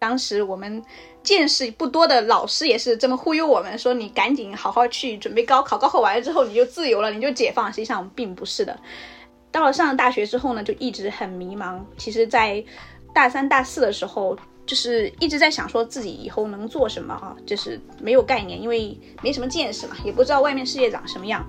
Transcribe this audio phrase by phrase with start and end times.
[0.00, 0.82] 当时我们
[1.22, 7.70] 见识不多的老师也是这么忽悠我们，说你赶紧好好去准备高考，高考完了之后你就自由了，你就解放。
[7.70, 8.80] 实际上并不是的。
[9.52, 11.78] 到了上了大学之后呢，就一直很迷茫。
[11.98, 12.64] 其实，在
[13.12, 14.34] 大三、大四的时候，
[14.64, 21.46] 就是一直在想说自己以后能做什么啊，就是没有概念，因为没什么见识嘛，也不知道外面世界长什么样。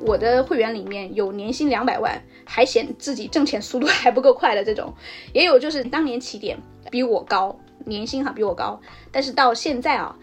[0.00, 2.18] 我的会员里面有年薪两百万，
[2.50, 4.90] 还嫌自己挣钱速度 还不够快的这种，
[5.34, 6.58] 也有就是当年起点
[6.90, 8.80] 比我高，年薪哈比我高，
[9.12, 10.16] 但是到现在啊，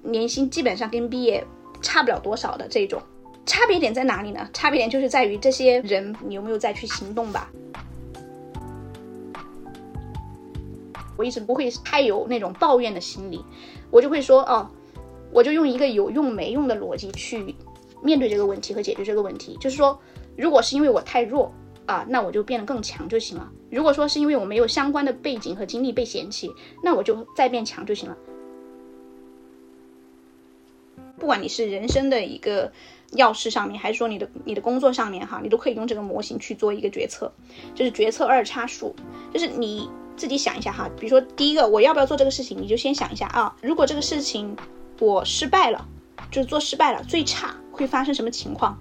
[0.00, 1.44] 年薪基本上跟毕业
[1.82, 3.02] 差不了多少的这种，
[3.44, 4.48] 差别点在哪里呢？
[4.52, 7.50] 差别点就是在于这些人你有没有再去行动吧。
[11.16, 13.44] 我一直不会太有那种抱怨的心理，
[13.90, 14.70] 我就会说哦，
[15.32, 17.54] 我就用一个有用没用的逻辑去。
[18.02, 19.98] 面对这个问题和解决这个问题，就是说，
[20.36, 21.50] 如果是因为我太弱
[21.86, 23.50] 啊，那我就变得更强就行了。
[23.70, 26.50] 如果说是因为我没有相关的背景和经历被嫌弃，
[26.82, 28.16] 那我就再变强就行了。
[31.18, 32.72] 不管你是人生的一个
[33.12, 37.32] 要事上面，还是说你的你的工作上面哈，你都可以用这个模型去做一个决策，
[37.74, 38.94] 就是决策二叉树，
[39.32, 40.90] 就是你自己想一下哈。
[40.98, 44.56] 比如说第一个，我要不要做这个事情，你就先想一下啊，如果这个事情
[45.00, 45.86] 我失败了，
[46.30, 47.54] 就是做失败了，最差。
[47.76, 48.78] 会发生什么情况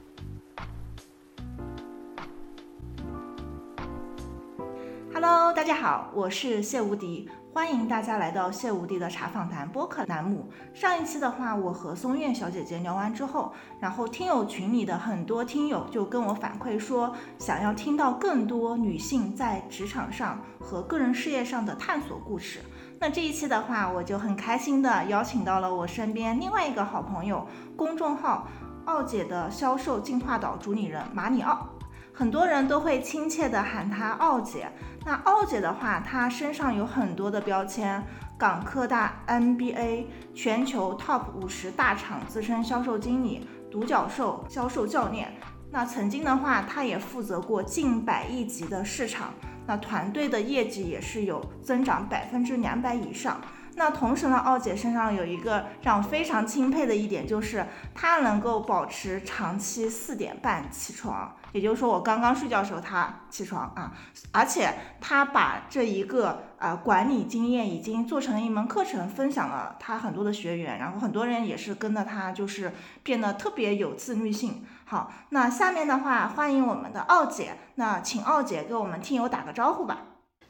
[5.26, 10.52] ？Hello，大家好，我是谢无敌，欢迎大家来到谢无敌的茶访谈播客栏目。
[10.74, 22.60] 上一期的话，我和松苑小姐姐聊完之后，然后听友群里的很多听友就跟我反馈说，想要听到更多女性在职场上和个人事业上的探索故事。
[23.00, 28.46] 那这一期的话，我就很开心的邀请到了我身边另外一个好朋友，公众号。
[28.86, 31.70] 奥姐的销售进化岛主理人马里奥，
[32.12, 34.70] 很多人都会亲切的喊她奥姐。
[35.06, 38.02] 那奥姐的话，她身上有很多的标签：
[38.38, 45.34] 港科大 MBA、全球 TOP 五十大厂资深销售经理、独角兽销售教练。
[45.70, 49.34] 那曾经的话，她也负责过近百亿级的市场，
[49.68, 53.42] 那团队的业绩也是有增长百分之两百以上。
[53.76, 63.92] 那同时呢，奥姐身上有一个让我非常钦佩的一点，就是她能够保持长期四点半起床，也就是说我刚刚睡觉的时候她起床啊，
[64.32, 74.64] 而且她把这一个呃管理经验已经做成了一门课程，分享了她很多的学员，然后很多人也是跟着她，就是变得特别有自律性。
[74.86, 80.02] 好，那下面的话欢迎我们的奥姐，那请奥姐给我们听友打个招呼吧。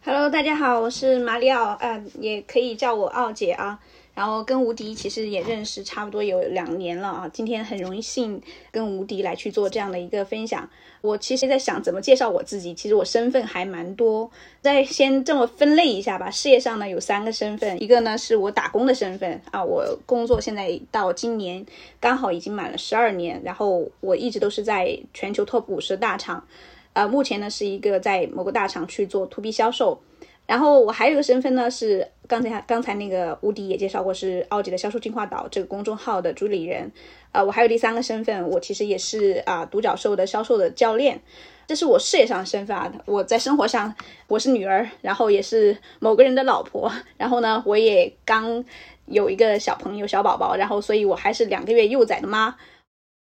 [0.05, 3.79] Hello，大家好，我是马里奥，呃，也可以叫我奥姐啊。
[4.13, 7.29] 然后跟吴迪其实也认识差不多有两年了啊。
[7.31, 10.69] 今天很荣幸跟吴迪来去做这样的一个分享。
[10.99, 14.29] 我其实在想怎么介绍我自己，其实我身份还蛮多。
[14.59, 16.29] 再先这么分类一下吧。
[16.29, 21.65] 事业上呢有三个身份，一个呢是我打工的身份啊，我工作现在到今年
[22.01, 26.45] 刚好已经满了十二年，然后我一直都是在全球 top 五十大厂。
[26.93, 29.99] 呃，目前呢是一个在某个大厂去做 to B 销售，
[30.45, 36.91] 然后我还有一个身份呢是刚才刚才那个吴迪也介绍过，是奥吉的销售进化岛这个公众号的主理人。
[37.31, 41.19] 呃，我还有第三个身份，我其实也是啊独角兽的销售的教练，
[41.65, 42.91] 这是我事业上的身份啊。
[43.05, 43.95] 我在生活上
[44.27, 48.63] 我是女儿，然后也是某个人的老婆，然后呢我也刚
[49.07, 52.55] 有一个小朋友小宝宝，然后所以我还是两个月幼崽的妈。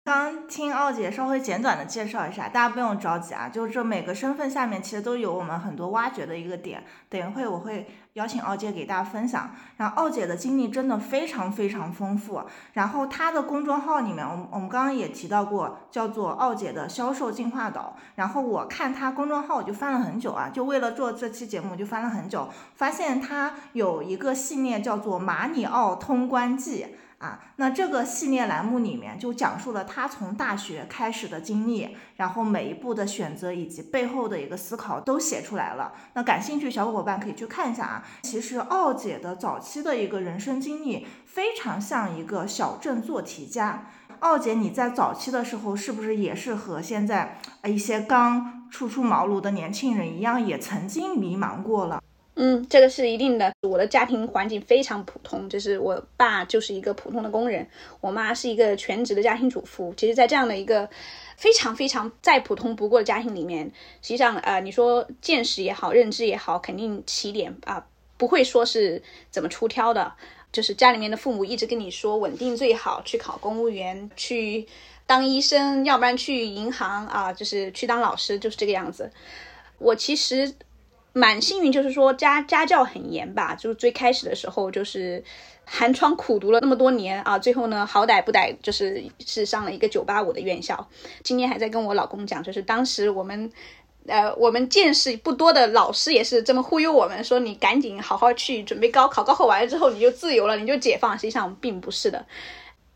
[0.06, 6.84] 刚听奥姐稍微简短的介绍一下，大家不用着急啊，就是这每个身份下面其实都有我们很多挖掘的一个点。
[7.08, 9.52] 等一会我会邀请奥姐给大家分享。
[9.78, 12.44] 然后奥姐的经历真的非常非常丰富。
[12.74, 17.96] 然后她的公众号里面，我们我们刚刚也提到过，叫做奥姐的销售进化岛。
[18.16, 26.88] 然后我看她公众号我就翻了很久啊，就为了做这期节目就翻了很久，发现她有一个系列叫做马里奥通关记。
[27.24, 35.94] 啊，那这个系列栏目里面就讲述了他从大学开始的经历，然后每一步的选择以及背后的一个思考都写出来了。
[36.16, 38.04] 那感兴趣小伙伴可以去看一下啊。
[38.24, 43.86] 其实奥姐的早期的一个人生经历非常像一个小镇做题家。
[44.20, 52.02] 奥姐，你在早期的时候是不是也是和现在一些刚初出茅庐的年轻人一样，也曾经迷茫过了？
[52.36, 53.54] 嗯，这个是一定的。
[53.62, 57.68] 我的家庭环境非常普通，就是我爸就是一个普通的工人，
[58.02, 59.94] 我妈是一个全职的家庭主妇。
[59.96, 60.90] 其实，在这样的一个
[61.38, 63.72] 非常非常再普通不过的家庭里面，
[64.02, 67.86] 实际上，呃，你说见识也好，认知也好，肯定起点啊，
[68.18, 70.14] 不会说是怎么出挑的。
[70.52, 74.68] 就是家里面的父母一直跟你说，稳定最好，去考公务员，去
[75.06, 79.12] 当医生，要不然去银行啊，就是去当老师，就是这个样子。
[79.78, 80.52] 我其实。
[81.14, 85.24] 蛮幸运，就是说家家教很严吧，就是最开始的时候就是
[85.64, 90.90] 寒窗苦读了那么多年啊，最后呢好歹不歹就是是上了一个九八五的院校。
[91.24, 93.52] 今天还在跟我老公讲，就是当时我们。
[94.06, 101.18] 呃，我们见识不多的老师也是这么忽悠我们，说你赶紧好好去准备高考，高考完了之后你就自由了，你就解放。
[101.18, 102.26] 实际上并不是的。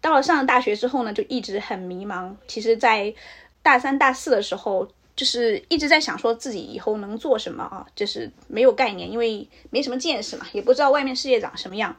[0.02, 2.36] 到了上了大学之后呢，就一直很迷茫。
[2.46, 3.14] 其实，在
[3.62, 4.86] 大三、大四的时候，
[5.18, 11.94] 就是一直在想说自己以后能做什么啊，就是没有概念，因为没什么见识嘛，也不知道外面世界长什么样。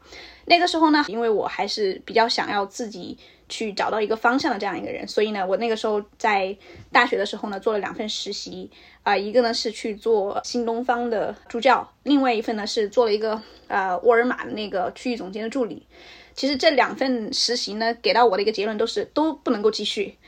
[0.47, 3.19] 那个时候呢，因为我还是比较想要自己。
[3.51, 6.55] 去找到一个方向的这样一个人，所以呢，我那个时候在
[6.93, 8.71] 大学的时候呢，做了两份实习
[9.03, 15.87] 啊，一个呢是去做新东方的助教，另外一份呢是做了一个呃沃尔玛的那个区域总监的助理。
[16.35, 20.19] 其实这两份实习呢，给到我的一个结论都是都不能够继续，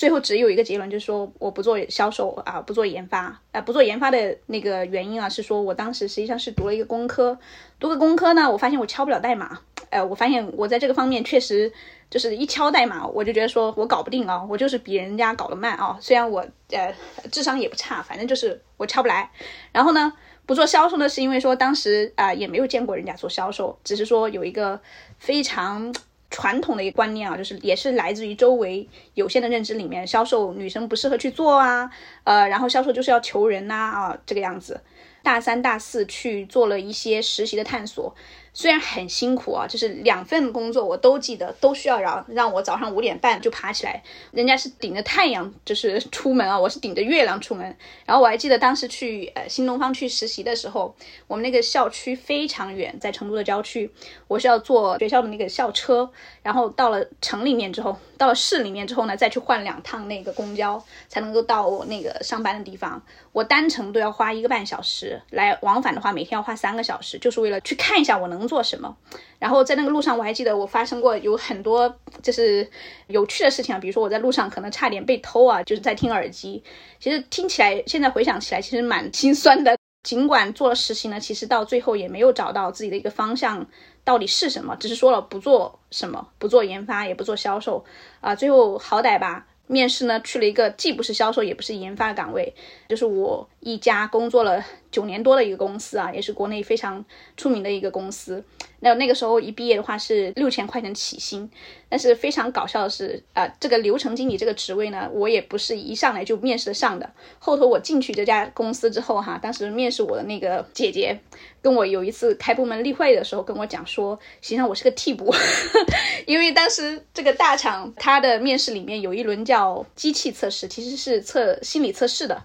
[0.00, 7.38] 最后只有一个结论就是说我不做销售啊，不做研发啊，不做研发的那个原因啊，是说我当时实际上是读了一个工科，
[7.78, 9.60] 读个工科呢，我发现我敲不了代码，
[9.90, 11.70] 呃，我发现我在这个方面确实。
[12.10, 15.96] 就是一敲代码，我就觉得说我搞不定啊，我就是比人家搞得慢啊。
[16.00, 16.92] 虽然我呃
[17.30, 19.30] 智商也不差，反正就是我敲不来。
[19.70, 20.12] 然后呢，
[20.44, 24.80] 不做销售呢，是因为说当时啊也没有见过人家做销售，只是说有一个
[25.20, 25.94] 非常
[26.30, 31.90] 传统的一个观念啊，就是也是来自于周围有限的认知里面，销售女生不适合去做啊，
[32.24, 34.80] 呃，然后销售就是要求人呐啊这个样子。
[35.22, 38.14] 大三、大四去做了一些实习的探索。
[38.52, 44.02] 虽然很辛苦啊，就是两份工作我都记得，都需要让让我早上五点半就爬起来，
[44.32, 47.64] 人家是顶着太阳就是出门啊，我是顶着月亮出门。
[48.04, 50.92] 然后我还记得当时去呃新东方去实习的时候，
[51.28, 53.88] 我们那个校区非常远，在成都的郊区，
[54.26, 56.10] 我是要坐学校的那个校车，
[56.42, 63.00] 然后到了城里面之后，到了市里面之后呢，再去换两趟那个公交，才能够到我那个上班的地方。
[63.30, 68.39] 我单程都要花一个半小时，来往返的话每天要花三个小时，就是为了去看一下我能。
[68.40, 68.96] 能做什么？
[69.38, 72.68] 然后在那个路上，我还记得我发生过有很多就是
[73.06, 76.62] 有趣的事情啊，比如说我在路上可能差点被偷啊，就是在听耳机。
[76.98, 79.76] 其实听起来，现在回想起来，其实蛮心酸的。
[80.02, 83.66] 尽管做了实习呢，其实到最后也没有找到自己的一个方向
[84.02, 87.84] 到底是什么，只是说了不做什么，不做研发，也不做销售
[88.22, 88.34] 啊。
[88.34, 89.46] 最后好歹吧。
[89.66, 92.54] 面试呢，去了一个既不是销售也不是研发岗位，
[92.90, 94.60] 就是我一家工作了
[94.90, 97.04] 九年多的一个公司啊，也是国内非常
[97.36, 98.42] 出名的一个公司。
[98.80, 101.48] 那那个时候一毕业的话是六千块钱起薪，
[101.88, 107.08] 但是非常搞笑的是，啊，这个流程经理这个职位呢，我也不是一上来就面试得上的。
[107.38, 111.20] 后头我进去这家公司之后哈，当时面试我的那个姐姐
[111.62, 115.32] 跟我有一次开部门例会的时候跟我讲说，实际上我是个替补，
[116.26, 122.42] 因为当时这个大厂它的面试里面有一轮叫机器测试，其实是测心理测试的。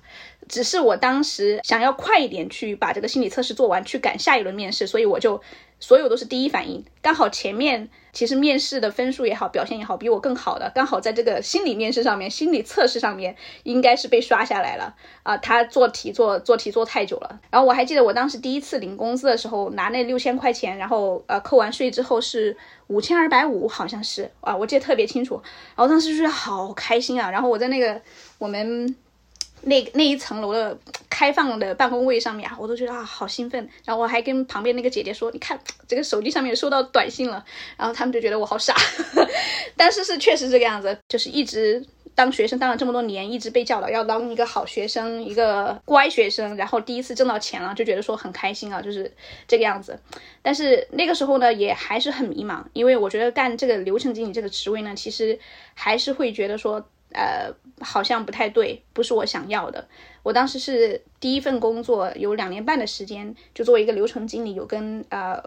[0.47, 5.41] 只是我当时想要快一点去把这个心理测试做完，去赶下一轮面试，所以我就
[5.79, 6.83] 所有都是第一反应。
[7.01, 15.37] 刚好前面其实面试的分数也好，表现也好，比我更好的，刚好在这个心理面试上面、心理测试上面应该是被刷下来了啊。
[15.37, 17.39] 他做题做做题做太久了。
[17.49, 22.55] 然后我还记得我当时第一次领工资的时候，拿那六千块钱，然后呃扣完税之后是
[22.87, 25.41] 五千二百五，好像是啊，我记得特别清楚。
[25.75, 27.29] 然后当时就是好开心啊。
[27.31, 28.01] 然后我在那个
[28.37, 28.95] 我们。
[29.65, 30.77] 那那一层楼的
[31.09, 33.67] 开放的办公位上面啊，我都觉得啊好兴奋。
[33.83, 37.43] 然后我还跟旁边那个姐姐说：“你看这个手机上面收到短信了。”
[37.75, 38.75] 然后他们就觉得我好傻。
[39.75, 46.55] 但是是确实这个样子，就是一直当学生当了这么多年，一直被教导要当一个好学生，一个乖学生。
[46.55, 49.11] 然后第一次挣到钱了，就觉得说很开心啊，就是
[49.47, 49.99] 这个样子。
[50.43, 55.39] 但是那个时候呢，也还是很迷茫，因为我觉得干这个流程经理这个职位呢，其实
[55.73, 56.87] 还是会觉得说。
[57.11, 59.87] 呃，好像不太对，不是我想要的。
[60.23, 65.41] 我当时是第一份工作，有两年半的时间，就作为一个流程经理，有跟呃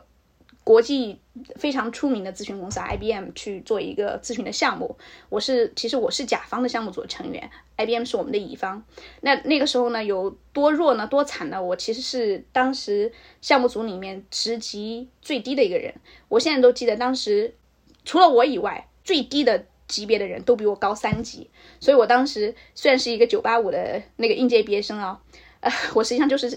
[0.65, 1.21] 国际
[1.57, 4.97] 非常出名的咨询公司 IBM 去做一个咨询的项目。
[5.29, 8.83] 我是其实我是甲方的项目组成员，IBM 是我们的乙方。
[9.21, 11.07] 那那个时候呢，有多弱呢？
[11.07, 11.62] 多惨呢？
[11.62, 15.95] 我其实是当时项目组里面职级最低的一个人。
[16.29, 17.57] 我现在都记得，当时
[18.05, 19.67] 除了我以外，最低的。
[19.88, 25.18] 级别的人都比我高三级，所以我当时虽然是一个九八五的那个应届毕业生啊，
[25.61, 26.50] 呃，我实际上就是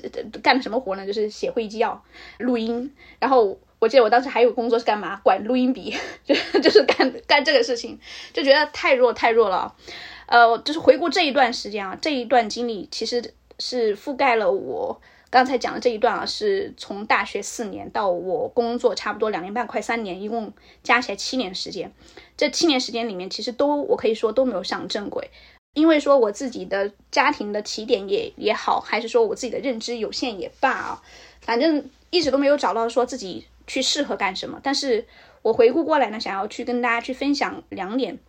[0.44, 1.08] 干的什么活呢？
[1.08, 2.04] 就是写会议纪要、
[2.38, 2.94] 录音。
[3.20, 5.20] 然后我记得我当时还有工作是干嘛？
[5.24, 5.96] 管录音笔，
[6.26, 7.98] 就 就是干干这个事情，
[8.34, 9.74] 就觉得太弱太弱了。
[10.28, 15.02] 呃，就是回顾这一段时间啊，这一段经历其实是覆盖了我。
[15.32, 20.52] 刚才讲的这一段啊，是从大学四年到我工作差不多两年半，快三年，一共
[20.84, 21.90] 加起来七年时间。
[22.36, 25.30] 这七年时间里面，其实都我可以说都没有上正轨。
[25.74, 31.02] 因为说我自己的家庭的起点也也好，还是说我自己的认知有限也罢啊，
[31.40, 34.60] 反正一直都没有找到说自己去适合干什么。
[34.62, 35.08] 但是
[35.42, 38.20] 我回顾过来呢，想要去跟大家去分享两点。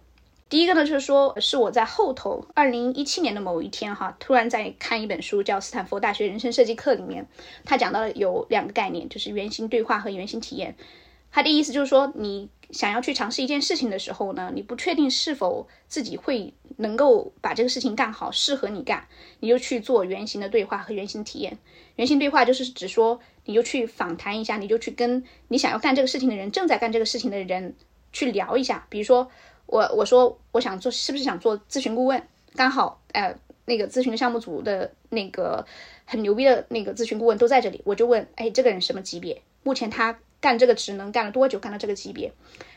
[0.53, 7.27] 第一个呢，就是说是我在后头二零一七年的某一天哈，突然在看一本书，叫《斯坦福大学人生设计课》里面，
[7.65, 10.77] 他讲到了有两个概念，就是原型对话和原型体验。
[11.31, 12.51] 他的意思就是说你。
[12.71, 19.07] 想要去尝试一件事情的时候呢，你不确定是否自己会能够把这个事情干好，适合你干，
[19.41, 21.59] 你就去做原型的对话和原型体验。
[21.97, 27.75] 原型对话就是指说，你就去访谈一下，你就去跟你想要干这个事情的人，正在干这个事情的人
[28.11, 28.87] 去聊一下。
[28.89, 29.31] 比如说，
[29.73, 32.23] 我我说我想做，是不是想做咨询顾问？
[32.55, 35.65] 刚好，呃，那个咨询项目组的那个
[36.05, 39.41] 很牛逼的那个咨询顾问都在这里，我就问，哎，这个人什么级别？
[39.63, 40.19] 目前他。
[40.43, 41.61] 干这个职能干了多久？
[41.61, 42.33] 干到这个级别，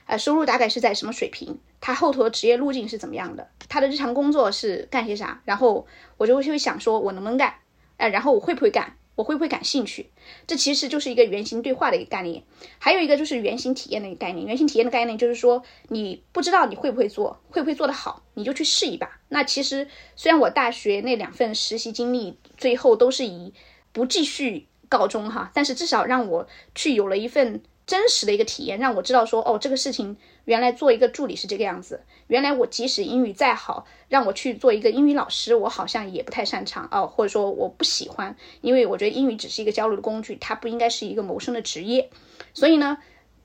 [0.06, 1.58] 呃，收入大概是在什么水平？
[1.82, 3.48] 他后头的职业路径是怎么样的？
[3.68, 5.42] 他的日常工作是干些啥？
[5.46, 5.88] 然后
[6.18, 7.56] 我就会会想说，我能不能干？
[7.98, 8.96] 呃，然后我会不会干？
[9.16, 10.12] 我会不会感兴趣？
[10.46, 12.44] 这其实就是一个原型对话的一个概念。
[12.78, 14.46] 还有一个就是原型体验的一个概念。
[14.46, 19.20] 原型体验的概念就是说，你不知道你会不会做，会不会做得好，你就去试一把。
[19.30, 23.54] 那其实虽然我大学那两份实习经历最后都是以
[23.92, 24.68] 不继续。
[24.88, 42.10] 告终哈，但是至少让我去有了一份真实的一个体验，让我知道说，哦，这个事情原来做一个助理是这个样子，原来我即使英语再好，让我去做一个英语老师，我好像也不太擅长哦，或者说我不喜欢，因为我觉得英语只是一个交流的工具，它不应该是一个谋生的职业，
[42.54, 42.98] 所以呢，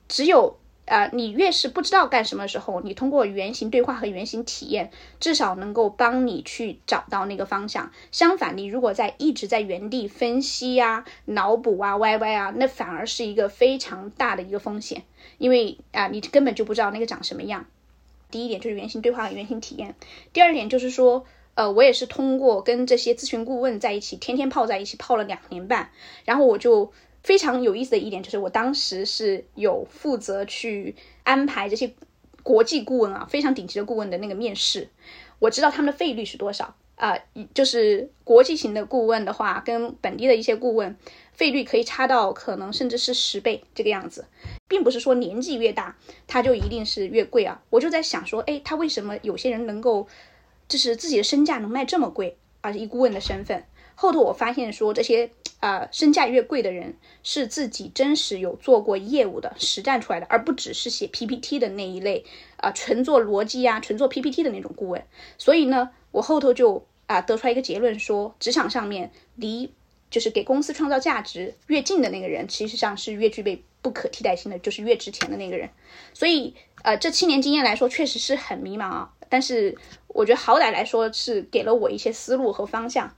[0.09, 0.60] 只有。
[0.91, 7.93] 啊，你越是不知道干什么的时候，你通过原型对话和原型体验，至少能够帮你去找到那个方向。
[8.11, 15.05] 相反，你如果在一直在原地分析呀、脑补啊、歪歪啊，那反而是一个非常大的一个风险，
[15.39, 17.67] 因为啊，你根本就不知道那个长什么样。
[18.33, 19.95] 第一点就是原型对话和原型体验。
[20.33, 25.93] 第二点就是说，呃，我也是通过跟这些咨询顾问在一起，天天泡在一起，泡了两年半，
[26.25, 26.93] 然后我就。
[27.23, 31.93] 非常有意思的一点就是，我当时是有负责去安排这些
[32.43, 34.89] 国际顾问啊，非常顶级的顾问的那个面试。
[35.39, 37.19] 我知道他们的费率是多少啊？
[37.55, 40.97] 就是国际型的顾问的话，跟本地的一些顾问
[41.33, 44.27] 费率可以差到可能甚至是十倍这个样子，
[44.69, 45.97] 并不是说年纪越大
[46.27, 47.63] 他就一定是越贵啊。
[47.71, 50.09] 我就在想说，哎，他为什么有些人能够
[50.69, 52.71] 就是自己的身价能卖这么贵啊？
[52.71, 53.65] 一顾问的身份。
[53.95, 62.25] 后头我发现说，这些呃身价越贵的人，是自己真实有做过业务的实战出来的，而不只是写 PPT 的那一类
[62.57, 65.05] 啊，纯做逻辑呀、纯做 PPT 的那种顾问。
[65.39, 69.73] 所以呢，我后头就啊得出来一个结论，说职场上面离
[70.11, 75.69] 就是给公司创造价值越近的那个人，其实上是越具备不可替代性的，就是越值钱的那个人。
[76.15, 79.13] 所以呃，这七年经验来说，确实是很迷茫啊。
[79.29, 79.77] 但是
[80.09, 83.15] 我觉得好歹来说是给了我一些思路和方向。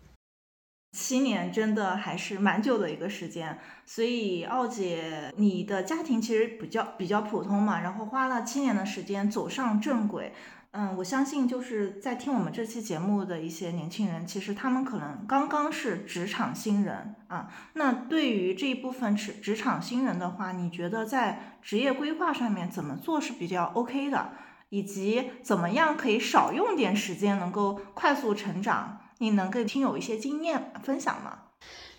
[0.92, 10.34] 七年真的还是蛮久的一个时间，所以奥姐，你的家庭其实比较比较普通嘛，然后花了七年的时间走上正轨，
[10.72, 17.48] 嗯，我相信就是在听我们这期节目的一些年轻人，其实他们可能刚刚是职场新人啊。
[17.72, 24.32] 那对于这一部分职职场新人的话，你觉得在职业规划上面怎么做是比较 OK 的，
[24.68, 28.98] 以及怎么样可以少用点时间，能够快速成长？
[29.22, 31.38] 你能跟听友一些经验分享吗？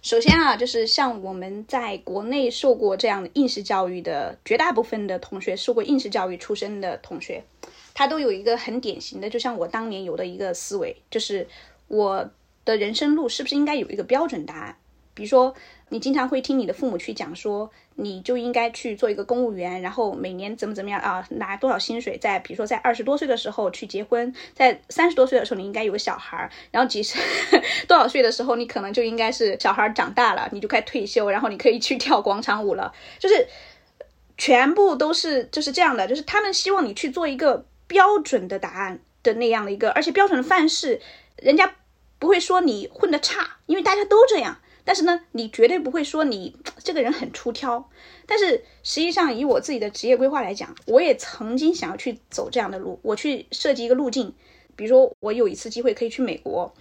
[0.02, 7.42] 首先啊，就是像我们在国内受过这样的应试教育的绝大部分的同学，受过应试教育出身的同学，
[7.94, 11.48] 他都有一个很典型的，就像我当年有的一个思维，就是
[11.88, 12.30] 我
[12.66, 14.76] 的人生路是不是应该有一个标准答案？
[15.14, 15.56] 比如说。
[15.90, 27.20] 你经常会听你的父母去讲说，你就应该去做一个公务员，然后每年怎么怎么样啊，拿多少薪水，在比如说在二十多岁的时候去结婚，在三十多岁的时候你应该有个小孩儿，然后几十
[27.88, 33.48] 多少岁的时候你可能就应该是小孩长大了，你就该退休，然后你可以去跳广场舞了，就是
[34.38, 41.00] 全部都是就是这样的，就是他们希望你去做一个标准的答案的那样的一个，而且标准的范式，
[41.38, 41.76] 人家
[42.18, 44.58] 不会说你混的差，因为大家都这样。
[44.86, 47.90] 但是呢，你绝对不会说你 这个人很出挑。
[48.26, 54.34] 但是实际上，以我自己的职业规划来讲，我也曾经想要去走这样的路，我去设计一个路径。
[54.76, 56.74] 比如说，我有一次机会可以去美国，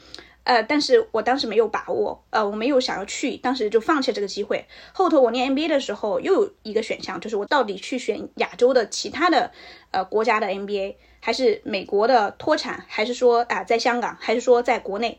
[0.45, 4.65] 呃，但是我当时没有把握，呃，我没有想要去，当时就放弃这个机会。
[4.95, 9.53] 后头我念 MBA 的时候，又有一个选项，就是我到底去选亚洲的其他的
[9.91, 15.19] 呃国家的 MBA，还是美国的脱产，还是说啊在香港，还是说在国内？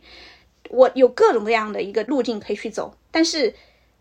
[0.73, 3.53] 我有各种各样的一个路径可以去走，但是，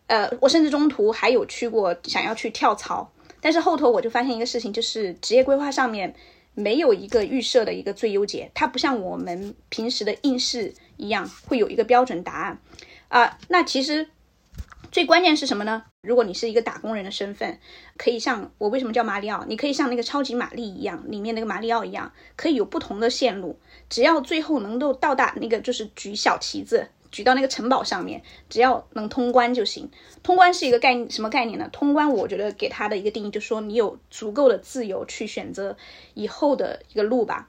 [0.06, 3.12] 呃，我甚至中途还有去过想要去跳槽，
[3.42, 6.14] 但是后头我就发现一个事情，就是职业规划上面
[6.54, 12.58] 没有一个预设的一个最优解，它不像我们平时的应试一样会有一个标准答案
[13.08, 13.38] 啊。
[13.48, 14.08] 那其实
[14.90, 15.84] 最关键是什么呢？
[16.02, 17.60] 如果你是一个打工人的身份，
[17.96, 19.44] 可以像我为什么叫马里奥？
[19.46, 23.56] 你可以像那个超级玛丽一样，里面那个马里奥一样，可以有不同的线路，
[23.88, 26.88] 只要最后能够到达那个就是举小旗子。
[27.12, 29.90] 举到那个城堡上面，只要能通关就行。
[30.22, 31.68] 通关是一个概念什么概念呢？
[31.70, 35.76] 通关，我觉得给他的一个定义就是说，你有足够的自由去选择
[36.14, 37.48] 以后的一个路吧。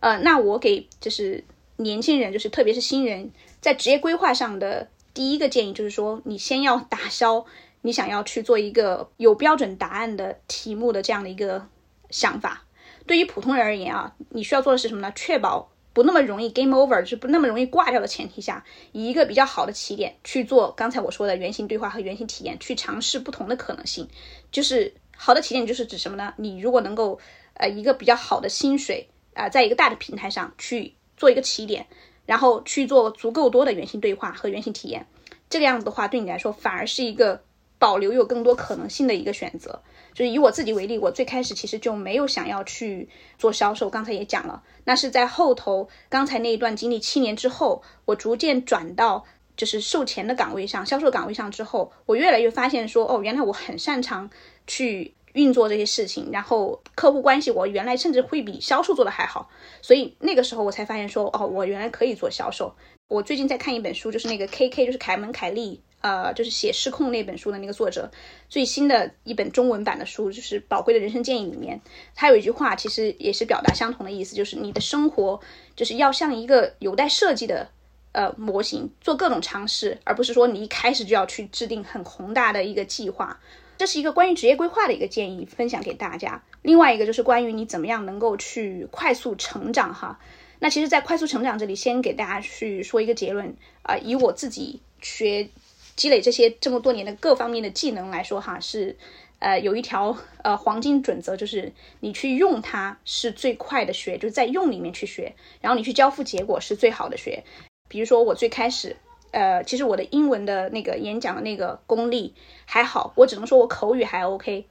[0.00, 1.44] 呃，那我给就是
[1.76, 3.30] 年轻人，就是特别是新人，
[3.60, 7.46] 在职业规划上的第一个建议就是说，你先要打消
[7.86, 11.68] 你想要去做一个有标准答案的题目的这样的一个
[12.08, 12.64] 想法。
[13.06, 15.12] 对于普通人而言啊，你需要做的是什么呢？
[15.14, 15.70] 确保。
[15.92, 24.08] 不那么容易 game over，就是不那么容易挂掉的前提下，以一个比较好的起点去做刚才我说的原型对话和原型体验，去尝试不同的可能性。
[24.50, 26.34] 就是好的起点就是指什么呢？
[26.36, 27.20] 你如果能够
[27.52, 31.86] 呃一个比较好的薪水啊，在一个大的平台上去做一个起点，
[32.26, 35.06] 然后去做足够多的原型对话和原型体验，
[35.48, 37.40] 这个样子的话，对你来说反而是一个
[37.84, 39.82] 保留有更多可能性的一个选择。
[40.14, 43.90] 就是以我自己为例，我最开始其实就没有想要去做销售。
[43.90, 54.30] 刚才也讲了，那是在后头刚才那一段经历七年之后，我逐渐转到就是售前的岗位上、销售岗位上之后，我越来越发现说，哦，原来我很擅长
[54.66, 59.50] 去运作这些事情，然后客户关系我原来甚至会比销售做的还好。
[59.82, 62.74] 所以那个时候我才发现说，哦，我原来可以做销售。
[63.08, 65.82] 我最近在看一本书，就是那个 K K，就是凯门凯利。
[66.04, 68.10] 呃，就是写《失控》那本书的那个作者，
[68.50, 71.80] 最新的一本中文版的书，就是《宝贵的人生建议》里面，
[72.14, 75.40] 他有一句话，其实也是表达相同的意思，就是你的生活
[75.74, 77.70] 就是要像一个有待设计的
[78.12, 83.40] 呃模型，做各种尝试，而不是说你一开始就要去制定很宏大的一个计划。
[83.78, 86.42] 这是一个关于职业规划的一个建议，分享给大家。
[86.60, 90.20] 另外一个就是关于你怎么样能够去快速成长哈。
[90.58, 95.48] 那其实，在快速成长这里，先给大家去说一个结论啊，以我自己学。
[95.96, 98.96] 积累这些这么多年的各方面的技能来说，哈，是，
[99.38, 107.44] 呃，有一条呃黄金准则，就是你去用它是最快的学，就是在用里面去学，然后你去交付结果是最好的学。
[107.88, 108.96] 比如说我最开始，
[109.30, 114.66] 呃，其实我的英文的那个演讲的那个功力还好，我只能说我口语还 OK，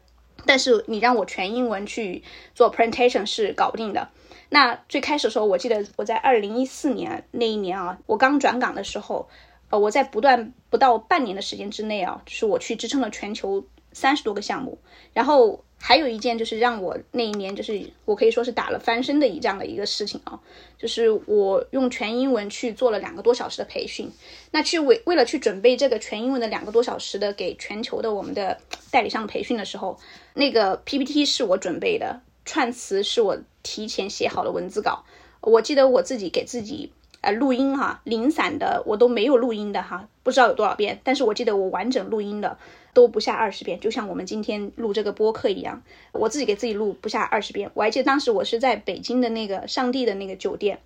[0.45, 2.21] 但是你让我全英文去
[2.53, 4.09] 做 presentation 是搞不定的。
[4.49, 9.29] 那最开始的时候，我记得我在二零一四年那一年啊，我刚转岗的时候。
[9.73, 14.77] 呃，我在不断不到半年的时间之内啊，就是我去支撑了全球三十多个项目，
[15.13, 20.39] 然后还有一件就是让我那一年就是我可以说是打了翻身的一这样的一个事情啊，
[20.77, 24.11] 就是我用全英文去做了两个多小时的培训，
[24.51, 28.59] 那去为为了去准备这个全英文的两个多小时的给全球的我们的
[28.91, 29.97] 代理商培训的时候，
[30.35, 35.03] 那个 PPT 是我准备的，串词是我提前写好的文字稿，
[35.41, 36.91] 我记得我自己给自己。
[37.23, 42.57] 呃，录音哈，零散的我都没有录音的哈，不知道有多少遍，但是我记得我完整录音的
[42.93, 47.71] 都不下二十遍，就像我们今天录这个播客一样，我自己给自己录不下二十遍。
[47.75, 50.79] 我还记得当时我是在北京的那个上帝的那个酒店，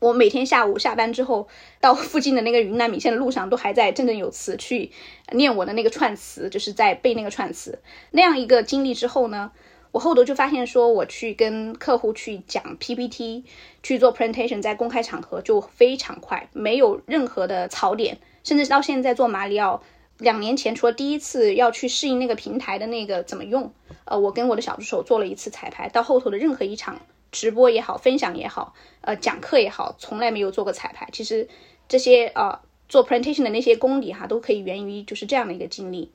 [0.00, 1.48] 我每天下午下班之后
[1.80, 4.90] 到附近的那个云南米线的路上，都还在振振有词去
[5.32, 7.78] 念我的那个串词，就是在背那个串词。
[8.10, 9.50] 那样一个经历之后呢？
[9.90, 13.44] 我后头就发现，说我去跟客户去讲 PPT，
[13.82, 19.82] 去做 presentation，在公开场合就非常快，没有任何的槽点，甚至到现在做马里奥，
[20.18, 23.72] 两年前除了第一次要去适应那个平台的那个怎么用，
[24.04, 27.00] 呃，我跟我的小助手做了一次彩排，到后头的任何一场
[27.32, 31.08] 直播也好，分享也好，呃，讲课也好，从来没有做过彩排。
[31.12, 31.48] 其实
[31.88, 36.10] 这些呃做 presentation 的那些功底哈，都可以源于就是这样的一个经历。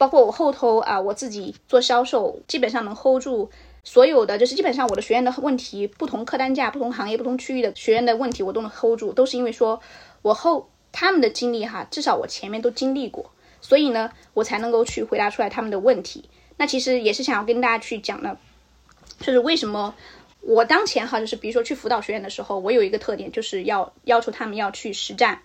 [0.00, 3.50] 包括我后头啊，我自己做销售，基本上能 hold 住
[3.84, 9.78] 所有的，就是基本上我的学员的问题，不同客单价、不同行业、不同区域的学员的问题，我都能 hold 住，都是因为说
[10.22, 16.30] 我后他们的经历哈，至少我前面都经历过，所以呢，我才能够去回答出来他们的问题。
[16.56, 18.38] 那其实也是想要跟大家去讲的，
[19.18, 19.94] 就是为什么
[20.40, 25.42] 我当前哈，就是比如说去辅导学员的时候，我有一个特点，就是要要求他们要去实战。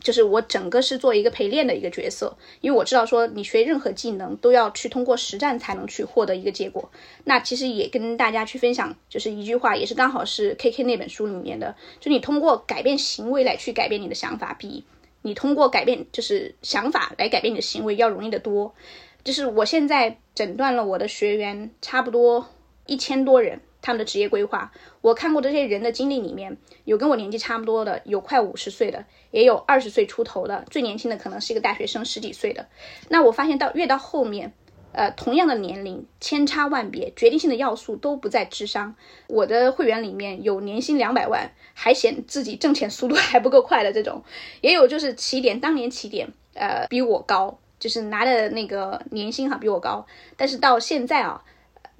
[0.00, 6.90] 就是我整个是做一个陪练的一个角色，因为我知道说你学任何技能都要去通过实战才能去获得一个结果。
[7.24, 14.84] 那其实也跟大家去分享，就是一句话，也是刚好是 K K 那本书里面的，就你通过改变行为来去改变你的想法，比
[15.22, 18.74] 你通过改变就是想法来改变你的行为要容易得多。
[19.22, 22.48] 就是我现在诊断了我的学员差不多
[22.86, 23.60] 一千多人。
[23.82, 32.68] 他们的职业规划，我看过这些人的经历里面，有跟我年纪差不多的，有快五十岁的，也有二十岁出头的，最年轻的可能是一个大学生，十几岁的。
[33.08, 34.52] 那我发现到越到后面，
[34.92, 38.94] 呃，同样的年龄，千差万别，决定性的要素都不在智商。
[39.28, 44.22] 我的会员里面有年薪两百万，还嫌自己挣钱速度 还不够快的这种，
[44.60, 50.04] 也有就是起点当年起点，呃，比我高，就是拿的那个年薪哈比我高，
[50.36, 51.44] 但是到现在啊，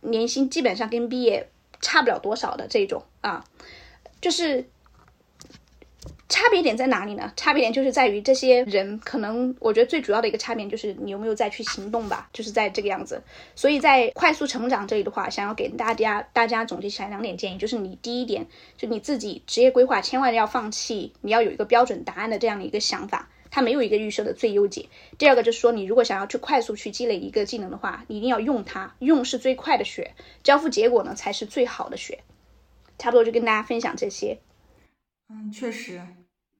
[0.00, 1.48] 年薪基本上跟毕业
[1.80, 3.44] 差不了多少的这种啊，
[4.20, 4.68] 就是。
[6.32, 7.32] 差别点在哪里呢？
[7.34, 13.20] 差别点就是在于这些人，可能我觉得最主要的一个差别就是你有没有再去行动吧，就是在这个样子。
[13.56, 24.88] 所以在快速成长这里的话，想要给大家大家总结起来两点建议，就是你第一点，就你自己职业规划千万要放弃，你要有一个标准答案的这样的一个想法，它没有一个预设的最优解。
[25.18, 32.20] 第二个就是说，你如果想要去快速去积累一个技能的话，你一定要用它，用是最快的学，交付结果呢才是最好的学。
[32.98, 34.38] 差不多就跟大家分享这些。
[35.28, 35.98] 嗯，确实。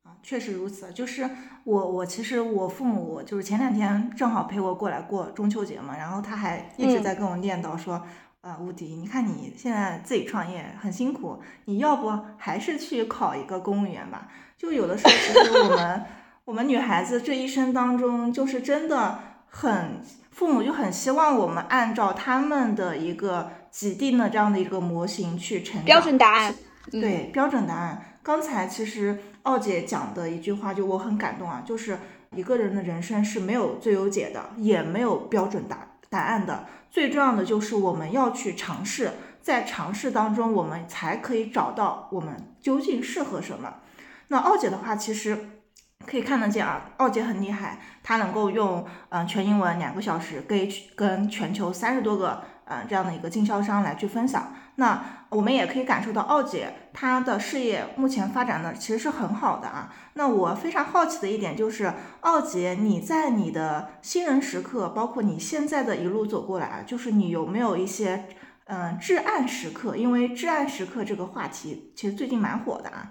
[0.02, 1.28] 啊确实如此，就是
[1.64, 8.02] 我我其实我父母就是前两天正好陪我过来过中秋节嘛，然后他还一直在跟我念叨说，
[8.42, 14.28] 啊，吴迪，你看你现在自己创业很辛苦，你要不还是去考一个公务员吧？
[14.58, 16.04] 就有的时候，其实我们
[16.50, 26.52] 我们女孩子这一生当中，就是真的很父母就很希望我们按照他们的一个既定的这样的一个模型去成长，标准答案，
[26.90, 28.16] 对标准答案。
[28.24, 29.16] 刚才其实。
[29.42, 31.98] 奥姐讲的一句话，就我很感动啊，就是
[32.36, 35.78] 一个人的人生是没有最优解的，也没有标准答
[36.10, 36.66] 答案的。
[36.90, 43.76] 最重要的就是我们要去尝试，在尝试当中，我们才可以找到我们究竟适合什么。
[44.28, 45.59] 那奥姐的话，其实
[46.06, 52.42] 可以看得见啊，奥姐很厉害，她能够用嗯全英文两个小时，跟跟全球三十多个。
[52.72, 59.92] 嗯，这样的一个经销商来去分享，那我们也可以感受到奥姐她的事业目前发展的其实是很好的啊。
[60.14, 68.26] 那我非常好奇的一点就是，奥姐你在你的新人时刻，包括你现在的一路走过来，就是你有没有一些
[68.66, 69.96] 嗯至暗时刻？
[69.96, 73.10] 因为至暗时刻这个话题其实最近蛮火的啊。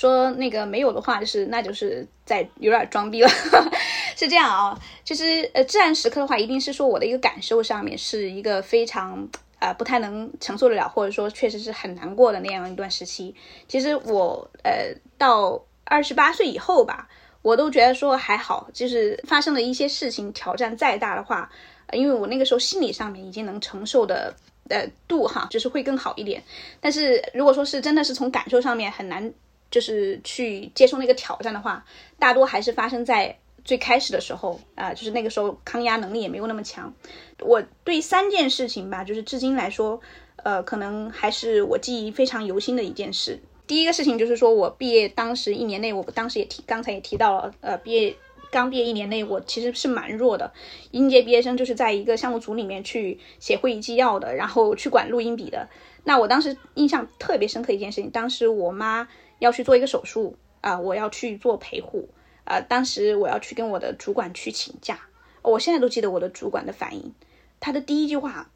[0.00, 3.28] 说那个没有的话，就是那就是在有点装逼了，
[4.16, 4.80] 是这样啊。
[5.04, 13.34] 其实呃，至暗时刻的话，一定是说我的一个感受上面是一个非常呃不太能承受得了，或者说确实是很难过的那样一段时期。
[13.68, 17.06] 其实我呃到二十八岁以后吧，
[17.42, 21.50] 我都觉得说还好，就是发生了一些事情，挑战再大的话，
[21.92, 24.34] 因为我那个时候心理上面已经能承受的
[24.70, 26.42] 呃度哈，就是会更好一点。
[26.80, 29.30] 但是如果说是真的是从感受上面很难。
[29.70, 31.84] 就是去接受那个挑战的话，
[32.18, 36.92] 大多还是发生在最开始的时候啊，就是那个时候抗压能力也没有那么强。
[37.40, 40.00] 我对三件事情吧，就是至今来说，
[40.36, 43.38] 呃，可能还是我记忆非常犹新的一件事。
[43.66, 48.16] 第一个事情就是说我毕业当时一年内，我当时也提，刚才也提到了，呃，毕业
[48.50, 50.52] 刚毕业一年内，我其实是蛮弱的。
[50.90, 55.68] 应届毕业生就是在一个项目组里面去写会议纪要的，然后去管录音笔的。
[56.04, 59.06] 那我当时印象特别深刻一件事情，当时我妈。
[59.40, 62.08] 要去做一个手术啊，我要去做陪护
[62.44, 62.60] 啊。
[62.60, 65.00] 当时我要去跟我的主管去请假，
[65.42, 67.12] 我现在都记得我的主管的反应。
[67.58, 68.50] 他的第一句话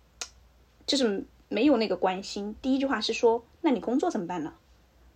[0.87, 4.53] 就是没有那个关心，第一句话是说：“那你工作怎么办呢？”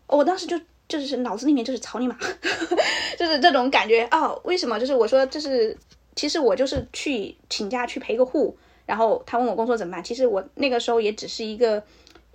[0.09, 2.17] 我当时就就是脑子里面就是草泥马，
[3.19, 4.41] 就是这种感觉哦。
[4.45, 4.81] 为什么？
[4.81, 5.77] 就是我说这是
[6.17, 11.85] 其实我就是去请假去陪个护，然后他问我工作怎么办，其实我那个时候也只是一个。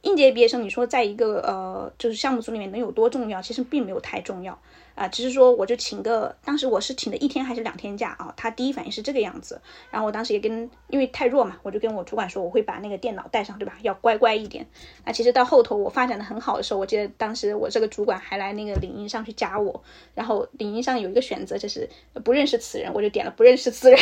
[0.04, 3.42] 应届毕业生，你说在一个呃，就是项目组里面能有多重要？
[3.42, 4.60] 其实并没有太重要
[4.96, 8.34] 啊，只是说我就请个，当时我是请的一天还是两天假啊？
[8.36, 13.78] 他第一反应是这个样子，然后我当时也跟，因为太弱嘛，我就跟我主管说，我会把那个电脑带上，对吧？
[13.82, 14.68] 要乖乖一点。
[15.06, 19.82] 那其实到后头我发展的很好的时候，我记得当时我这个主管还来那个领英上去加我，
[20.13, 21.89] 然后领英上有一个选择就是
[22.26, 23.98] 不认识此人，我就点了不认识此人。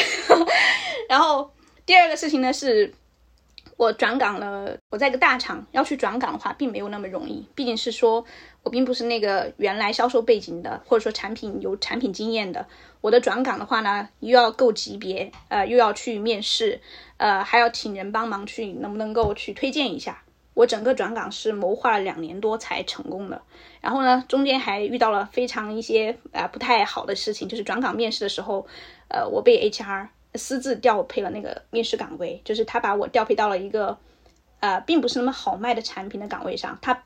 [1.07, 1.51] 然后
[1.85, 2.91] 第二个事情呢是。
[3.81, 7.47] 我转岗了，我在一个大厂要去转岗的话，并没有那么容易。
[7.55, 8.23] 毕竟是说
[8.61, 12.67] 我并不是那个原来销售背景的，或者说产品有产品经验的。
[13.01, 16.79] 我的转岗的话呢，又要够级别，呃，又要去面试，
[17.17, 20.21] 呃，还要请人帮忙去，能不能够去推荐一下？
[20.53, 23.41] 我整个转岗是谋划了两年多才成功的。
[23.81, 28.67] 然后呢，中间还遇到了非常一些啊不太好的事情，就是转岗面试的时候，
[29.07, 30.09] 呃，我被 HR。
[30.35, 33.97] 私自调配了那个面试岗位，就是他把我调配到了一个，
[34.61, 36.79] 呃，并不是那么好卖的产品的岗位上。
[36.81, 37.03] 他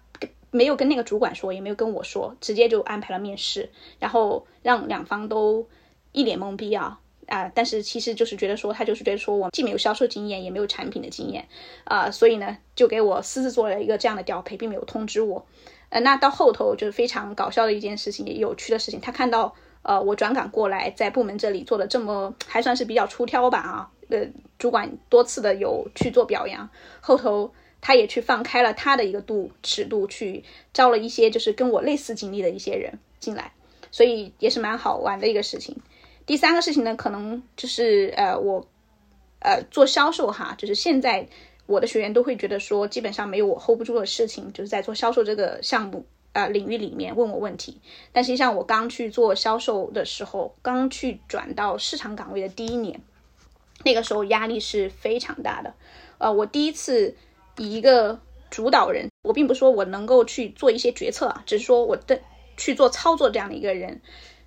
[0.51, 5.67] 没有跟那个主管说，也没有跟我说，直接就安排了面试，然后让两方都
[6.11, 7.51] 一脸懵逼啊啊！
[7.55, 11.47] 但是其实就是觉得说，他就是觉得说我既没有销售经验，也没有产品的经验
[11.83, 15.45] 啊，所以呢，就给我私自做了一个这样的调配，并没有通知我。
[15.89, 19.55] 呃，那到后头就是非常搞笑的一件事情，有趣的事情，他看到。
[19.87, 24.25] 呃，我转岗过来，在部门这里做的这么还算是比较出挑吧啊，呃
[24.57, 26.67] 主管多次的有去做表扬，
[27.01, 30.43] 后头他也去放开了他的一个度尺度，去
[30.73, 33.53] 招了一些就是跟我类似经历的一些人进来，
[33.91, 35.77] 所以也是蛮好玩的一个事情。
[36.25, 38.65] 第三个事情呢，可能就是呃我
[39.37, 41.27] 呃做销售哈，就是现在
[41.67, 46.07] 我的学员都会觉得说，基本上没有我 hold 不住的事情，就是在做销售这个项目。
[46.35, 47.79] 呃，领域里面问我问题，
[48.11, 52.99] 但实际上我刚去做销售的时候，刚去转到市场岗位的第一年，
[53.85, 55.73] 那个时候压力是非常大的。
[56.17, 57.15] 呃，我第一次
[57.55, 58.19] 以一个
[58.49, 62.19] 主导人，我并不说我能够去做一些决策啊，只是说我的
[62.57, 64.01] 去做操作这样的一个人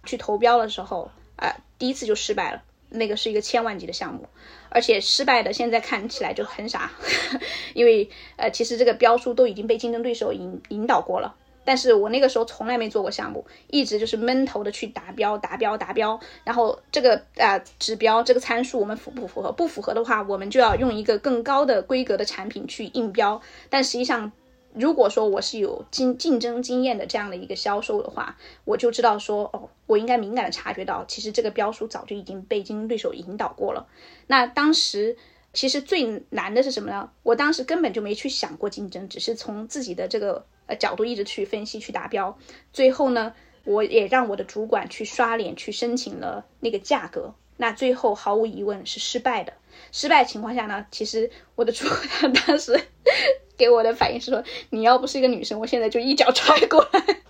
[0.04, 2.62] 去投标的时候，啊，第一次就失败了。
[2.90, 4.28] 那个是一个千万级的项目，
[4.68, 6.92] 而且失败的现在看起来就很傻，
[7.72, 11.34] 因为呃，其实这个标书都已经被竞争对手引引导过了。
[11.68, 16.18] 但是我那个时候从来没做过项目，一直就是闷头的去达标、达标、达标。
[16.42, 19.52] 然后这个啊指标、这个参数我们符不符合？
[19.52, 23.38] 不符合的话，我们就要用一个更高的规格的产品去应标。
[23.68, 24.32] 但实际上，
[24.72, 33.86] 如果说我是有竞竞争经验的这样的一个销售的话，我就知道说，哦，我应该敏感的察觉到，其实这个标书早就已经被竞争对手引导过了。
[34.26, 35.18] 那当时
[35.52, 37.10] 其实最难的是什么呢？
[37.22, 40.46] 我当时根本就没去想过竞争，只是从自己的这个。
[40.68, 42.38] 呃，角度一直去分析去达标，
[42.72, 49.52] 最后呢，我也让我的主管去刷脸去申请了那个价格，那最后毫无疑问是失败的。
[49.92, 51.86] 失败情况下呢，其实我的主
[52.20, 52.80] 管当时
[53.56, 57.20] 给我的反应是说，你要不是一个女生，我现在就一脚踹过来。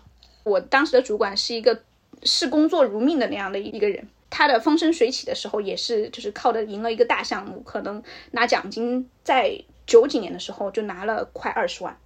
[0.43, 1.83] 我当时的主管是一个
[2.25, 11.97] 视工作如命的那样的一个人，他的风生水起的时候也是就是靠着赢了一个大项目，可能拿奖金在九几年的时候就拿了快二十万。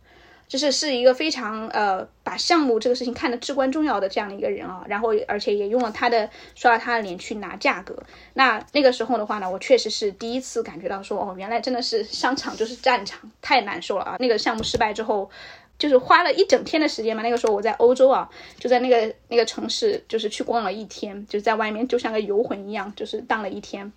[0.53, 7.97] 就是是一个非常呃把项目这个事情看得至关重要的这样的一个人啊，然后而且也用了他的刷了他的脸去拿价格。
[8.35, 14.17] 那那个时候的话呢，我确实是第一次感觉到说，哦，原来真的是商场就是战场，太难受了啊！
[14.19, 15.31] 那个项目失败之后，
[15.79, 17.23] 就是花了一整天的时间嘛。
[17.23, 23.91] 那个时候我在欧洲啊，就在那个那个城市，就是去逛了一天，就在外面就像个游魂一样，就是荡了一天。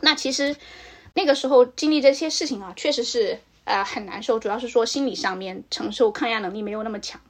[0.00, 0.56] 那其实
[1.12, 3.38] 那个时候经历这些事情啊，确实是。
[3.64, 7.20] 呃，很难受，主要是说心理上面承受抗压能力没有那么强。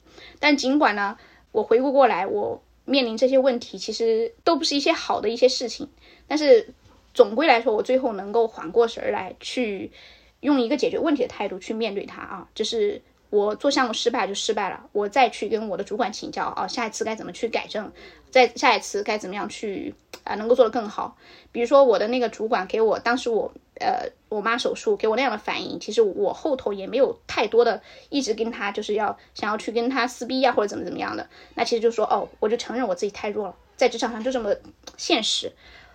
[0.41, 1.17] 但尽管呢，
[1.53, 5.89] 我回顾过来，我面临这些问题，其实都不是一些好的一些事情。
[6.27, 6.75] 但是
[7.13, 9.93] 总归来说，我最后能够缓过神儿来，去
[10.41, 13.01] 用一个解决问题的态度去面对它啊，这是
[13.35, 17.91] 我做项目失败就失败了，我再去跟我的主管请教啊，下一次该怎么去改正，
[18.31, 21.17] 再下一次该怎么样去啊，能够做得更好。
[21.51, 23.53] 比如说我的那个主管给我当时我。
[23.81, 31.29] 呃，我妈手术给我那样的反应，其实我后头也没有太多的一直跟他就是要想要去跟他撕逼呀，或者怎么怎么样的。
[31.57, 34.55] 那其实就说哦，我就承认我自己太弱了，在职场上就这么
[34.97, 35.51] 现实。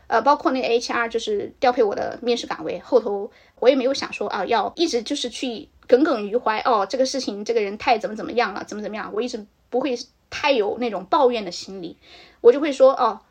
[0.07, 9.97] 呃，包括那个 HR 就是调配我的面试岗位，后头我也没有想说啊，要一直就是去耿耿于怀哦，这个事情这个人太怎么怎么样了，怎么怎么样，我一直不会
[10.29, 11.97] 太有那种抱怨的心理，
[12.41, 13.21] 我就会说哦，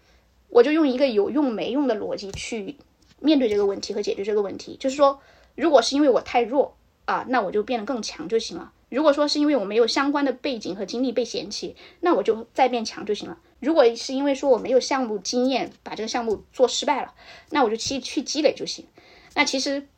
[0.48, 2.76] 我就用一个有用没用的逻辑去。
[3.20, 5.20] 面对这个问题和解决这个问题，就是说，
[5.56, 8.72] 如果是因为我太弱啊，那我就变得更强就行了。
[8.90, 13.36] 如果说是因为我没有相关的背景和经历被嫌弃，那我就再变强就行了。
[13.58, 17.12] 如果是因为说我没有项目经验，把这个项目做失败了，
[17.50, 18.86] 那我就去去积累就行。
[19.34, 19.88] 那其实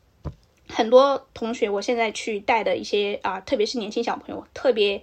[0.71, 5.03] 很多同学，我现在去带的一些啊，特别是年轻小朋友，特别。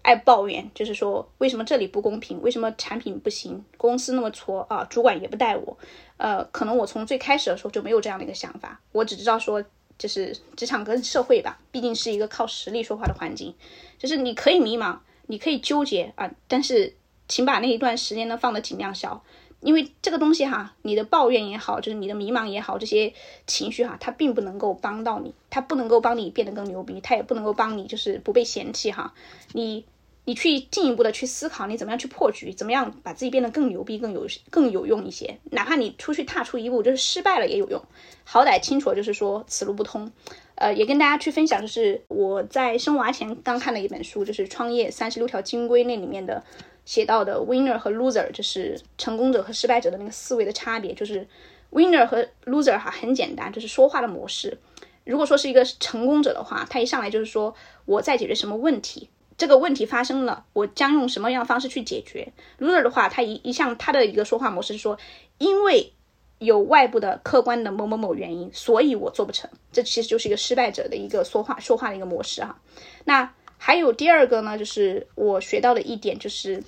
[0.00, 2.40] 爱抱怨，就是说为什么这里不公平？
[2.40, 3.62] 为什么产品不行？
[3.76, 5.76] 公司那么挫啊，主管也不带我。
[6.16, 9.62] 呃，可能我从最开始的时候就没有这样的一个想法，我只知道说，
[9.98, 13.54] 就是职场跟社会吧，毕竟是一个靠实力说话的环境。
[13.98, 16.94] 就是你可以迷茫，你可以纠结啊，但是
[17.26, 19.22] 请把那一段时间呢放的尽量小，
[19.60, 23.12] 因为这个东西哈，你的抱怨也好，就是你的迷茫也好，这些
[23.46, 29.14] 情绪哈，它并不能够帮到你，它不能够帮你变得更牛逼，它也不能够帮你就是不被嫌弃哈，
[29.52, 29.84] 你。
[30.24, 35.38] 你去进一步的去思考，你怎么样去破局，怎么样把自己变得更牛逼、更有更有用一些。
[35.52, 37.82] 哪怕你出去踏出一步，就是失败了也有用，
[38.24, 40.12] 好歹清楚就是说此路不通。
[40.56, 46.44] 呃，也跟大家去分享，就是我在生娃前刚看了一本书，就是《创业三十六条金规》那里面的
[46.88, 50.94] 写到的 winner 和 loser，就是成功者和失败者的那个思维的差别。
[50.94, 51.28] 就是
[51.70, 54.56] winner 和 loser 哈很简单，就是说话的模式。
[55.04, 59.10] 如果说是一个成功者的话，他一上来就是说我在解决什么问题。
[59.36, 64.98] 这个问题发生了，我将用什么样的方式去解决？Loser 的话，他一一向他的一个说话模式是说，
[65.36, 65.92] 因为
[66.38, 69.50] 有外部的客观的某某某原因，所以我做不成。
[69.70, 72.58] 这其实就是一个失败者的一个说话说话的一个模式哈。
[73.04, 76.62] 那还有第二个呢，就是我学到的一点就是，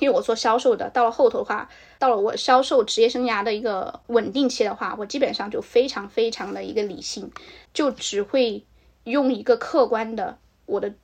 [0.00, 7.30] 因为我做销售的，到了后头的话，到了我销售职业生涯的一个稳定期的话，我基本上就非常非常的一个理性，
[7.72, 8.64] 就只会
[9.04, 10.94] 用一个客观的我的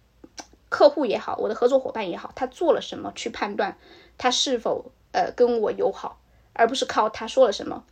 [0.68, 3.76] 客户也好，我的合作伙伴也好，他做了什么去判断
[4.16, 6.18] 他是否呃跟我友好，
[6.54, 7.84] 而不是靠他说了什么。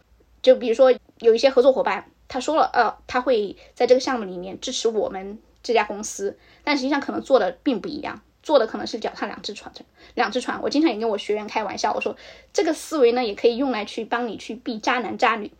[0.43, 8.23] 就比如说有一些合作伙伴，他说了呃他会在这个项目里面支持我们这家公司，但实际上可能做的并不一样。
[8.43, 9.71] 做的可能是脚踏两只船，
[10.15, 10.61] 两只船。
[10.63, 12.17] 我经常也跟我学员开玩笑，我说
[12.55, 15.53] 这个思维呢，也可以用来去帮你去避渣男渣女。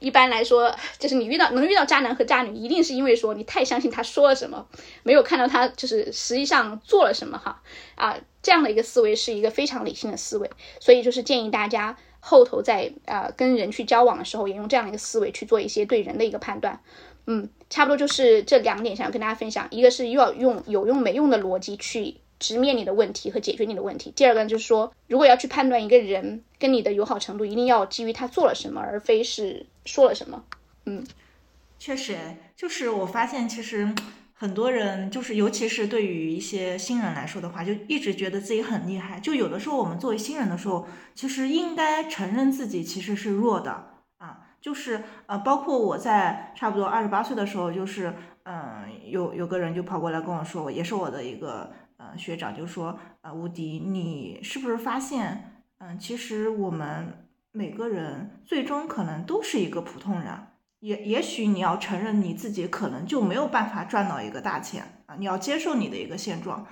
[0.00, 4.66] 一般来说，就是你遇到能遇到渣男和渣女，一定是因为说你太相信他说了什么，
[5.02, 7.62] 没有看到他就是实际上做了什么哈
[7.94, 10.50] 啊，这样的一个思维是一个非常理性的思维。
[10.78, 16.80] 所以就是建议大家后头在呃跟人去交往的时候，也用这样的一个思维去做一些对人的一个判断。
[17.26, 30.42] 嗯，差不多就是这两点想要跟大家分享，一个是又要用有用没用的逻辑去直面你的问题和解决你的问题，第二个就是说，如果要去判断一个人跟你的友好程度，一定要基于他做了什么，而非是说了什么。
[30.86, 31.06] 嗯，
[31.78, 32.18] 确实，
[32.56, 33.94] 就是我发现其实
[34.34, 39.20] 很多人就是，尤其是对于一些新人来说的话，就一直觉得自己很厉害。
[39.20, 43.89] 就有的时候我们作为新人的时候，其实应该承认自己其实是弱的。
[44.60, 60.28] 就是呃，包括我在差不多二十八岁的时候，就是嗯，有有个人就跑过来跟我说，也是我的一个呃学长，就说呃，吴迪，你是不是发现，嗯，其实我们每个人最终可能都是一个普通人，
[60.80, 66.66] 也也许你要承认你自己可能就没有办法赚到一个大钱啊，你要接受你的一个现状。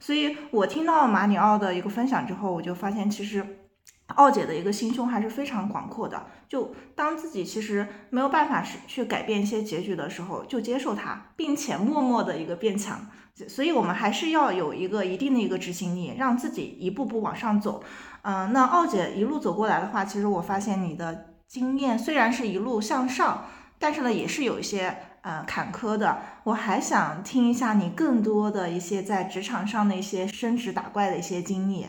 [0.00, 3.58] 所以我听到马里奥的一个分享之后，我就发现其实。
[4.08, 13.06] 奥姐的一个心胸还是非常广阔的，就当自己其实没有办法是去改变一些结局的时候，就接受它，并且默默的一个变强。
[13.48, 17.82] 所以，我们还是要有一个一定的一个执行力，让自己一步步往上走。
[18.22, 23.46] 嗯，那奥姐一路走过来的话，其实我发现你的经验虽然是一路向上，
[23.80, 26.18] 但是呢，也是有一些呃坎坷的。
[26.44, 31.86] 我还想听一下你更多的一些在职场上的一些升职打怪的一些经历。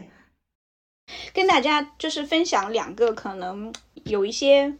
[1.33, 3.73] 跟大家就是分享两个可能
[4.05, 4.73] 有一些，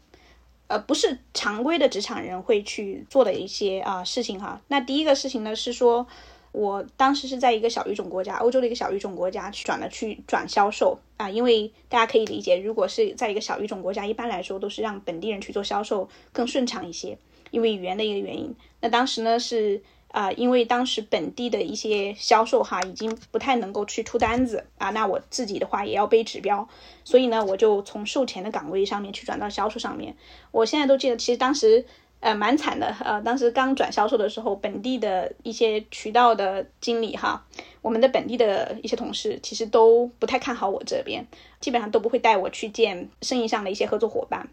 [0.67, 4.61] 呃，不是常规的职场人会去做的一些啊事情哈。
[4.67, 6.07] 那第一个事情呢是说，
[6.51, 17.17] 我当时是在一个小语种国家，欧洲的一个小语种国家去转了去转销售啊，因为大家可以理解，如果是在一个小语种国家，一般来说都是让本地人去做销售更顺畅一些，
[17.51, 18.55] 因为语言的一个原因。
[18.81, 19.81] 那当时呢是。
[20.15, 26.65] 啊，因为当时本地的一些销售哈，已经不太能够去出单子啊，那我自己的话也要背指标，
[27.04, 30.15] 所以呢，我就从售前的岗位上面去转到销售上面。
[30.51, 31.86] 我现在都记得，其实当时
[32.21, 37.45] 呃蛮惨的，呃，当时刚转销售的时候，本地的一些渠道的经理哈，
[37.82, 41.28] 我们的本地的一些同事其实都不太看好我这边，
[41.60, 44.47] 基本上都不会带我去见生意上的一些合作伙伴。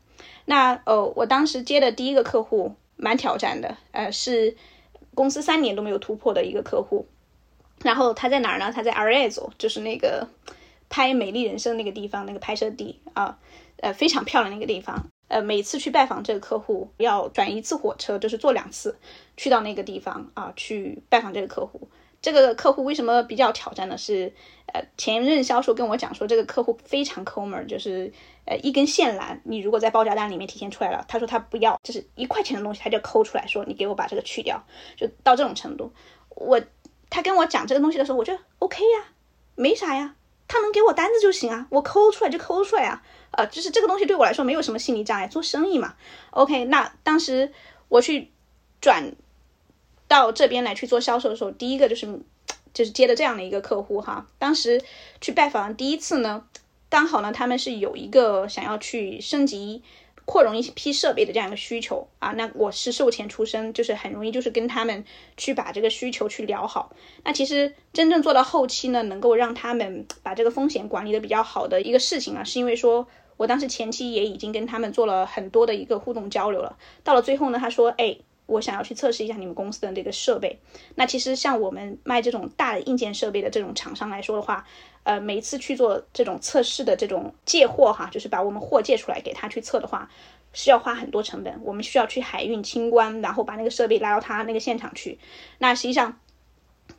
[0.46, 4.56] 那呃，我当时接的第一个客户蛮挑战的，呃是。
[5.14, 7.06] 公司三年都没有突破的一个客户，
[7.82, 8.72] 然后他在哪儿呢？
[8.74, 10.28] 他在 a r e z 就是那个
[10.88, 13.38] 拍《美丽人生》那个地方，那个拍摄地啊，
[13.78, 15.06] 呃，非常漂亮那个地方。
[15.28, 18.96] 呃，每次去拜访这个客户，要转一次火车，就是坐两次
[19.36, 21.88] 去到那个地方啊，去拜访这个客户。
[22.20, 23.96] 这个客户为什么比较挑战呢？
[23.96, 24.32] 是
[24.72, 28.12] 呃，前任销售跟我讲说，这个客户非常抠门，就是
[28.44, 34.64] 呃，一根线缆，你如果在报价单里面体现出来了，他说他不要，就是一块钱的东西，他就抠出来说，你给我把这个去掉，
[34.96, 35.92] 就到这种程度。
[36.30, 36.60] 我
[37.10, 39.04] 他跟我讲这个东西的时候，我觉得 OK 呀，
[39.54, 40.14] 没啥呀，
[40.48, 43.02] 他能给我单子就行啊，我抠出来就抠出来啊，
[43.32, 45.94] 呃，就是这个东西对我来说没有什么心理障碍，做生意嘛
[46.30, 46.64] ，OK。
[46.66, 47.52] 那当时
[47.88, 48.30] 我去
[48.80, 49.14] 转。
[50.08, 52.20] 到这边来去做销售的时候，第一个就是
[52.74, 54.26] 就是接的这样的一个客户哈。
[54.38, 54.84] 当时
[55.22, 56.44] 去拜访第一次呢，
[56.92, 59.82] 刚好呢他们是有一个想要去升级
[60.26, 62.32] 扩容一批设备的这样一个需求啊。
[62.32, 65.02] 那我是售前出身，就是很容易就是跟他们
[65.38, 66.94] 去把这个需求去聊好。
[67.24, 76.76] 那其实真正做到后期呢，能够让他们把这个风险管理的比较好的一个事情啊，是因为说我当时前期也已经跟他们做了很多的一个互动交流了。
[77.02, 78.18] 到了最后呢，他说哎。
[78.46, 80.58] 我想要去测试一下你们公司的这个设备。
[80.94, 84.66] 那其实像我们卖这种大的硬件设备的这种厂商来说的话，
[85.04, 90.10] 呃，每一次去做这种测试的这种借货哈，就是把我们货借出来给他去测的话，
[90.52, 91.60] 是要花很多成本。
[91.64, 95.18] 我们需要去海运清关，然后把那个设备拉到他那个现场去。
[95.58, 96.20] 那实际上，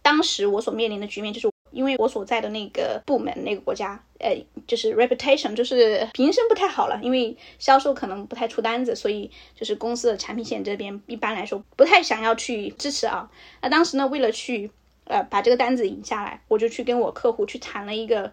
[0.01, 1.52] 当时我所面临的局面就是。
[1.73, 6.99] 因为我所在的那个部门、那个国家，呃，就是 reputation，就是名声不太好了。
[7.01, 13.29] 因为销售可能不太出单子，所以就是公司的产品线这边一般来说不太想要去支持啊。
[13.61, 14.71] 那当时呢，为了去
[15.05, 18.31] 呃把这个单子引下来，我就去跟我客户去谈了一个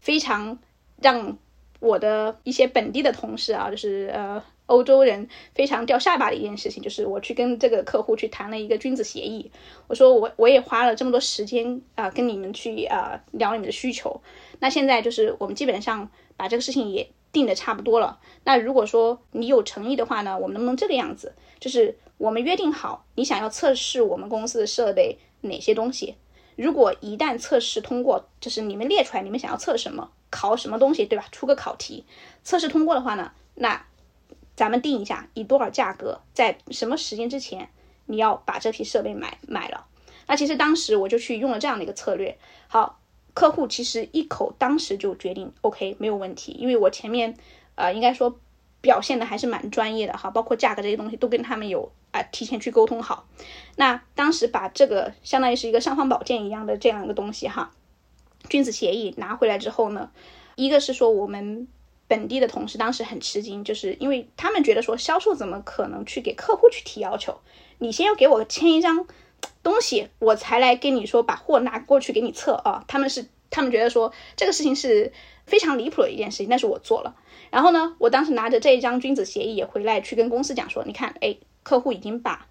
[0.00, 0.58] 非常
[1.00, 1.38] 让
[1.82, 9.50] 我的一些本地的同事啊，就是呃欧洲人非常掉下巴的一件事情，就是我去跟这个客户去谈了一个君子协议。
[9.88, 14.20] 我说我我也花了这么多时间啊，跟你们去啊聊你们的需求。
[14.60, 18.20] 那现在就是我们基本上把这个事情也定的差不多了。
[18.44, 21.34] 那如果说你有诚意的话呢，我们能不能这个样子？
[21.58, 26.14] 就是我们约定好，你想要测试我们公司的设备哪些东西？
[26.62, 31.24] 如果一旦测试通过，就是你们列出来你们想要测什么，考什么东西，对吧？
[31.32, 32.04] 出个考题，
[32.44, 33.84] 测试通过的话呢，那
[34.54, 37.68] 咱们定一下以多少价格，在什么时间之前
[38.06, 39.86] 你要把这批设备买买了。
[40.28, 42.38] 那其实当时我就去用了这样的一个策略。
[42.68, 43.00] 好，
[43.34, 47.36] 客户其实一口当时就决定 OK 没有问题，因为我前面
[47.74, 48.38] 呃应该说
[48.82, 51.90] 表现的还是蛮专业的哈，包括价格这些东西都跟他们有。
[52.12, 53.26] 啊，提前去沟通好。
[53.76, 57.72] 那当时把这个相当于是一个尚方宝剑一样的这样一个东西哈，
[58.50, 60.10] 君子协议拿回来之后呢，
[60.54, 61.66] 一个是说我们
[62.08, 67.40] 本地的同事当时很吃惊，就是因为他们觉得说销售怎么可能去给客户去提要求？
[67.78, 69.06] 你先要给我签一张
[69.62, 72.84] 东西，我才来跟你说把货拿过去给你测啊。
[72.86, 75.14] 他们是他们觉得说这个事情是
[75.46, 77.16] 非常离谱的一件事情，但是我做了。
[77.52, 81.36] 然后呢，我当时拿着这一张君子协议也回来去跟公司讲说，你看，哎。
[81.64, 82.48] 客户已经把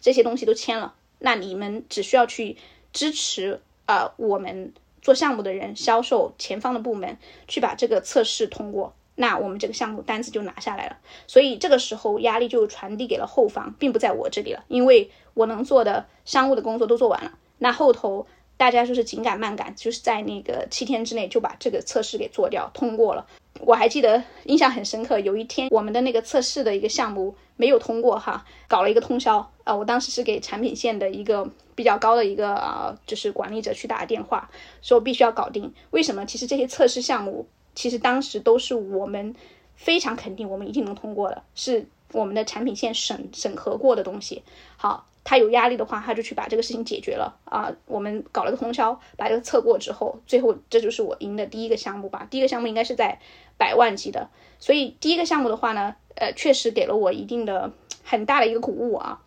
[0.00, 2.56] 这些东西都签了，那你们只需要去
[2.94, 10.96] 支持啊，我们做项目的人、销售前方的部门去把这个测试通过，那我们这个项目单子就拿下来了。
[11.26, 17.32] 所以这个时候压力就传递给了后方，并不在我这里了，因为我能做的商务的工作都做完了。
[17.58, 18.26] 那后头
[18.56, 23.26] 大家就是紧赶慢赶，就是在那个七天之内就把这个测试给做掉，通过了。
[23.60, 29.74] 我还记得印象很深刻，有一天我们的那个测试的一个项目没有通过哈，搞了一个通宵啊。
[29.74, 34.50] 我当时是给产品线的一个比较高的一个啊，就是管理者去打电话，
[34.82, 35.72] 说必须要搞定。
[35.90, 36.26] 为什么？
[36.26, 39.34] 其实这些测试项目其实当时都是我们
[39.76, 44.42] 非常肯定我们一定能通过的，是我们的产品线审审核过的东西。
[44.76, 45.06] 好。
[45.26, 47.72] 他有压力的话，他就去把这个事情解决了啊。
[47.86, 52.28] 我们搞了个通宵，把这个测过之后，最后这就是我赢的第一个项目吧。
[52.30, 53.18] 第一个项目应该是在
[53.56, 59.22] 百万级的，所以第一个项目的话呢，呃，确实给了我一定的很大的一个鼓舞啊。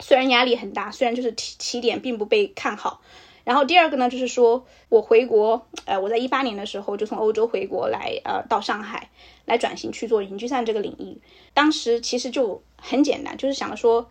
[0.00, 3.00] 虽然压力很大，虽然就是起起点并不被看好。
[3.44, 9.10] 然后第二个呢，就是说我回国，呃，我在一八年的时候就从欧洲回国来，呃，到上海
[9.46, 11.20] 来转型去做云计算这个领域。
[11.54, 14.08] 当时其实就很简单，就是想说。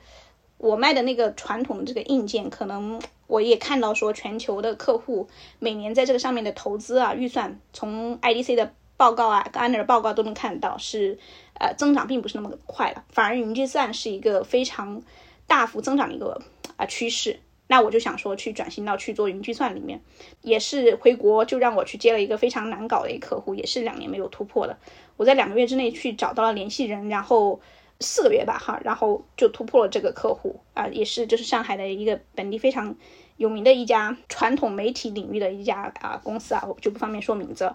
[0.63, 5.27] 我卖的那个传统的这个硬件，可能我也看到说，全球的客户
[5.57, 11.17] 每年在这个上面的投资啊，预算从 IDC 的报告啊、安 r 报告都能看到，是
[11.59, 15.01] 呃增长并不是那么快了，反而云计算是一个非常
[15.47, 16.39] 大幅增长的一个
[16.77, 17.39] 啊趋势。
[17.67, 20.01] 那我就想说，去转型到去做云计算里面，
[20.41, 24.77] 也是回国就让我去接了一个非常难搞的一个客户，也是两年没有突破的。
[25.17, 27.61] 我在两个月之内去找到了联系人，然后。
[28.03, 32.95] 四个月吧，哈，然后就突破了这个客户啊，也是就是上海的一个本地非常
[33.41, 37.73] 有名的一家传统媒体领域的一家啊公司啊，我就不方便说名字。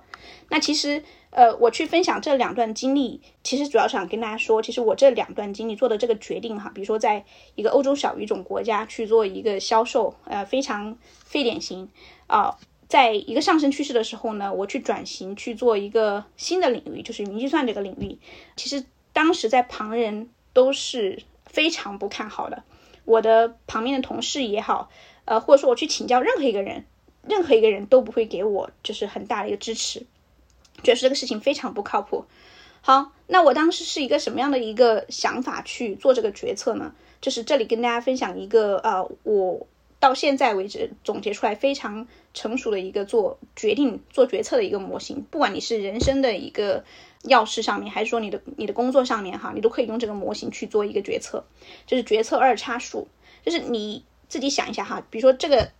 [0.48, 11.90] 那其实呃，我去分享这两段经历，其实主要想跟大家说，其实我这两段经历做的这个决定哈，比如说在一个欧洲小语种国家去做一个销售，呃，非常非典型
[12.26, 12.56] 啊，
[12.88, 18.18] 在一个上升趋势的时候呢，我去转型去做一个新的领域，就是云计算这个领域，
[18.56, 18.84] 其实。
[19.16, 22.64] 当时在旁人都是非常不看好的，
[23.06, 24.90] 我的旁边的同事也好，
[25.26, 26.86] 呃，或者说我去请教任何一个人，
[27.28, 30.00] 任何一个人都不会给我就是很大的一个支持，
[30.82, 32.24] 觉得这个事情非常不靠谱。
[32.80, 36.94] 好，那我当时是一个什么样的一个想法去做这个决策呢？
[37.20, 39.66] 就是这里跟大家分享一个呃，我
[40.00, 46.84] 到现在为止总结出来非常成熟的一个做决定、做决策的一个模型，不管你是人生的一个。
[47.22, 51.42] 要事上面，还是说你的你的工作上面哈，你都可以用这个模型去做一个决策，
[51.84, 53.08] 就是决策二叉树，
[53.44, 55.70] 就是你自己想一下哈，比如说这个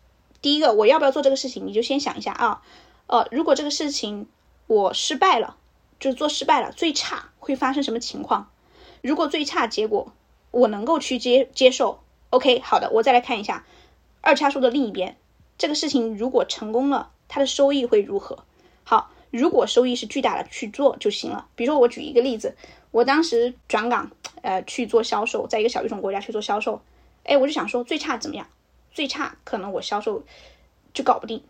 [0.41, 2.63] 第一个我要不要做这个事情，你就先想一下啊，
[3.07, 4.27] 呃，如果这个事情
[4.67, 5.57] 我失败了，
[6.01, 8.51] 就是做失败了，最差会发生什么情况？
[9.03, 10.13] 如果最差结果
[10.51, 13.65] 我能够去接接受，OK，好的，我再来看一下
[14.21, 15.17] 二叉树的另一边，
[15.59, 18.45] 这个事情如果成功了，它的收益会如何？
[18.85, 19.11] 好。
[19.33, 21.49] 如果收益是巨大的，去做就行了。
[21.57, 22.57] 比如说，我举一个例子，
[22.91, 26.81] 我当时转岗，呃，去做销售，在一个小语种国家去做销售，
[27.27, 28.47] 哎，我就想说，最差怎么样？
[28.93, 30.25] 最差可能我销售
[30.95, 31.43] 就搞不定，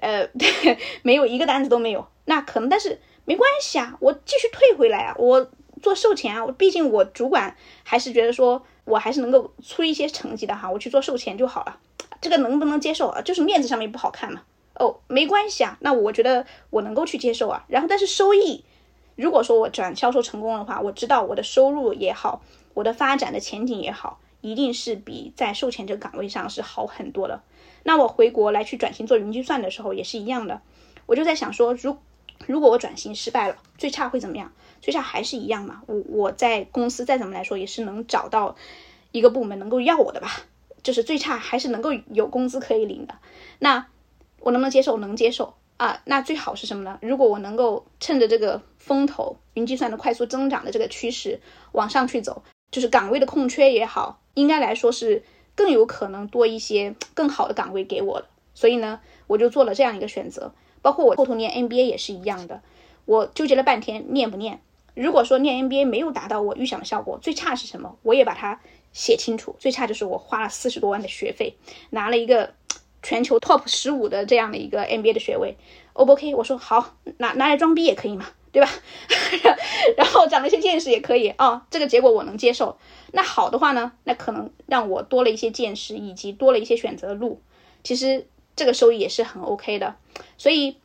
[0.00, 0.28] 呃，
[1.02, 5.50] 没有一个单子都没有，那可能，但是没关系啊，我继续退回来啊，我
[5.80, 11.78] 做售前啊，我毕竟我主管还是觉得说我还是能够出一些成绩的哈，我去做售前就好了，
[12.20, 13.22] 这个能不能接受啊？
[13.22, 14.42] 就是面子上面不好看嘛。
[14.74, 17.64] 哦，没关系啊，那我觉得我能够去接受啊。
[17.68, 18.64] 然后，但是收益，
[19.16, 27.42] 如果说我转销售成功的话，我知道我的收入也好，我的发展的前景也好，一定是比在售前这个岗位上是好很多的。
[27.82, 30.60] 那我回国来去转型做云计算的时候也是一样的，
[31.06, 31.96] 我就在想说，如
[32.46, 34.52] 如果我转型失败了，最差会怎么样？
[34.80, 35.82] 最差还是一样嘛。
[35.86, 38.56] 我我在公司再怎么来说，也是能找到
[39.12, 40.28] 一个部门能够要我的吧。
[40.82, 43.14] 就是最差还是能够有工资可以领的。
[43.58, 43.86] 那
[44.38, 44.96] 我能不能接受？
[44.96, 46.00] 能接受啊。
[46.06, 46.98] 那最好是什么呢？
[47.02, 51.40] 如果我能够趁着这个风头，云计算的快速增长的这个趋势
[51.72, 55.22] 往上去走，就是岗位的空缺也好，应该来说是
[55.54, 58.26] 更有可能多一些更好的岗位给我的。
[58.54, 60.52] 所以呢，我就做了这样一个选择。
[60.82, 62.62] 包括我后头念 MBA 也是一样的，
[63.04, 64.60] 我纠结了半天念不念。
[64.94, 67.96] 如果说念 MBA 没有达到我预想的效果，最差是什么？
[68.02, 68.60] 我也把它
[68.92, 69.54] 写清楚。
[69.58, 71.54] 最差就是我花了四十多万的学费，
[71.90, 72.54] 拿了一个
[73.02, 75.56] 全球 top 十五的这样的一个 MBA 的学位
[75.92, 76.34] ，O 不 OK？
[76.34, 78.70] 我说好，拿拿来装逼也可以嘛，对吧？
[79.96, 82.76] 然后长了一些见识也可以啊，这个结果我能接受。
[83.12, 87.40] 那好的话呢，那可能让我多了一些见识，以及多了一些选择的路。
[87.82, 88.26] 其实。
[88.56, 89.96] 这个收益也是很 OK 的，
[90.36, 90.76] 所以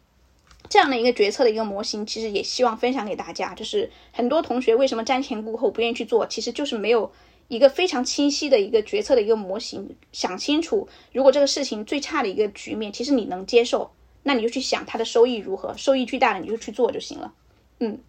[0.70, 3.53] 这样的一个决策的一个模型，其实也希望分享给大家。
[3.53, 7.11] 就是很多同学为什么瞻前顾后不愿意去做，其实就是没有
[7.49, 9.93] 一个非常清晰的一个决策的一个模型。
[10.13, 13.91] 想清楚，如果这个事情最差的一个局面，其实你能接受，
[14.24, 17.34] 那你就去想它的收益如何，收益巨大的你就去做就行了。
[17.80, 17.99] 嗯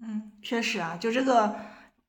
[0.00, 1.54] 嗯，确实啊，就这个。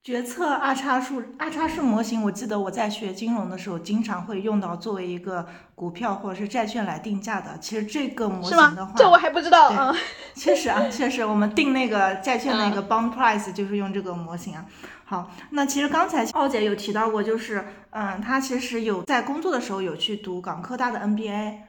[0.05, 7.57] 决策二叉树二叉树模型，我记得我在学金融的时候，经常会用到作为一个股票或者是债券来定价的。
[7.57, 9.91] 其实这个模型的话，这我还不知道啊。
[10.35, 14.63] 确实啊，确实，我们定那个债券那个 bond price 就是用这个模型啊。
[15.05, 21.64] 好，那其实刚才奥姐有提到过，就是嗯，她其实有在工作的时候有去读港科大的 MBA。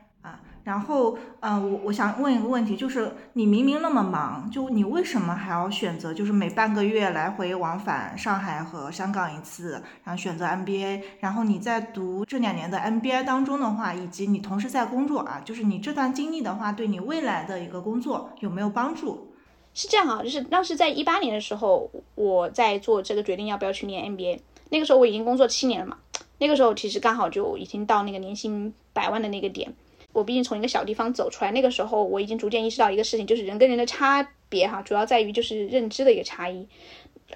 [0.67, 11.03] 然后，嗯，我我想问一个问题，就是你明明那么忙，就你为什么还要选择，就是每半个月来回往返上海和香港一次，然后选择 MBA？
[11.21, 19.33] 然后你在读这两年的 MBA 当中的话，以及你同时在工作啊，就是你这段经历的话，对你未来的一个工作有没有帮助？
[19.73, 24.41] 是这样啊，就是当时在一八年的时候，我在做这个决定要不要去念 MBA，
[24.71, 25.97] 那个时候我已经工作七年了嘛，
[26.39, 29.73] 那个时候其实刚好就已经到那个年薪百万的那个点。
[30.17, 36.67] 我毕竟从一个小地方走出来，那个时候我已经逐渐意识到一个事情，就是人跟人的差别哈，主要在于就是认知的一个差异，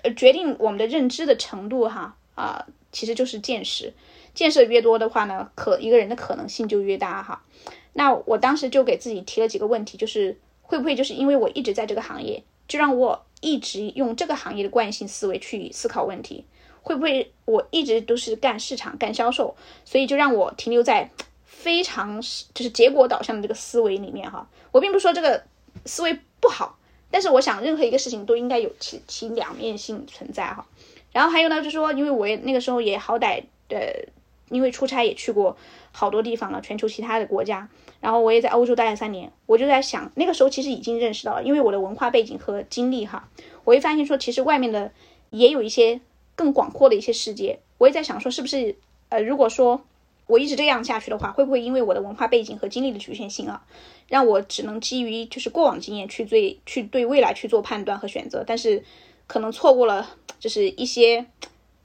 [0.03, 3.93] 呃，决定我们的认知的程度哈啊，其实就是见识，
[4.33, 7.45] 见识越多的话呢，可一个人的可能性就越大哈。
[7.93, 16.47] 那我当时就给自己提了几个问题，就是会不会就是因为我一直在这个行业，就让我一直用这个行业的惯性思维去思考问题，
[16.81, 19.55] 会不会我一直都是干市场干销售，
[19.85, 21.11] 所以就让我停留在。
[21.61, 25.45] 非常是就是结果导向的这个思维里面哈，我并不是说这个
[25.85, 26.79] 思维不好，
[27.11, 30.67] 但是我想任何一个事情都应该有其其两面性存在哈。
[31.13, 33.79] 然后还有呢，就是说，因为我也那个时候也好歹呃，
[34.49, 35.57] 因为出差也去过
[35.93, 37.69] 好多地方了，全球其他的国家，
[38.01, 43.29] 然后我也在欧洲待了三年，我就在想，那个时候其实已经认识到了，因为我的文化背景和经历哈，
[43.65, 44.91] 我会发现说，其实外面的
[45.31, 46.01] 也有一些
[46.35, 47.59] 更广阔的一些世界。
[47.77, 48.77] 我也在想说，是不是
[49.11, 49.85] 呃，如果说。
[50.31, 53.67] 我一直这样下去的话，会不会因为我的文化背景和经历的局限性啊，
[54.07, 58.85] 让我只能基于就是过往经验去最去对未来去做判断和选择，但是
[59.27, 60.09] 可能错过了
[60.39, 61.27] 就是一些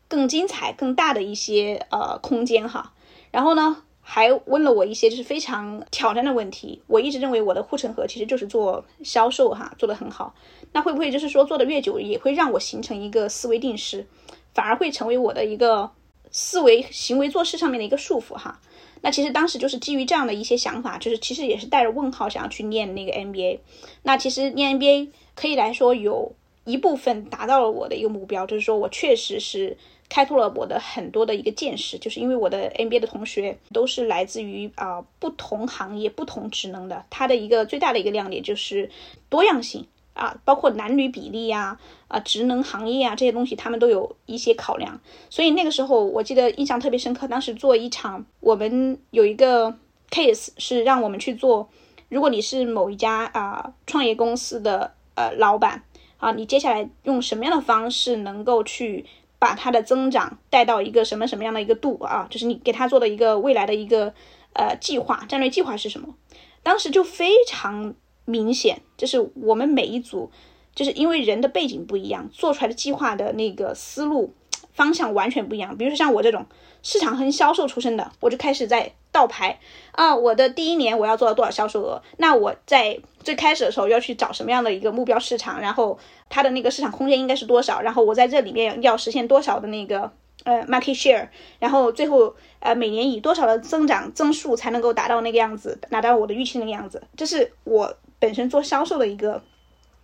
[0.08, 2.93] 更精彩、更大的一些呃空间哈。
[3.32, 6.82] 然后呢，还问了我一些就是非常挑战的问题。
[6.88, 10.36] 我一直认为我的护城河其实就是做销售哈，做得很好。
[10.72, 14.06] 那会不会就是说做的越久，也会让我形成一个思维定式，
[14.54, 15.91] 反而会成为我的一个。
[16.38, 18.60] 思维、行为、做事上面的一个束缚哈，
[19.00, 23.60] 那其实当时就是基于这样的一些想法，就是其实也是带着问号想要去念那个 MBA。
[24.04, 26.34] 那其实念 MBA 可以来说有
[26.66, 29.78] 一部分达到了我的一个目标，就是说我确实是
[30.10, 38.92] 开拓了我的很多的一个见识，就是因为我的 MBA 的同学都是来自于啊不同行业、不同职能的，它的一个最大的一个亮点就是
[39.30, 39.88] 多样性。
[40.16, 44.99] 啊，包括男女比例呀，啊，职能行业啊，这些东西他们都有一些考量。
[45.30, 49.76] 所以那个时候我记得印象特别深刻，当时做一场，我们有一个
[50.09, 51.68] case 是让我们去做，
[52.07, 55.84] 如果你是某一家啊创业公司的呃老板
[56.18, 59.05] 啊，你接下来用什么样的方式能够去
[59.38, 62.26] 把它的增长带到一个什么什么样的一个度啊？
[62.30, 64.13] 就是你给他做的一个未来的一个
[64.53, 66.16] 呃计划，战略计划是什么？
[66.63, 67.93] 当时就非常。
[68.26, 70.30] 明显，就是我们每一组，
[70.74, 74.34] 就是因为人的背景不一样，做出来的计划的那个思路
[74.74, 75.78] 方向完全不一样。
[75.78, 76.46] 比如说像我这种
[76.84, 79.60] 市场和销售出身的，我就开始在倒排
[79.92, 82.02] 啊，我的第一年我要做到多少销售额？
[82.18, 85.62] 那我在最开始的时候要去找什么样的一个目标市场？
[85.62, 85.98] 然后
[86.30, 87.82] 它的那个市场空间应该是多少？
[87.82, 90.12] 然后我在这里面要实现多少的那个
[90.44, 91.30] 呃 market share？
[91.60, 97.02] 然后最后呃每年以多少的增长增速才能够达到那个样子，达到我的预期那个样子？
[97.16, 97.96] 这是我
[98.26, 99.44] 本身做销售的一个。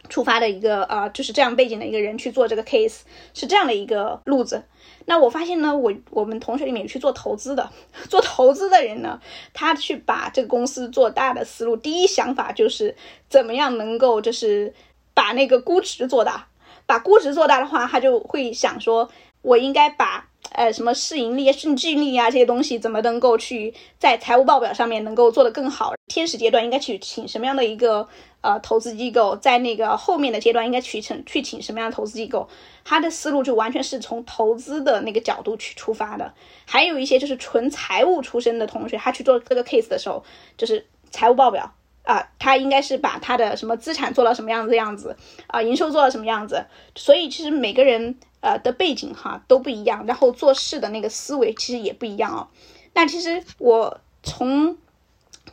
[0.09, 3.01] 出发的一个啊，就是这样背景的一个人去做这个 case，
[3.33, 4.63] 是这样的一个路子。
[5.05, 7.69] 那我发现呢，我我们同学里面去做投资的，
[8.09, 9.21] 做投资的人呢，
[9.53, 12.95] 他去把这个公司做大的思路，第一想法就是
[13.29, 14.73] 怎么样能够就是
[15.13, 16.47] 把那个估值做大，
[16.87, 19.09] 把估值做大的话，他就会想说，
[19.41, 20.27] 我应该把。
[20.53, 25.93] 呃，什么市盈率、市净率啊，这些东西怎么能够去在财务报表上面能够做得更好？
[26.07, 28.05] 天使阶段应该去请什么样的一个
[28.41, 29.33] 呃投资机构？
[29.37, 32.49] 在那个后面的阶段应该去请去请什么样的投资机构？
[32.83, 36.33] 他的思路就完全是从投资的那个角度去出发的。
[36.65, 40.21] 还有一些就是纯财务出身的同学，他去做这个 case 的时候，
[40.57, 41.73] 就是财务报表
[42.03, 45.15] 啊，他应该是把他的什么资产做到什么样子样子
[45.47, 46.65] 啊，营收做到什么样子。
[46.95, 48.17] 所以其实每个人。
[48.43, 52.47] 呃的背景哈都不一样，然后做事的那个思维其实也不一样哦。
[52.95, 54.75] 那其实我从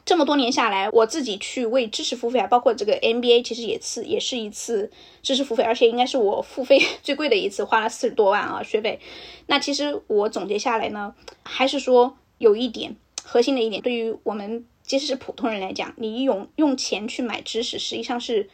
[0.07, 4.91] 这么多年下来，我自己去为知识付费啊，包括这个 MBA，其实也次也是一次
[5.23, 8.99] 知识付费，而且应该是我付费 最贵的一次，花了四十多万啊学费。
[9.49, 18.49] 那其实我总结下来呢，还是说有一点核心的一点，对于我们即使是普通人来讲，你用用钱去买知识，实际上是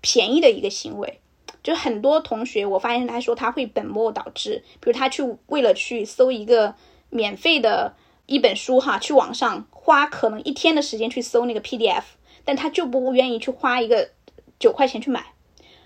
[0.00, 1.18] 便宜的一个行为。
[1.62, 6.74] 就很多同学，我发现他说他会本末倒置，比如他去为了去搜一个
[7.08, 7.96] 免费的
[8.26, 12.02] 一本书哈，去网上花可能一天的时间去搜那个 PDF，
[12.44, 14.10] 但他就不愿意去花一个
[14.58, 15.32] 九块钱去买，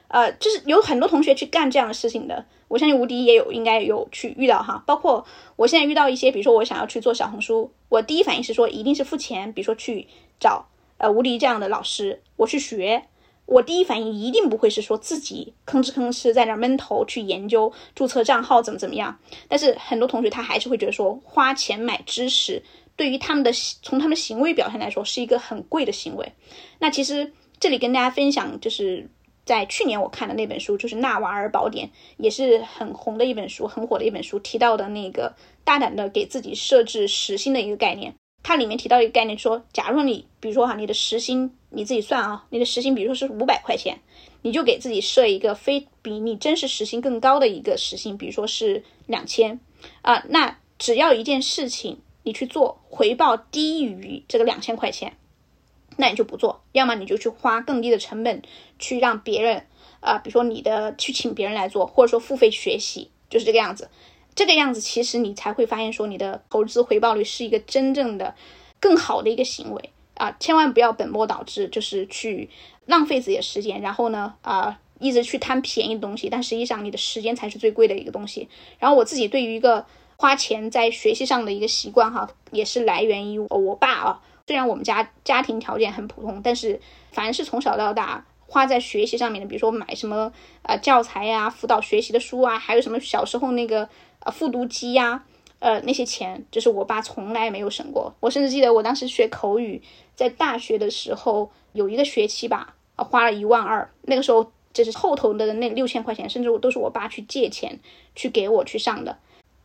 [0.08, 2.44] 呃，就是有很多同学去干这样的事情的。
[2.68, 4.82] 我相信无敌也有，应该有去遇到哈。
[4.86, 5.24] 包括
[5.56, 10.06] 我现在遇到一些，比如说我想要去做小红书，我第一反应是说一定是付钱，比如说去
[10.38, 10.66] 找
[10.98, 13.04] 呃无敌这样的老师，我去学。
[13.46, 22.62] 我第一反应一定不会是说自己吭哧吭哧在那闷头去研究注册账号怎么怎么样，但是很多同学他还是会觉得说花钱买知识
[22.94, 23.50] 对于他们的
[23.82, 26.30] 从他们行为表现来说是一个很贵的行为。
[26.78, 29.08] 那其实这里跟大家分享，就是
[29.48, 31.86] 在去年我看的那本书，就是《纳瓦尔宝典》，
[32.18, 35.34] 也是很红的一本书，很火的一本书，提到的那个
[35.64, 38.12] 大胆的给自己设置时薪的一个概念。
[38.42, 43.98] 它里面提到一个概念，说，假如你，比如说哈，你的时薪你自己算啊，你的时薪，比如说是五百块钱，
[44.42, 49.58] 你就给自己设一个非比你真实时薪更高的一个时薪，比如说是两千
[50.02, 55.16] 啊，那只要一件事情你去做，回报低于这个两千块钱，
[56.00, 58.40] 那你就不做，要么你就去花更低的成本
[58.78, 59.66] 去让别人
[59.98, 63.90] 啊，比如说你的去请别人来做，或者说付费学习，就是这个样子。
[64.36, 68.36] 这个样子，其实你才会发现，说你的投资回报率是一个真正的
[68.78, 70.36] 更好的一个行为啊！
[70.38, 72.48] 千万不要本末倒置，就是去
[72.86, 78.48] 浪费自己的时间，然后呢，啊，一直去贪便宜的东西，但实际上你的时间才是最贵的一个东西。
[78.78, 79.84] 然后我自己对于一个
[80.16, 84.22] 花钱在学习上的一个习惯，哈，也是来源于我爸啊。
[84.48, 86.80] 虽然我们家家庭条件很普通，但是
[87.12, 88.24] 凡是从小到大。
[88.50, 90.32] 花在学习上面的，比如说买什么
[90.62, 93.86] 呃教材呀、辅导学习的书啊，还有什么小时候那个
[94.20, 95.22] 呃复读机呀，
[95.58, 98.14] 呃那些钱，就是我爸从来没有省过。
[98.20, 99.82] 我甚至记得我当时学口语，
[100.16, 103.90] 在大学的时候有一个学期吧，花了一万二。
[104.04, 107.78] 那个时候就是后头的那六千块钱，甚至我都是我爸去借钱
[108.14, 109.18] 去给我去上的。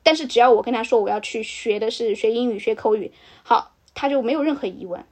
[0.03, 3.13] 但是只要我跟他说我要去学的是学英语、学口语，
[3.43, 5.03] 好，他就没有任何疑问。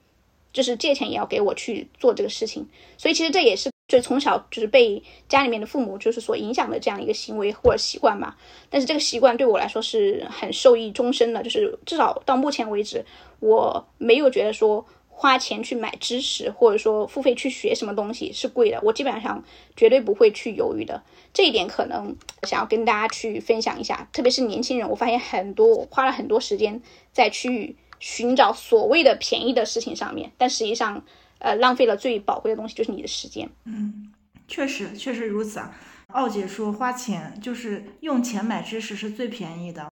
[0.53, 2.67] 就是借钱也要给我去做这个事情，
[2.97, 8.37] 所以其实这也是就从小就是被家里面的父母就是所影响的这样一个行为或者习惯吧。
[8.69, 13.05] 但是这个习惯对我来说是很受益终身的，就是至少到目前为止，
[13.39, 19.41] 我没有觉得说花钱去买知识或者说付费去学什么东西是贵的，我基本上
[19.77, 21.01] 绝对不会去犹豫的。
[21.33, 22.13] 这一点可能
[22.43, 26.81] 想要跟大家去分享一下，特别是年轻人，我发现很多花了很多时间
[27.13, 27.77] 在去。
[28.01, 31.01] 寻找所谓的便宜的事情上面，但实际上，
[31.39, 33.49] 呃，浪费了最宝贵的东西，就是你的时间。
[33.65, 34.11] 嗯，
[34.47, 35.73] 确实，确实如此啊。
[36.07, 39.87] 奥姐说，花钱就是用钱买知识是最便宜的。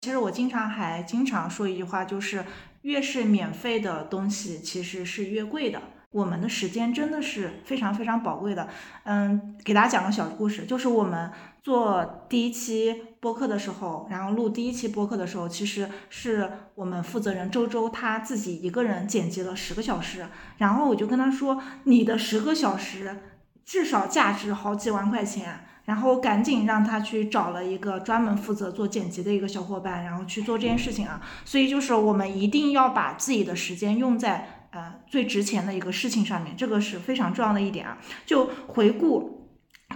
[0.00, 2.44] 其实我经常还经常说一句话，就是
[2.82, 5.80] 越是免费的东西，其实是越贵的。
[6.10, 8.68] 我们的时间真的是非常非常宝贵的。
[9.04, 11.30] 嗯，给大家讲个小故事，就是我们
[11.62, 20.26] 做第一期播客的时候，然后录第一期播客的时候，其实是我们负责人周周他自己一个人剪辑了十个小时，
[20.58, 23.16] 然后我就跟他说，你的十个小时
[23.64, 25.60] 至少价值好几万块钱。
[25.86, 31.20] 然后赶紧让他去找了一个专门负责做剪辑的一个小伙伴，然后去做这件事情啊。
[31.44, 37.98] 所以就是我们一定要把自己的时间用在呃最值钱的一个事情上面，这个是非常重要的一点啊。
[38.24, 39.43] 就回顾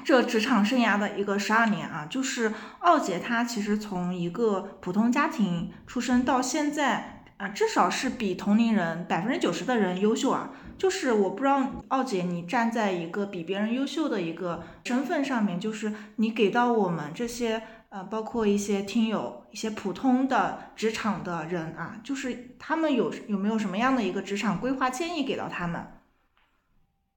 [0.08, 10.50] 这职场生涯的一个十二年啊，就是奥杰他其实从一个普通家庭出生到现在啊，至少是比同龄人百分之九十的人优秀啊。
[10.78, 25.86] 就是我不知道奥姐，你站在一个比别人优秀的一个身份上面，就是你给到我们这些呃，包括一些听友、一些普通的职场的人啊，就是他们有有没有什么样的一个职场规划建议给到他们？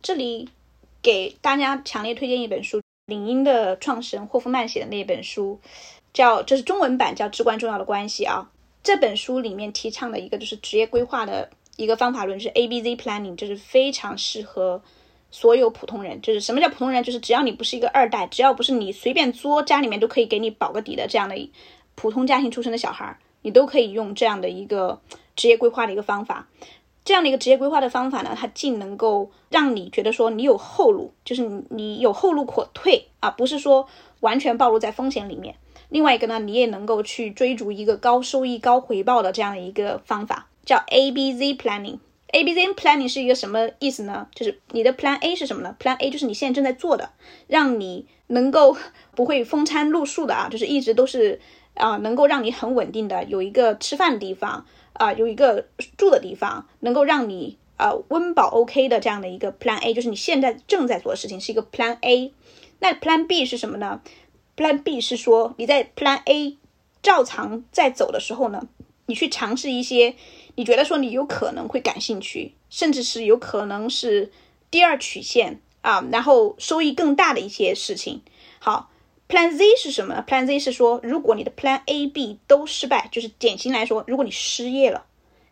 [0.02, 0.50] 这里
[1.02, 2.81] 给大家强烈推荐一本书，
[3.12, 5.60] 领英的创始人霍夫曼写的那本书，
[6.14, 8.50] 叫这是中文版，叫《至关重要的关系》啊。
[8.82, 11.50] 这本书里面提倡的一个就是职业规划的。
[11.78, 14.84] 一个方法论是 A B Z planning，就是非常适合
[15.32, 16.22] 所有普通人。
[16.22, 17.02] 就是什么叫普通人？
[17.02, 21.50] 就是只要你不是一个二代，只要不是你随便作家里面都可以给你保个底的这样的
[21.96, 25.02] 普通家庭出身的小孩，你都可以用这样的一个
[25.36, 26.48] 职业规划的一个方法。
[27.04, 33.88] 这样的一个职业规划的方法呢，它既能够让你觉得说你有后路，就是你有后路可退啊，不是说
[34.20, 35.56] 完全暴露在风险里面。
[35.90, 40.48] 另外一个呢，你也能够去追逐一个高收益、高回报的这样的一个方法。
[40.64, 41.98] 叫 A B Z planning。
[42.28, 44.28] A B Z planning 是一个什么意思呢？
[44.34, 47.10] 就是你的 Plan A 是什么呢？Plan A 就是你现在正在做的，
[47.48, 48.78] 让你能够
[49.16, 51.42] 不会风餐露宿的啊，就是一直都是
[51.74, 55.68] 啊，能够让你很稳定的有一个吃饭的地方啊，有一个
[55.98, 62.34] 住的地方，能够让你啊温饱 OK 的这样的一个 Plan A，就是你现在正在做的事情是一个 Plan A。
[62.80, 64.02] 那 Plan B 是什么呢
[64.56, 66.58] ？Plan B 是说你在 Plan A
[67.02, 68.68] 照常在走的时候呢，
[69.06, 70.16] 你去尝试一些。
[70.56, 74.32] 你觉得说你有可能会感兴趣，甚至是有可能是
[74.70, 78.22] 第二曲线啊，然后收益更大的一些事情。
[78.60, 78.91] 好
[79.32, 85.06] ，Plan Z 是什么呢？Plan Z 是说，如果你的 Plan A、B 都失败，就是典型来说，如果你失业了，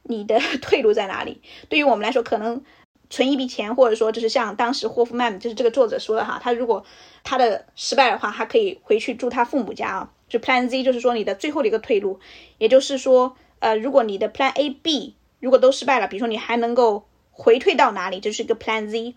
[0.03, 1.41] 你的 退路在哪里？
[1.69, 2.61] 对于我们来说，可能
[3.09, 6.85] 存一笔钱，或者说就是像当时霍夫曼，就是这个作者说的哈，他如果
[7.23, 10.11] 他的失败的话，他可以回去住他父母家啊。
[10.27, 12.19] 就 Plan Z 就是说你的最后的一个退路，
[12.57, 13.35] 也就是说。
[13.61, 19.15] 呃，如果你的 Plan A、B 如果都失败了，比如说你还能够回退到哪里，就是一个 Plan Z。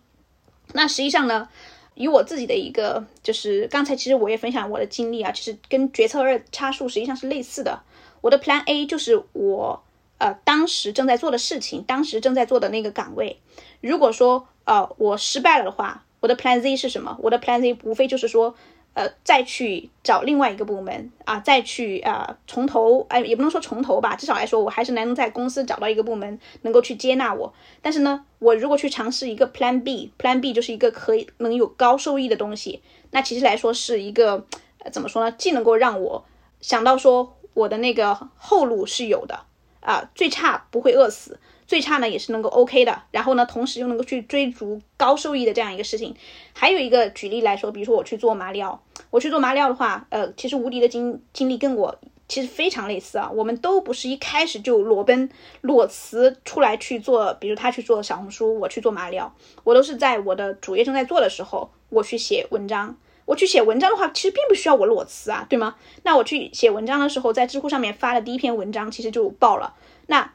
[0.72, 1.48] 那实际上呢，
[1.94, 7.82] 以我自己的一个，就是刚才其实我也分享我的经历啊，其实跟决策二差数实际上是类似的。
[8.20, 9.82] 我的 Plan A 就是我
[10.18, 13.38] 呃当时正在做的事情，当时正在做的那个岗位。
[13.80, 17.16] 如果说呃我失败了的话，我的 Plan Z 是什么？
[17.20, 18.54] 我的 Plan Z 无非就是说。
[18.94, 27.52] 呃，再去找另外一个部门啊，再去啊，从头哎，也不能说从头吧，至少来说，我还是能在公司找到一个部门能够去接纳我。
[27.80, 32.82] 但是呢，我如果去尝试一个 Plan B，Plan B 就是一个可以能有高收益的东西，
[33.12, 34.46] 那其实来说是一个
[34.90, 35.32] 怎么说呢？
[35.32, 36.24] 既能够让我
[36.60, 39.40] 想到说我的那个后路是有的
[39.80, 41.40] 啊，最差不会饿死。
[41.72, 46.14] 最差呢也是能够 OK 的，然后呢，同时又能够去追逐高收益的这样一个事情。
[46.52, 51.98] 还有一个举例来说，比如说我去做马里奥，我去做马里奥的话，呃，其实无敌的经经历跟我
[52.28, 53.30] 其实非常类似啊。
[53.34, 55.30] 我们都不是一开始就裸奔
[55.62, 59.32] 裸辞出来去做，比如他去做小红书，我去做马里奥，
[59.64, 62.94] 我都是在我的主业正在做的时候，我去写文章。
[63.24, 65.76] 我去写文章的话，其实并不需要我裸辞啊，对吗？
[66.02, 69.74] 那我去写文章的时候，在知乎上面发的第一篇文章，其实就爆了。
[70.08, 70.32] 那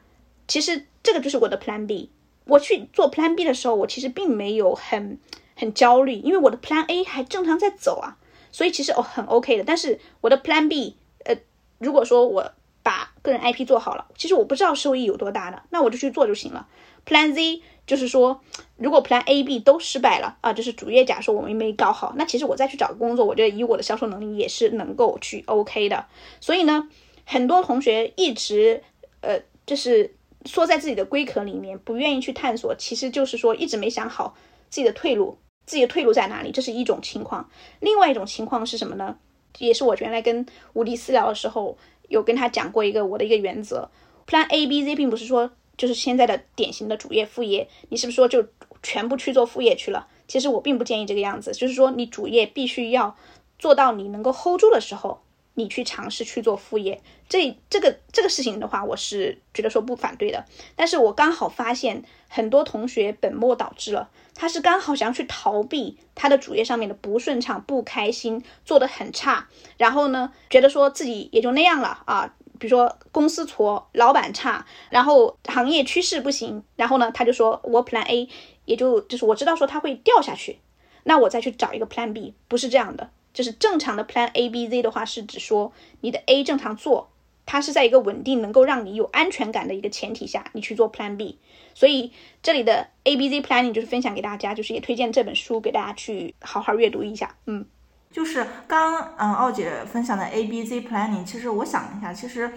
[0.48, 0.86] 其实。
[1.00, 2.10] 这个就是我的 Plan B。
[2.44, 5.18] 我去做 Plan B 的时候，我其实并没有很
[5.56, 8.18] 很焦虑，因为我的 Plan A 还正常在走啊，
[8.52, 9.64] 所以其实哦很 OK 的。
[9.64, 11.34] 但是我的 Plan B，呃，
[11.78, 16.66] 如果说我把个人 IP 做好了，其实我不知道收益有多大的，那我就去做就行了。
[17.06, 18.42] Plan Z 就是说，
[18.76, 26.04] 如果 Plan A、B 都失败了啊，就是主业假说我们没搞好，那其实我再去找个工作，我觉得以我的销售能力也是能够去 OK 的。
[26.38, 26.90] 所以呢，
[27.24, 28.82] 很多同学一直
[29.22, 30.12] 呃就是。
[30.44, 34.34] 缩在自己的龟壳里面，不愿意去探索，其实就是说一直没想好
[34.70, 37.50] 自己的退路，自己的退路在哪里，这是一种情况。
[37.80, 39.16] 另外一种情况是什么呢？
[39.58, 41.76] 也是我原来跟吴迪私聊的时候，
[42.08, 43.90] 有跟他讲过一个我的一个原则
[44.26, 48.46] ，Plan A、B、Z，并不是说就是现在的典型的主业副业，你是不是说就
[48.82, 50.06] 全部去做副业去了？
[50.28, 53.16] 其实我并不建议这个样子，就是说你主业必须要
[53.58, 55.22] 做到你能够 hold 住的时候。
[55.58, 60.44] 你去尝试去做副业，这这个这个事情的话，我是觉得说不反对的。
[60.76, 72.32] 但是我刚好发现很多同学本末倒置了，他是刚好想要去逃避他的主业上面的不顺畅、不开心，做的很差，然后呢，觉得说自己也就那样了啊。
[72.60, 78.28] 比如说公司挫，老板差，然后行业趋势不行，然后呢，他就说我 Plan A
[78.64, 80.60] 也就就是我知道说他会掉下去，
[81.02, 83.10] 那我再去找一个 Plan B，不是这样的。
[83.38, 87.08] 就是正常的 Plan A、B、Z 的话，是指说你的 A 正常做，
[87.46, 91.38] 它是在一个稳定、能够让你有安全感的一个前提下，你去做 Plan B。
[91.72, 92.10] 所以
[92.42, 97.36] 这里的 A、B、Z Planning 就是分享给大家，就是也推荐这本书给大家去好好阅读一下。
[97.46, 97.64] 嗯，
[98.10, 102.50] 就是刚嗯奥姐分享的 A、B、Z Planning，其实我想了一下，其实。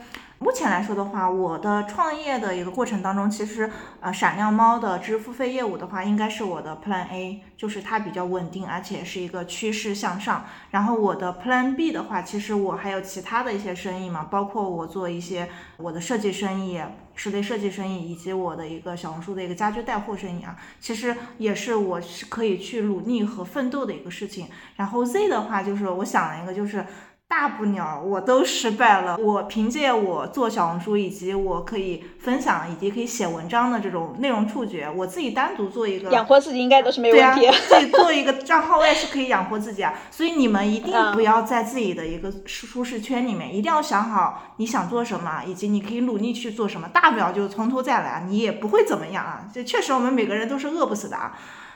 [0.44, 3.70] 目前来说的话，我的创业的一个过程当中，其实
[4.00, 10.44] 呃，闪亮猫的支付费业务的话，应该是我的 Plan A，就是它比较稳定，而且是一个趋势向上。
[10.72, 16.82] 然后我的 Plan B 的话，其实我还有其他的一些生意嘛，包括我做一些我的设计生意、
[17.14, 24.48] 室内设计生意，以及我的一个小红书的一个家居带货生意啊，其实也是我是可以去努力和奋斗的一个事情。
[24.76, 26.84] 然后 Z 的话，就是我想了一个，就是。
[27.32, 37.50] 大不了我都失败了，我凭借我做小红书以及我可以分享以及可以写文章的这种内容触觉，我自己单独做一个养活自己应该都是没问题。
[37.70, 39.94] 自己做一个账号我也是可以养活自己啊。
[40.12, 46.90] 所以你们一定不要在自己的一个舒适圈里面，一定要想好你想做什么，以及你可以努力去做什么。
[46.90, 49.46] 大不了就从头再来，你也不会怎么样啊。
[49.54, 51.32] 这确实我们每个人都是饿不死的啊。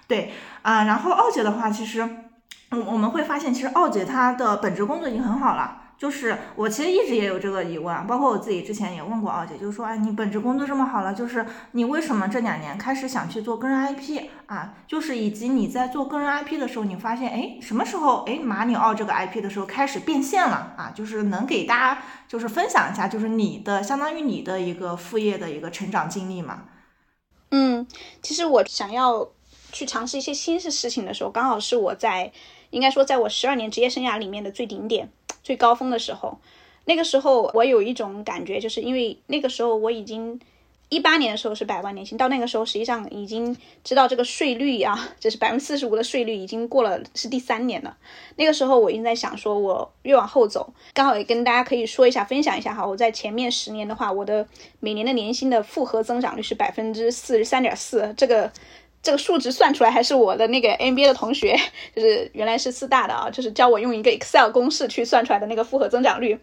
[0.05, 0.33] 对
[0.63, 2.24] 啊，然后二姐的话其实。
[2.81, 5.81] 我们会发现，其实奥姐她的本职工作已经很好了。
[5.97, 14.73] 就是我其实一直也有这个疑问，包括我自己之前也问过奥姐，就是说，哎，你本职工作这么好了，就是你为什么这两年开始想去做个人 IP 啊？
[14.85, 20.91] 就是以及你在做个人 IP 的时候，你发现，哎，什么时候，哎，马里奥这个 IP 的时候开始变现了啊？
[20.93, 26.63] 就是能给大家就是分享一下，就是你的相当于你的一个副业的一个成长经历嘛？
[27.51, 27.87] 嗯，
[28.21, 29.29] 其实我想要
[29.71, 32.33] 去尝试一些新的事情的时候，刚好是我在。
[32.69, 35.09] 应该说，在我十二年职业生涯里面的最顶点、
[35.43, 36.39] 最高峰的时候，
[36.85, 40.39] 那个时候我有一种感觉，就是因为那个时候我已经
[40.89, 47.97] 一八年的时候是百万年薪，到那个时候实际上已经知道这个税率啊，就是百分之四十五的税率已经过了，是第三年了。
[48.35, 52.85] 那个时候我已经在想，说我越往后走，刚好也跟大家可以说一下、分享一下哈。
[52.85, 54.47] 我在前面十年的话，我的
[54.79, 58.51] 每年的年薪的复合增长率是百分之四十三点四，这个。
[59.05, 61.55] 这个数值算出来还是我的那个 MBA 的同学，
[61.95, 66.39] 就是原来是四大的啊，就是教我用一个 Excel 公式去算出来的那个复合增长率，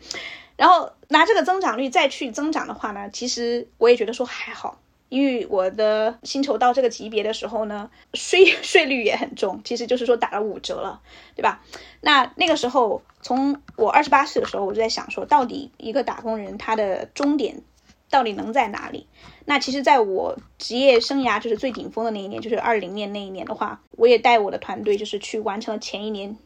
[0.56, 11.00] 然后拿这个增长率再去增长的话呢，其实我也觉得说还好，因为我的薪酬到这个级别的时候呢，税税率也很重，其实就是说打了五折了，
[11.34, 11.64] 对吧？
[12.00, 17.60] 那那个时候从我二十八岁的时候，我就在想说，到底一个打工人他的终点
[18.08, 19.08] 到底能在哪里？
[19.44, 26.36] 那其实，在我职业生涯就是最顶峰的那一年，就是二零年那一年的话，我也带我的团队，就是去完成了前一年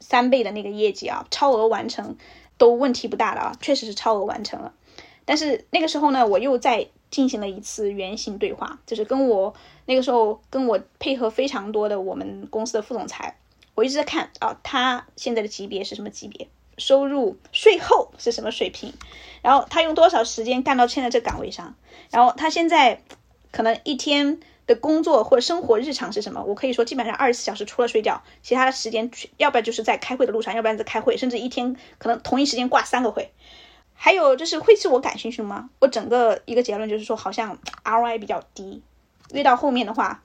[0.00, 2.16] 三倍的那个业绩啊，超额完成
[2.58, 4.72] 都问题不大的啊，确实是超额完成了。
[5.24, 9.54] 但是那个时候呢，我又在进行了一次原型对话，就是跟我
[9.84, 13.36] 那个时候跟我配合非常多的我们公司的副总裁，
[13.74, 16.48] 我一直在看啊，他现在的级别是什么级别，
[16.78, 18.92] 收入税后是什么水平，
[19.42, 21.74] 然后他用多少时间干到现在这岗位上。
[22.10, 23.02] 然后他现在
[23.52, 26.44] 可能一天的工作或生活日常是什么？
[26.44, 33.32] 我可以说基本上二十四小时除了睡觉，其他的时间要不然就是在开会的路上，要不然在开会，甚至一天可能同一时间挂三个会。
[33.94, 35.70] 还有就是会是我感兴趣吗？
[35.78, 38.82] 我整个一个结论就是说，好像 ROI 比较低。
[39.32, 40.22] 越到后面的话，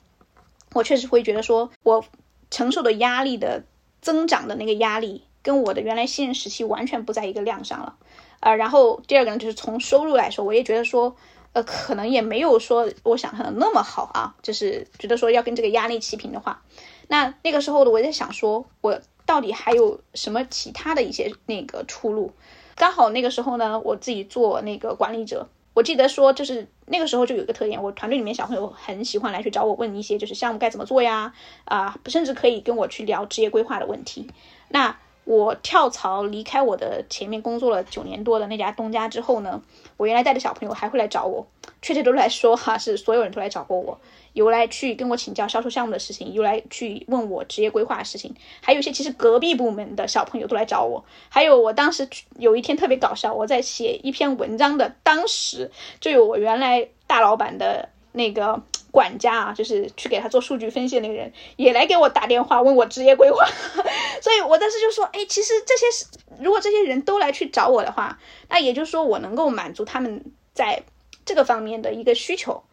[0.73, 2.03] 我确实会觉得说我
[2.49, 3.63] 承受的压力的
[4.01, 7.95] 增长的那个压力，跟我的原来新人时期完全不在一个量上了。
[8.39, 11.15] 呃，然后第二个呢，就是从收入来说，我也觉得说。
[11.53, 16.63] 呃，可能也没有说我想象的那么好啊，就是觉得说要跟这个压力齐平的话，
[17.09, 22.31] 那那个时候的我在想说，我到底还有什么其他的一些那个出路？
[22.77, 31.33] 刚好那个时候呢，我自己做那个管理者，我记得说就是那个时候就有一个特点，我团队里面小朋友很喜欢来去找我问一些就是项目该怎么做呀，
[31.65, 34.29] 啊，甚至可以跟我去聊职业规划的问题。
[34.69, 39.61] 那我跳槽离开我的前面工作了九年多的那家东家之后呢，
[39.97, 41.45] 我原来带的小朋友还会来找我，
[41.81, 43.99] 确切都来说哈，是所有人都来找过我，
[44.33, 55.69] 有来去跟我请教销售项目的事情，有来去问我职业规划的事情，还有一些其实隔壁部门的小朋友都来找我，还有我当时有一天特别搞笑，我在写一篇文章的当时
[55.99, 58.61] 就有我原来大老板的那个。
[58.91, 63.45] 管家啊，就是去给他做数据分析那个人，也来给我打电话问我职业规划，
[64.21, 66.05] 所以我当时就说，哎，其实这些是
[66.39, 68.19] 如果这些人都来去找我的话，
[68.49, 70.23] 那也就是说我能够满足他们
[70.53, 70.83] 在
[71.25, 72.63] 这个方面的一个需求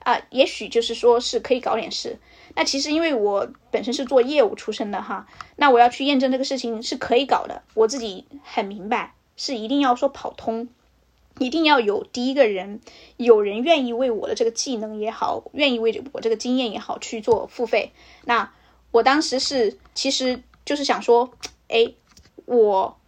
[0.00, 2.18] 啊，也许就是说是可以搞点事。
[2.54, 5.26] 那其实因为我本身是做业务出身的哈，
[5.56, 10.68] 那我要去验证这个事情是可以搞的，我自己很明白是一定要说跑通。
[11.38, 12.80] 一定要有第一个人，
[13.16, 17.92] 有人愿意为我的这个技能也好，愿意为我这个经验也好去做付费。
[18.24, 18.52] 那
[18.90, 21.30] 我当时是，其实就是想说，
[21.68, 21.92] 哎，
[22.46, 22.98] 我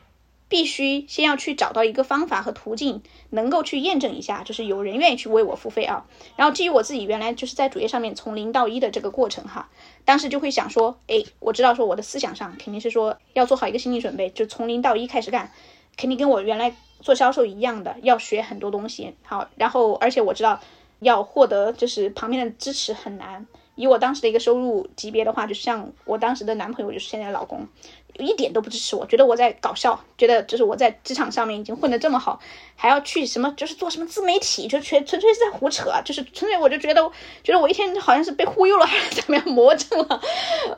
[0.48, 6.06] 必须先要去找到一个方法和途径，能够去验证一下，就是有人愿意去为我付费啊。
[6.36, 9.70] 然后基于我自己原来就是在主页上面从零到一的这个过程哈，
[10.04, 15.52] 当时就会想说，哎，我知道说我的思想上肯定是说要做好一个心理准备，就从零到一开始干，
[15.96, 19.14] 肯定跟我原来做销售一样的，要学很多东西。
[19.22, 20.60] 好，然后而且我知道
[21.00, 23.46] 要获得就是旁边的支持很难。
[23.76, 27.66] 以我当时的一个收入级别的话，就像我当时的男朋友，就是现在的老公，
[28.20, 32.40] 一点都不支持我，觉得我在搞笑，觉得就是我在职场上面已经混得这么好，
[32.76, 37.10] 还要去什么，就是做什么自媒体，就全纯粹是在胡扯，就是纯粹我就觉得，
[37.42, 40.20] 觉得我一天好像是被忽悠了 还是怎么样魔怔了。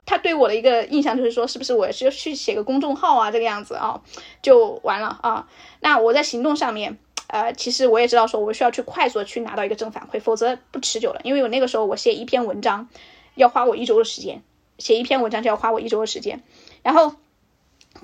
[0.07, 4.01] 他对我的一个印象就是说，是不是我是去写个公众号啊，这个样子啊，
[4.43, 5.49] 就完了啊。
[5.81, 6.99] 那我在行动上面。
[7.29, 11.21] 呃，其实我也知道，说我需要去快速的去拿到一个正反馈，否则不持久了。
[11.25, 12.91] 因为我那个时候我写一篇文章，
[13.37, 14.43] 要花我一周的时间，
[14.77, 16.43] 写一篇文章就要花我一周的时间。
[16.83, 17.15] 然后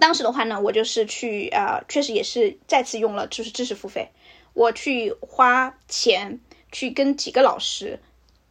[0.00, 4.08] 当时的话呢，我就是去呃，确实也是再次用了就是知识付费，
[4.54, 6.40] 我去花钱
[6.72, 8.00] 去跟几个老师，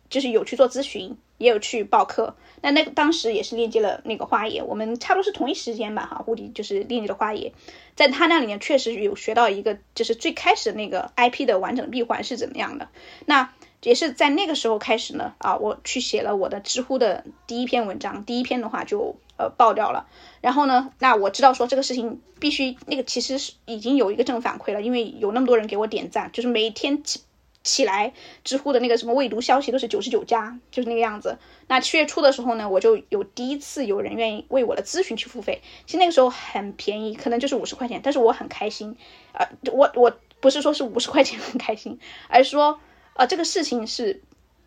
[0.09, 2.35] 就是有去做咨询，也有去报课。
[2.61, 7.53] 那那个当时也是链接了那个花爷，我们差不多是同一时间吧，哈，蝴蝶就是链接了花爷，
[7.95, 12.89] 在他那里面确实有学到一个，就是最开始那个 IP 的完整闭环是怎么样的。
[13.25, 13.53] 那
[13.83, 20.07] 也是在那个时候开始呢，啊，我去写了我的知乎的第一篇文章，第一篇的话就呃爆掉了。
[20.41, 27.03] 然后呢，那我知道说这个事情必须那个其实是已经有一个正反馈了，因为有那么多人给我点赞，就是每天。
[27.03, 27.21] 起
[27.63, 28.13] 起来，
[28.45, 31.37] 知乎的那个什么未读消息都是九十九加，就是那个样子。
[31.67, 35.61] 那七月初的时候呢，我就有第一次有人愿意为我的咨询去付费。
[35.85, 38.95] 其实那个时候很便宜，可能就是五十块钱，但是我很开心。
[39.33, 41.99] 呃，我我不是说是五十块钱很开心，
[42.29, 42.79] 而是说，
[43.17, 44.21] 啊，这个事情是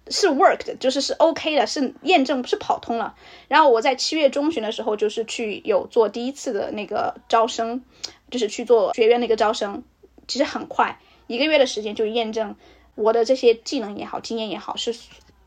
[0.09, 3.15] 是 work 的，就是是 OK 的，是验证是跑通了。
[3.49, 7.83] 然后我在七月中旬的时候，就是去有做第一次的那个招生，
[8.31, 9.83] 就是去做学院的一个招生，
[10.27, 10.99] 其实很快
[11.29, 12.57] 一个月的时间就验证。
[12.97, 14.95] 我的这些技能也好，经验也好，是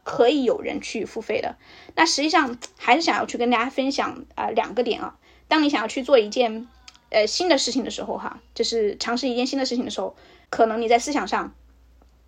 [0.04, 1.56] 可以有人去付费的。
[1.96, 5.18] 那实际上还是想要去跟大家分享啊两个点啊。
[5.50, 6.68] 当你想要去做一件
[7.10, 10.16] 呃新的事情的时候，哈，就是尝试一件新的事情的时候，
[10.50, 11.54] 可能你在思想上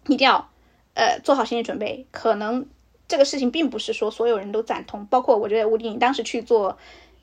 [0.07, 0.51] 一定要
[0.95, 2.07] 呃做好心理准备。
[2.09, 2.65] 可能
[3.07, 6.79] 这个事情并不是说所有人都赞同，包括我觉得吴迪，你当时去做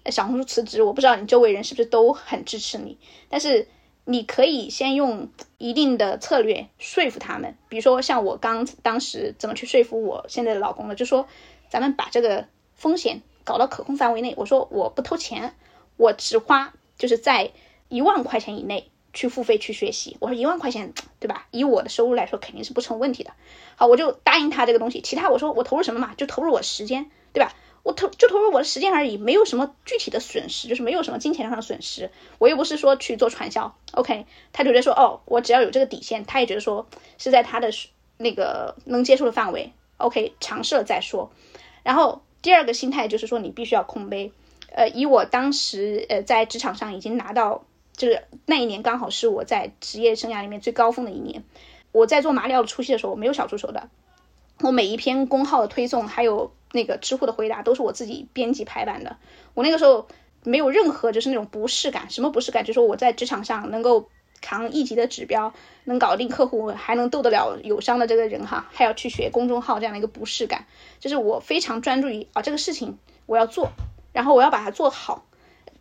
[0.07, 2.97] 小红书辞职，我不知道你周围人是不是都很支持你，
[3.29, 3.67] 但是。
[4.05, 11.29] 你可以先用一定的策略说服他们，比如说像我刚当时怎么去说服我现在的老公的，就说
[11.69, 14.35] 咱们把这个风险搞到可控范围内。
[14.37, 15.55] 我说我不偷钱，
[15.97, 17.53] 我只花就是在
[17.89, 20.17] 一万块钱以内去付费去学习。
[20.21, 21.47] 我说一万块钱，对吧？
[21.51, 23.33] 以我的收入来说，肯定是不成问题的。
[23.77, 25.01] 好，我就答应他这个东西。
[25.01, 27.55] 其他我说我投入什么嘛，就投入我时间，对吧？
[27.83, 32.13] 我投就投入我的时间而已，没有什么具体的损失，就是没有什么金钱上的损失。
[32.39, 34.25] 我又不是说去做传销，OK？
[34.53, 36.87] 他觉得说，哦，我只要有这个底线，他也觉得说
[37.19, 37.71] 是在他的
[38.19, 40.35] 那个能接受的范围，OK？
[40.39, 41.33] 尝试了再说。
[41.83, 44.33] 然后第二个心态就是说，你必须要空杯。
[44.71, 47.65] 呃，以我当时呃在职场上已经拿到，
[47.97, 51.45] 就是那一年刚好是我在职业生涯里面最高峰的一年。
[51.93, 53.89] 我在做马里奥的初期的时候，我没有小助手的，
[54.61, 56.53] 我每一篇公号的推送还有。
[56.75, 59.19] 那个知乎的回答都是我自己编辑排版的。
[59.53, 60.09] 我那个时候
[60.43, 62.65] 没有任何就是那种不适感，什么不适感？
[62.65, 64.09] 就是说我在职场上能够
[64.41, 65.53] 扛一级的指标，
[65.85, 70.65] 能搞定客户，还能斗得了友商的这个人哈，还要去学公众号这样的一个不适感，
[70.99, 73.69] 就是我非常专注于啊这个事情我要做，
[74.15, 75.27] 然后我要把它做好。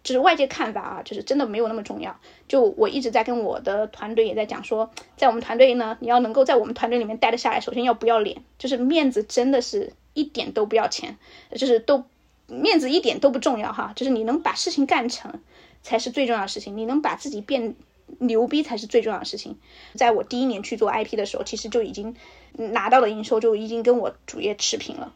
[0.04, 2.20] 就是外界看法啊，就是真的没有那么重要。
[2.48, 9.94] 就我一直在跟我的团队也在讲说，在我们团队呢，你要能够在我们团队里面待得下来，首先要不要脸，就是面子真的是。
[10.14, 11.18] 一点都不要钱，
[11.56, 12.04] 就是都
[12.48, 15.40] 面子一点都不重要哈，就是你能把事情干成
[15.84, 17.76] 才是最重要的事情，你能把自己变
[18.20, 19.58] 牛逼才是最重要的事情。
[19.94, 22.18] 在我第一年去做 IP 的时候，其实就已经
[22.58, 25.14] 拿到的营收就已经跟我主业持平了。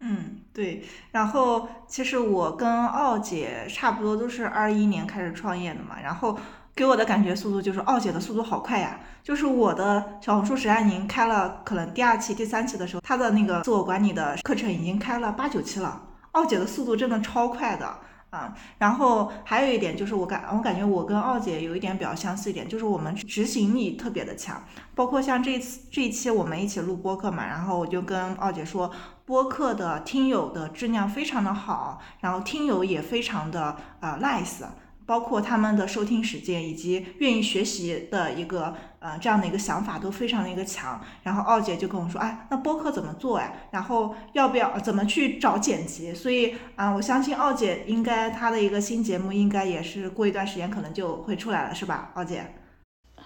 [0.00, 0.82] 嗯，对。
[1.12, 6.36] 然后其实我跟奥姐差不多都是二一年开始创业的嘛，然后。
[6.76, 9.00] 给我的感觉速度就是奥姐的速度好快呀！
[9.22, 16.02] 就是我的小红书实战营开了，可能第二期、第三期的时候，她的那个自我管理的课程已经开了八九期了。
[16.32, 17.96] 奥姐的速度真的超快的
[18.30, 18.54] 啊！
[18.78, 24.62] 然后还有一点就是，我感我感觉我跟奥姐有一点比较相似一点，就是我们执行力特别的强。
[24.94, 28.90] 包括像这次这一期我们一起录播客嘛，然后我就跟奥姐说，
[29.24, 34.64] 播客的听友的质量非常的好，然后听友也非常的呃 nice。
[35.06, 41.00] 包括他们的收听时间以及愿意学习的一个呃这样的一个想法都非常的一个强。
[41.22, 43.52] 然后奥姐就跟我说，哎，那播客怎么做呀？
[43.70, 46.12] 然后要不要怎么去找剪辑？
[46.12, 52.44] 所以啊，我相信奥姐应该她的一个新节目应该也是过一段时间可能就会出来了，是吧，奥姐？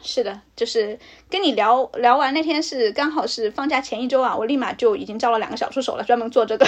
[0.02, 6.66] 是的，就是跟你聊聊完那天是刚好是放假前一周啊，我立马就已经招了两个小助手了，专门做这个。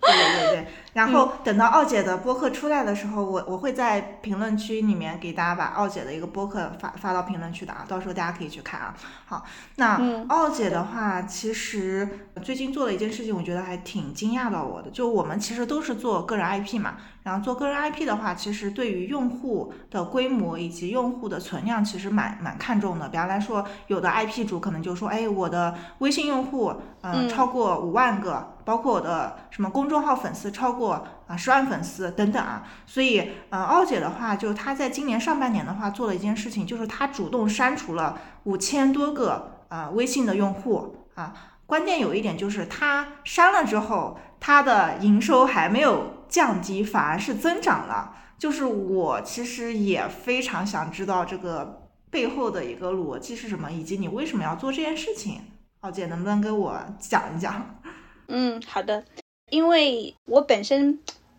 [0.00, 0.14] 对
[0.46, 0.66] 对对，
[0.98, 8.92] 然后等到奥姐的播客出来的时候，我我会在评论区里面给大家把奥姐的一个播客发发到评论区的啊，到时候大家可以去看啊。
[9.24, 9.44] 好，
[9.76, 14.90] 那奥姐的话，其实最近做了一件事情，我觉得还挺惊讶到我的。
[14.90, 23.08] 就我们其实都是做个人 IP 嘛，然后做个人 IP 的话，其实对于用户的规模以及用户的存量，其实蛮蛮看重的。
[23.08, 28.54] 比方来说，有的 IP 主可能就说，哎，我的微信用户，嗯，超过五万个。
[28.68, 41.34] 包括我的什么公众号粉丝超过啊十万粉丝等等啊，所以呃，奥姐的话，就她在今年上半年的话做了一件事情，就是她主动删除了五千多个啊微信的用户啊。
[41.66, 48.14] 关键有一点就是她删了之后，她的营收还没有降低，反而是增长了。
[48.38, 55.42] 就是我其实也非常想知道这个背后的一个逻辑是什么，以及你为什么要做这件事情。
[55.80, 57.80] 奥姐能不能给我讲一讲？
[58.28, 59.04] 嗯，好的，
[59.50, 60.98] 因为我本身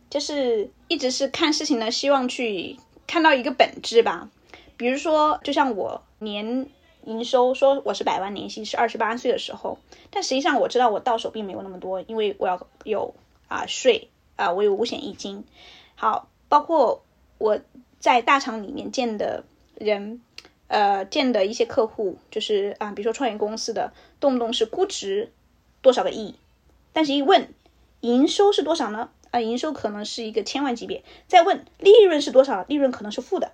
[0.10, 4.30] 就是一直是看事情呢，希望去看到一个本质吧。
[4.78, 6.68] 比如说，就像我年
[7.05, 9.78] 营收说我是百万年薪是二十八岁的时候，
[10.10, 13.14] 但实际上我知道我到手并没有那么多，因为我要有
[13.47, 15.43] 啊税啊，我有五险一金。
[15.95, 17.03] 好，包括
[17.38, 17.60] 我
[17.99, 19.43] 在大厂里面见的
[19.76, 20.22] 人，
[20.68, 25.32] 呃，见的一些客户，就是啊，比如说创业公司的，动不动是估值
[25.82, 26.36] 多少个亿。
[26.93, 27.53] 但是，一问
[28.02, 29.10] 营收是多少呢？
[29.32, 31.04] 啊，营收可能是一个千万级别。
[31.28, 32.64] 再问利润是多少？
[32.68, 33.52] 利润可能是负的。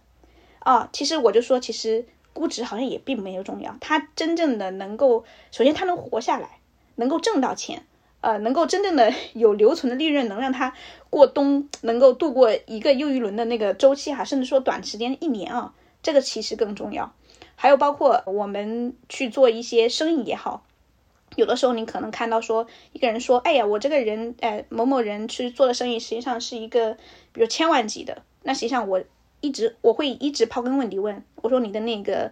[0.59, 3.75] 啊，其实我就说，其实估值好像也并没有重要。
[3.81, 6.59] 它真正的能够，首先它能活下来，
[6.95, 7.85] 能够挣到钱，
[8.21, 10.73] 呃，能够真正的有留存的利润，能让它
[11.09, 17.13] 过冬，能够度过一个又一轮的那个周期哈，甚至说短时间一年啊，这个其实更重要。
[17.55, 20.65] 还有包括我们去做一些生意也好。
[21.35, 26.93] 有的时候你可能看到说一个人说，哎呀，我这个人，哎，某某人去做的生意，实际上是一个，
[27.31, 28.23] 比如千万级的。
[28.43, 29.03] 那实际上我
[29.41, 32.31] 一直我会一直刨根问底问，我说你的那个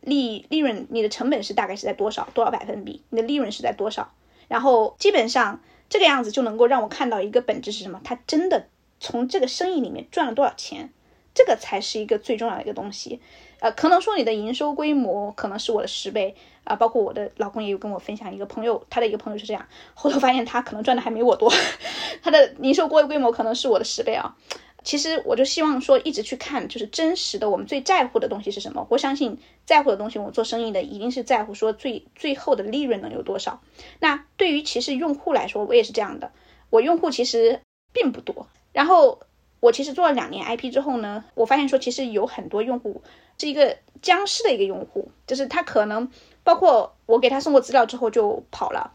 [0.00, 3.02] 利利润，你的成本是大概是在多少多少百分比？
[3.10, 4.12] 你的利润是在多少？
[4.48, 8.00] 然后基本上这个样子就能够让我看到一个本质是什么？
[8.04, 8.66] 他真的
[9.00, 10.92] 从这个生意里面赚了多少钱？
[11.34, 13.18] 这个才是一个最重要的一个东西。
[13.60, 16.34] 呃，可能说你的营收规模可能是我的十倍
[16.64, 21.52] 啊，包括我的老公也有跟我分享一个朋友，他的一个朋友是这样，后头发现他可能赚的还没我多，
[22.22, 24.36] 他的零售规规模可能是我的十倍啊。
[24.84, 28.84] 其实我就希望说一直去看，就是真实的我们最在乎的东西是什么。
[28.90, 33.60] 我相信在乎的东西，我做生意的一定是在乎说最最后的利润能有多少。
[34.00, 36.32] 那对于其实用户来说，我也是这样的，
[36.70, 37.60] 我用户其实
[37.92, 38.48] 并不多。
[38.72, 39.20] 然后
[39.60, 43.02] 我其实做了两年 IP 之后呢，我发现说其实有很多用户。
[43.38, 46.08] 是一个僵尸的一个用户，就是他可能
[46.44, 48.92] 包括我给他送过资料之后就跑了，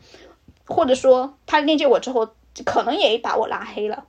[0.65, 2.29] 或者说他链接我之后
[2.65, 4.05] 可能也把我拉黑了，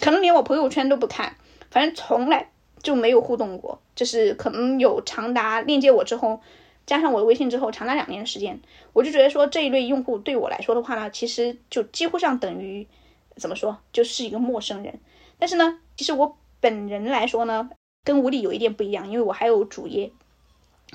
[0.00, 1.36] 可能连我朋友圈都不看，
[1.70, 2.50] 反正从来
[2.82, 3.80] 就没有互动过。
[3.94, 6.40] 就是可能有长达链接我之后，
[6.86, 8.60] 加上我的微信之后，长达两年的时间，
[8.92, 12.86] 我就觉得说这一类用户对我来说的话呢，其实就几乎上等于
[13.36, 15.00] 怎么说，就是一个陌生人。
[15.38, 17.70] 但是呢，其实我本人来说呢。
[18.04, 20.10] 跟吴理有一点不一样，因为我还有主业，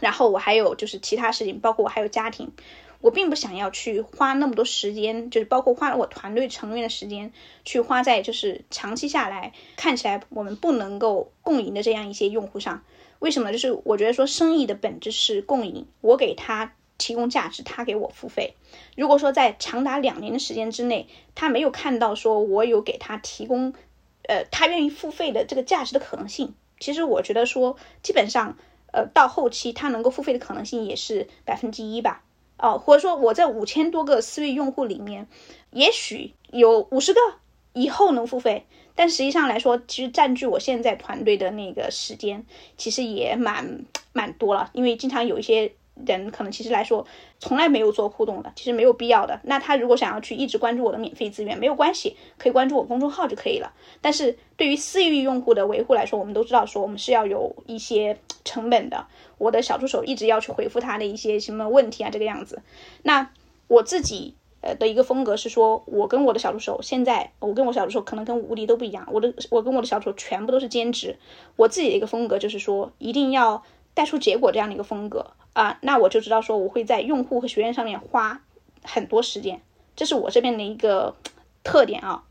[0.01, 2.51] 然后我还有就是其他事情，包括我还有家庭，
[2.99, 7.31] 我并不想要去花那么多时间，就是包括花了我团队成员的时间，
[7.63, 12.83] 去花在就是长期下来看起来我们不能够共赢的这样一些用户上。
[13.19, 13.51] 为什么？
[13.51, 18.55] 就是我觉得说生意的本质是共赢，我给他提供价值，他给我付费。
[18.97, 23.73] 如果说在长达两年的时间之内，他没有看到说我有给他提供，
[24.27, 26.53] 呃，他愿意付费的这个价值的可能性。
[26.79, 28.57] 其实我觉得说，基本上，
[28.93, 32.23] 呃，到后期它能够付费的可能性也是百分之一吧，
[32.57, 35.27] 哦，或者说我在五千多个私域用户里面，
[35.71, 37.19] 也许有五十个
[37.73, 38.65] 以后能付费，
[38.95, 42.45] 但实际上来说，其实占据我现在团队的那个时间，
[42.77, 43.83] 其实也蛮
[44.13, 45.73] 蛮多了，因为经常有一些。
[46.05, 47.05] 人可能其实来说
[47.39, 49.39] 从来没有做互动的，其实没有必要的。
[49.43, 53.73] 那他如果想要去一直关注我的免费资源，没有关系，可以关注我公众号就可以了。
[54.01, 59.05] 但是对于私域用户的维护来说，我们都知道说我们是要有一些成本的。
[59.37, 62.61] 我的小助手一直要去回复他的一些什么问题啊，这个样子。
[63.01, 63.29] 那
[63.67, 71.17] 我自己呃的一个风格是说，我跟我的小助手现在，我跟我小助手可能跟吴迪都不一样，我的我跟我的小助手全部都是兼职，
[71.55, 73.63] 我自己的一个风格就是说，一定要
[73.93, 78.41] 带出结果这样的一个风格啊，那我就知道说我会在用户和学员上面花
[78.83, 79.61] 很多时间，
[79.95, 81.15] 这是我这边的一个
[81.63, 82.23] 特点啊。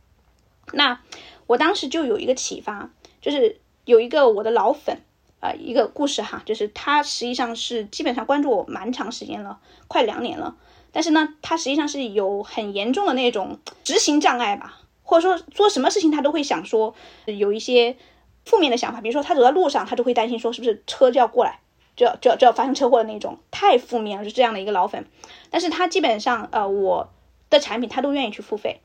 [0.73, 1.01] 那
[1.47, 2.91] 我当时就有一个启发，
[3.21, 4.99] 就是有一个我的老粉。
[5.41, 9.59] 呃，一个故事哈，就是他实际上是基本上关注我蛮长时间了，
[9.89, 10.55] 快两年了。
[10.93, 16.95] 但是呢，他实际上是有很严重的那种执行障碍吧，或者说做什么事情他都会想说
[17.25, 17.97] 有一些
[18.45, 21.59] 负面的想法，比如说他走在路上，他就会担心说是不是车就要过来，
[21.97, 25.07] 就要就要就要发生车祸的那种，太负面了，是这样的一个老粉。
[25.51, 27.11] 但是他基本上呃，我
[27.51, 28.81] 的产品他都愿意去付费，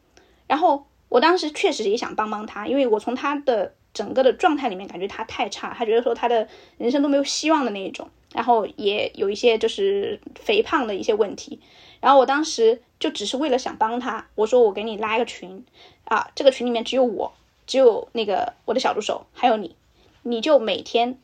[0.48, 3.74] 然后我当时确实也想帮帮他，因为我从他的。
[3.94, 6.48] 整个的状态里面，感觉他太差，他觉得说他的
[6.78, 11.60] 人生都没有希望的那一种，然后也有一些就是肥胖的一些问题，
[12.00, 15.66] 然后我当时就只是为了想帮他，我说我给你拉一个群
[16.04, 17.34] 啊，这个群里面只有我，
[17.66, 19.76] 只有那个我的小助手，还有你，
[20.22, 21.18] 你就每天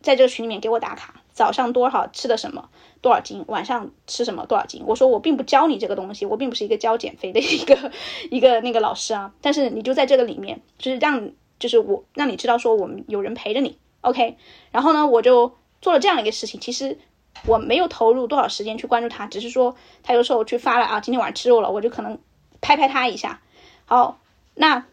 [0.00, 2.68] 在这个群里面给我打卡，早上多少吃的什么
[3.00, 4.82] 多少斤，晚上吃什么多少斤。
[4.86, 7.92] 我说我并不教你这个东西，我并不是一个教减肥的一个
[8.30, 11.30] 一个那个老师啊，但是你就在这个里面，就是让。
[11.60, 14.38] 就是我让你知道说我们有人陪着你，OK，
[14.70, 15.52] 然后呢，我就
[15.82, 16.58] 做了这样一个事情。
[16.58, 16.96] 其实
[17.44, 22.18] 我没有投入多少时间去关注他，只是说他有时候去发了啊，今天晚上吃肉了，我就可能
[22.62, 23.42] 拍拍他一下。
[23.84, 24.18] 好，
[24.54, 24.86] 那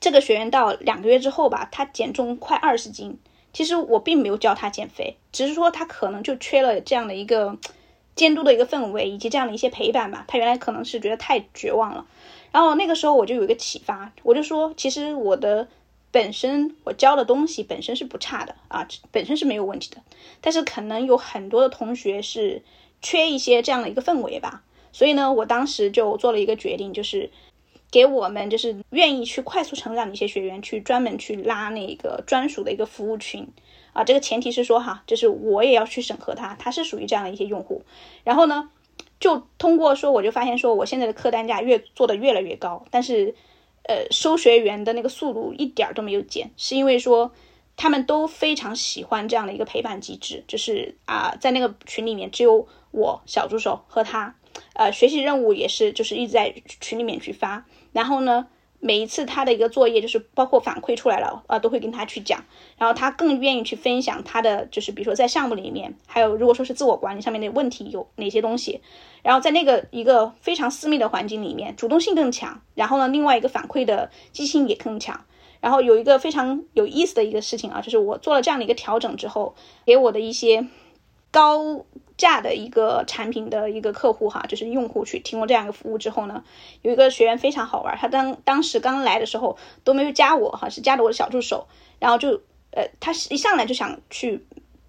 [0.00, 3.18] 这个学员到两个月之后吧，他减重快二十斤。
[3.52, 7.56] 其实我并没有教他减肥，只是说他可能就缺了这样的一个
[8.14, 10.24] 监督的一个氛围，以及这样的一些陪伴吧。
[10.28, 12.06] 他原来可能是觉得太绝望了。
[12.52, 15.68] 然后那个时候我就有一个启发，我就说，其实我的
[16.10, 19.98] 本身我教的东西本身是不差的啊，本身是没有问题的，
[20.40, 22.62] 但是可能有很多的同学是
[23.02, 24.62] 缺一些这样的一个氛围吧，
[24.92, 27.30] 所以呢，我当时就做了一个决定，就是
[27.90, 33.46] 给我们就是愿意去快速成长的一些学员去专门去拉那个专属的一个服务群
[33.92, 37.82] 啊，这个前提是说哈，就是我也要去审核他，他是属于这样的一些用户，
[38.24, 38.70] 然后呢。
[39.20, 43.34] 就通过说，我就发现说，我现在的客单价越做的越来越高，但是，
[43.82, 47.32] 呃，收学员的那个速度一点都没有减，是因为说
[47.76, 54.36] 他们都非常喜欢这样的一个陪伴机制，就是啊，在那个群里面只有我小助手和他，
[54.74, 58.46] 呃，学习任务也是就是一直在群里面去发，然后呢。
[58.80, 62.44] 每一次他的一个作业，就是包括反馈出来了啊，都会跟他去讲，
[62.76, 68.80] 然后他更愿意去分享他的，就是比如说在项目里面，还有如果说是自我管理上面的问题有哪些东西，
[69.24, 75.24] 然后在那个一个非常私密的环境里面，主动性更强，然后呢，另外一个反馈的积极性也更强，
[75.60, 80.64] 然后有一个非常有意思的一个事情啊，就是我做了这样的一个调整之后，给我的一些
[81.30, 81.84] 高。
[82.16, 86.42] 价的一个产品的一个客户哈，就是用户去提供这样一个服务之后呢，
[86.82, 91.68] 有一个学员非常好玩，他当当时刚来的时候都没有加我哈，是加的我的小助手，
[92.00, 92.42] 然后就
[92.72, 94.44] 呃，他一上来就想去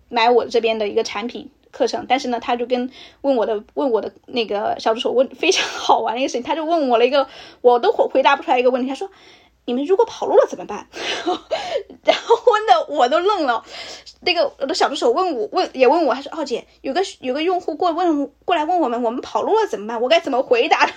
[0.10, 2.90] 买我这边的一个产品课程，但是呢，他就跟
[3.22, 7.28] 问我的问我的那个小助手问非常好玩的一个事情，他就问我了一个
[7.62, 9.12] 我都回回答不出来一个问题，他说。
[9.70, 10.88] 你们如果跑路了怎么办？
[12.04, 13.64] 然后问的我都愣了。
[14.22, 20.02] 那个我的小助手问我问也问我，他说：“奥姐，有个有个用户过问过来问我们，我们跑路了怎么办？
[20.02, 20.90] 我该怎么回答？”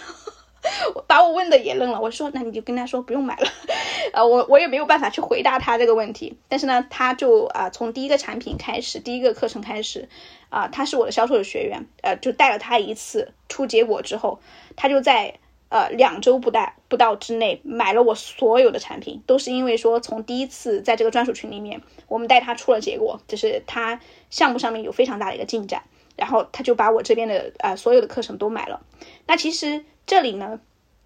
[1.07, 2.01] 把我问的也愣了。
[2.01, 3.47] 我说：“那你就跟他说不用买了。
[4.15, 6.39] ”啊，我我也没有办法去回答他这个问题。
[6.49, 10.09] 但是呢，他就啊从第一个产品开始，第一个课程开始
[10.49, 14.41] 啊，他是我的销售的学员，呃，就带了他一次出结果之后，
[14.77, 15.35] 他就在。
[15.73, 25.83] 呃，两周不带不到之内买了我所有的产品，都是因为说从第一次在这个专属群里面，我们带他出了结果，就是他项目上面有非常大的一个进展，
[26.15, 28.85] 然后他就把我这边的呃所有的课程都买了。
[29.27, 30.61] 那其实这里呢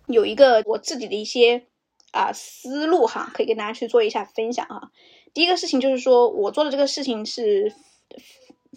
[0.09, 1.63] 有一个我自己的一些
[2.11, 4.91] 啊思路哈，可以跟大家去做一下分享啊。
[5.33, 7.73] 第一个事情就是说我做的这个事情是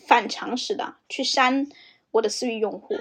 [0.07, 1.67] 反常识的，去删
[2.11, 2.95] 我的私域用户。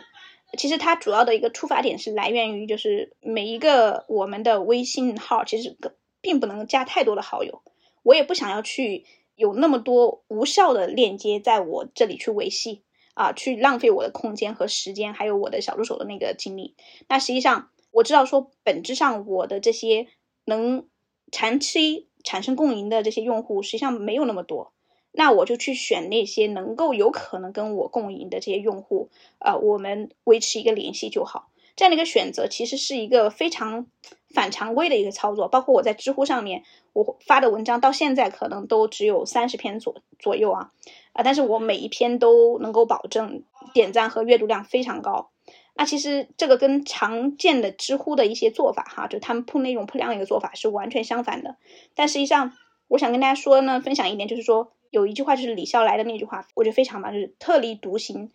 [0.57, 5.77] 其实它主要的一个出发点是来源于，就是每一个我们的微信号其实
[6.21, 7.63] 并不能加太多的好友，
[8.03, 9.05] 我也不想要去
[9.37, 12.83] 有那么多无效的链接在我这里去维系
[13.15, 16.75] 啊，去浪费我的空间和时间，还有我的小助手的那个精力。
[17.09, 20.09] 那实际上我知道说，本质上我的这些
[20.45, 20.89] 能
[21.31, 24.73] 长期产生共赢的这些用户，实际上没有那么多。
[25.19, 31.49] 那我就去选那些能够有可能跟我共赢的这些用户，啊，我们维持一个联系就好。
[31.75, 33.89] 这样的一个选择其实是一个非常
[34.33, 35.49] 反常规的一个操作。
[35.49, 36.63] 包括我在知乎上面，
[36.93, 40.71] 我发的文章到现在可能都只有三十篇左左右啊，
[41.15, 43.43] 啊，但是我每一篇都能够保证
[43.75, 45.31] 点赞和阅读量非常高。
[45.75, 51.57] 那其实这个跟常见的知乎的一些做法哈，就他们铺内容铺量的一个做法是完全相反的。
[51.97, 52.53] 但实际上，
[52.87, 58.31] 我想跟大家说呢，分享一点，就是说有一句话就是李笑来的那句话，我觉得非常棒，就是特立独行，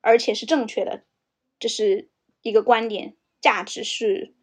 [0.00, 1.04] 而且是正确的，
[1.58, 2.08] 这是
[2.42, 4.34] 一个观点，价值是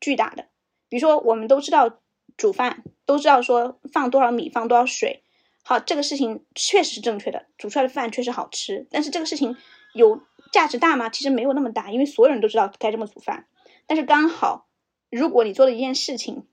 [0.00, 0.48] 巨大的。
[0.88, 2.00] 比如说，我们都知道
[2.36, 5.22] 煮饭，都知道说放多少米，放多少水，
[5.62, 8.86] 好，这个事情确实是正确的，煮出来的饭确实好吃。
[8.90, 9.56] 但是这个事情
[9.94, 10.22] 有。
[10.52, 11.08] 价值大吗？
[11.08, 13.46] 其实没有那么大，因为所有人都知道该这么煮饭。
[13.86, 14.66] 但是刚好，
[15.08, 16.44] 如果你做的一件事情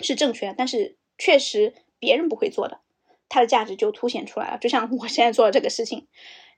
[0.00, 2.81] 是正确的，但是确实别人不会做的，
[3.32, 4.58] 它的价值就凸显出来了。
[4.58, 6.06] 就像我现在做的这个事情。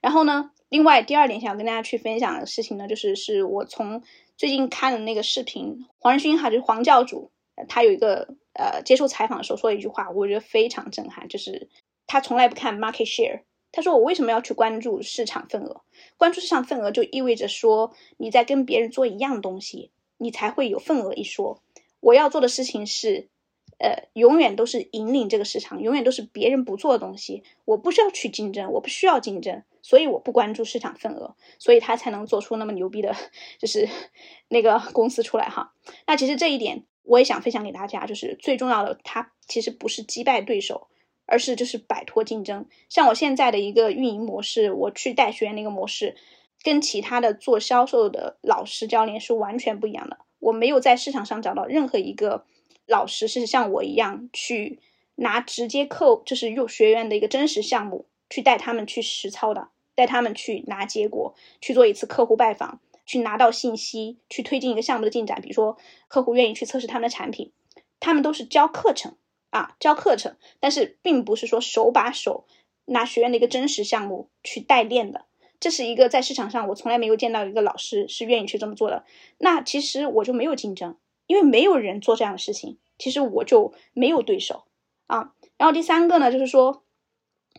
[0.01, 4.03] 然后呢，另外第二点想要跟大家去分享的事情呢，就是是我从
[4.35, 7.31] 最近看的那个视频，黄仁勋哈就是黄教主，
[7.69, 11.69] 他有一个呃接受采访的时候说一句话，我觉得非常震撼，就是
[12.05, 13.43] 他从来不看 market share。
[13.71, 15.81] 他说：“我为什么要去关注市场份额？
[16.15, 21.61] 关注市场份额就意味着说你在跟别人做一样东西，你才会有份额一说。
[21.99, 23.27] 我要做的事情是，
[23.77, 27.43] 呃，永远都是引领这个市场，永远都是别人不做的东西。
[27.65, 33.15] 我不需要去竞争，我不需要竞争，所以我不关注市场份额，所以他才能做出那么牛逼的，
[33.59, 33.87] 就是
[34.49, 35.73] 那个公司出来哈。
[36.07, 40.87] 那其实这一点我也想分享给大家，就是最重要的，他其实不是击败对手。”
[41.27, 46.15] 而是就是摆脱竞争，像我现在的一个运营模式，我去带学员那个模式，
[46.61, 50.19] 跟其他的做销售的老师教练是完全不一样的。
[50.37, 52.45] 我没有在市场上找到任何一个
[52.85, 54.79] 老师是像我一样去
[55.15, 65.41] 拿直接客，就是用学员的一个真实项目去带他们去实操的，带他们去拿结果，去做一次客户拜访，去拿到信息，去推进一个项目的进展。
[65.41, 67.51] 比如说客户愿意去测试他们的产品，
[67.99, 69.15] 他们都是教课程。
[69.51, 72.45] 啊，教课程，但是并不是说手把手
[72.87, 75.23] 拿学员的一个真实项目去代练的，
[75.61, 79.05] 这是一个在市场上我从来没有见到一个老师是愿意去这么做的。
[79.37, 84.63] 那其实我就没有竞争，因为没有人做这样的事情，其实我就没有对手
[85.07, 85.33] 啊。
[85.57, 86.83] 然后第三个呢，就是说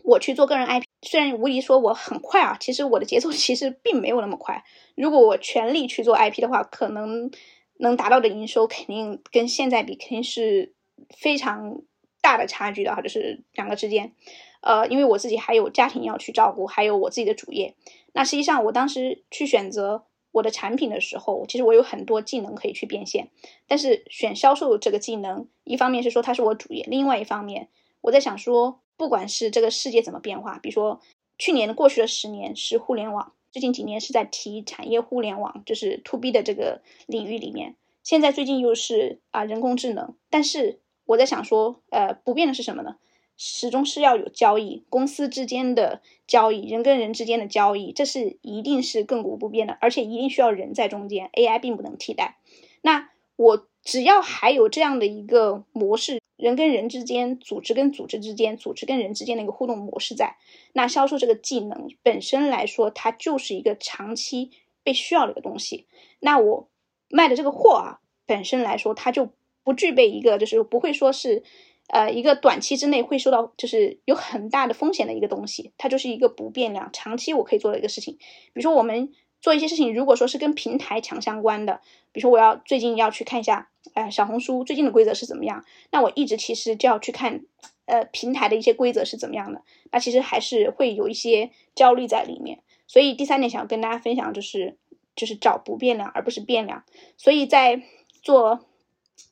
[0.03, 4.63] 我去做个人 IP，虽然无疑说我很快啊，其实我的节奏其实并没有那么快。
[4.95, 7.29] 如果我全力去做 IP 的话，可能
[7.77, 10.73] 能达到的营收肯定跟现在比肯定是。
[11.15, 11.83] 非常
[12.21, 14.13] 大的差距的哈，就是两个之间，
[14.61, 17.75] 呃，因为我自己还有家庭要去照顾，还有我自己的主业。
[18.13, 20.05] 那实际上，我当时去选择
[20.37, 23.27] 我的产品的时候，其实我有很多技能可以去变现。
[23.67, 27.67] 但是选销售这个技能，一方面是说它是我主业，另外一方面
[28.01, 31.01] 我在想说，不管是这个世界怎么变化，比如说
[31.37, 40.79] 去年过去的十年是互联网，最近几年是在提产业互联网，就是 to B 的这个领域里面，现在最近又是啊人工智能，但是。
[41.07, 42.97] 我在想说，呃，不变的是什么呢？
[43.37, 52.39] 始终是要有交易，公司之间的交易，人跟人之间的交易，这是一定是亘古不变的，而且一定需要人在中间，AI 并不能替代。
[52.81, 60.37] 那我只要还有这样的一个模式，人跟人之间，组织跟组织之间，组织跟人之间的一个互动模式在，
[60.73, 64.51] 那销售这个技能本身来说，它就是一个长期
[64.83, 65.85] 被需要的一个东西。
[66.19, 66.67] 那我
[67.09, 69.29] 卖的这个货啊，本身来说，它就。
[69.63, 71.43] 不具备一个，就是不会说是，
[71.87, 78.15] 呃，一个短期之内会受到，就是有很大的风险的一个东西，它就是一个不变量，长期我可以做的一个事情。
[78.17, 81.79] 比如说我们做一些事情，如果说是跟平台强相关的，
[82.11, 87.45] 比如说我要最近要去看一下，呃，小红书最近的规则是怎么样，那我一直其实就要去看，
[87.85, 89.61] 呃，平台的一些规则是怎么样的，
[89.91, 92.59] 那其实还是会有一些焦虑在里面。
[92.85, 94.75] 所以第三点想要跟大家分享就是，
[95.15, 96.83] 就是找不变量而不是变量。
[97.15, 97.81] 所以在
[98.21, 98.65] 做。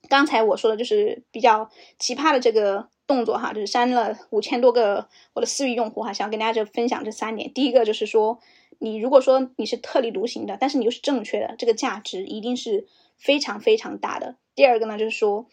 [0.07, 7.51] 刚才我说的就是比较奇葩的这个动作哈，就是删了五千多个我的私域用户哈，想要跟大家就分享这三点。
[7.53, 8.39] 第一个就是说，
[8.77, 12.87] 你如果说你是特立独行的，但是你又是正确的，这个价值一定是
[13.17, 14.35] 非常非常大的。
[14.53, 15.47] 第二个呢，就是说，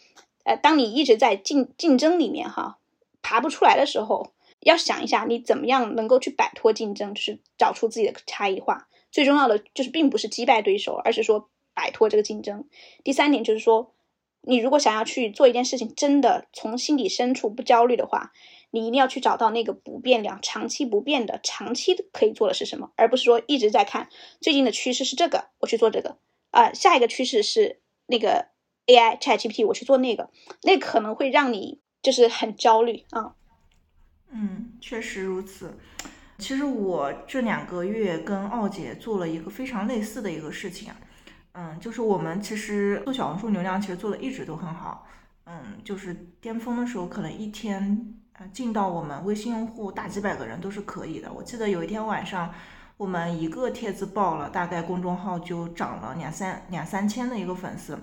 [0.44, 2.78] 呃，当你一直在竞竞争里面哈，
[3.22, 8.86] 爬不出来的时候，要想一下你怎么样能够去摆脱竞争，就是找出自己的差异化。
[9.10, 12.66] 最重要的就是并不是击败对手，而是说摆脱这个竞争。
[13.02, 13.92] 第三点就是说。
[14.42, 18.32] 你如果想要去做一件事情，真的从心底深处不焦虑的话，
[18.70, 24.08] 你一定要去找到那个不变量、长期不变的、长期可以做的是什么，而不是说一直在看
[24.40, 26.16] 最近的趋势是这个，我去做这个
[26.50, 28.46] 啊，下一个趋势是那个
[28.86, 30.28] AI ChatGPT，我去做那个，
[30.62, 33.34] 那可能会让你就是很焦虑啊。
[34.30, 35.78] 嗯，确实如此。
[36.38, 40.96] 其实我这两个月跟奥姐做了一个非常类似的一个事情啊。
[41.54, 45.06] 嗯，就是我们其实做小红书流量，其实做的一直都很好。
[45.44, 51.32] 嗯，就是巅峰的时候，可能一天呃进到我们微信用户大几百个人都是可以的。
[51.32, 52.54] 我记得有一天晚上，
[52.96, 57.98] 我们一个帖子爆了，大概公众号就涨了两三两三千的一个粉丝。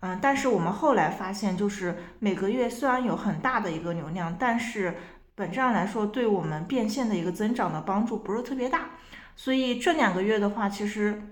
[0.00, 4.96] 嗯，但是我们后来发现，就是每个月虽然有很大的一个流量，但是
[5.34, 8.92] 本质上来说，对我们变现的一个增长的帮助不是特别大。
[9.36, 11.22] 所以这两个月的话，其实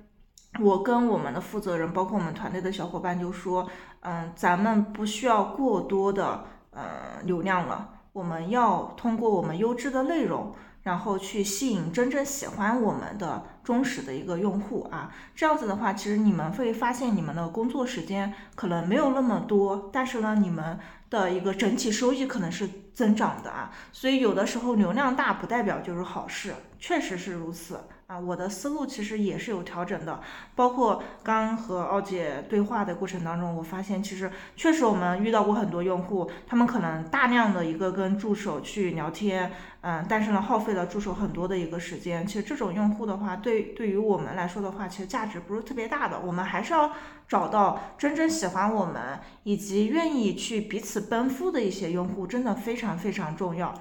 [0.61, 3.69] 我跟我们的负责人，包括我们团队的小伙伴就说，
[4.01, 10.55] 嗯，咱们不需要过多的呃流量了，我们要通过我们优质的内容。
[10.85, 20.79] 然后去吸引真正喜欢我们的忠实的一个用户啊，这样子的话，其实你们会发现你们的工作时间可能没有那么多，但是呢，你们
[21.11, 23.71] 的一个整体收益可能是增长的啊。
[23.93, 27.81] 所以有的时候流量大不代表就是好事，确实是如此。
[28.09, 30.23] 啊，我的思路其实也是有调整的，
[30.55, 39.53] 包括刚和奥姐对话的过程当中，我发现其实确实我们遇到过很多用户，他们可能大量的一个跟助手去聊天，
[39.83, 42.27] 嗯，但是呢耗费了助手很多的一个时间。
[42.27, 46.19] 其实这种用户的话，对对于我们来说的话，其实价值不是特别大的。
[46.21, 46.91] 我们还是要
[47.29, 53.75] 找到真正喜欢我们以及愿意去彼此奔赴的一些用户，真的非常非常重要。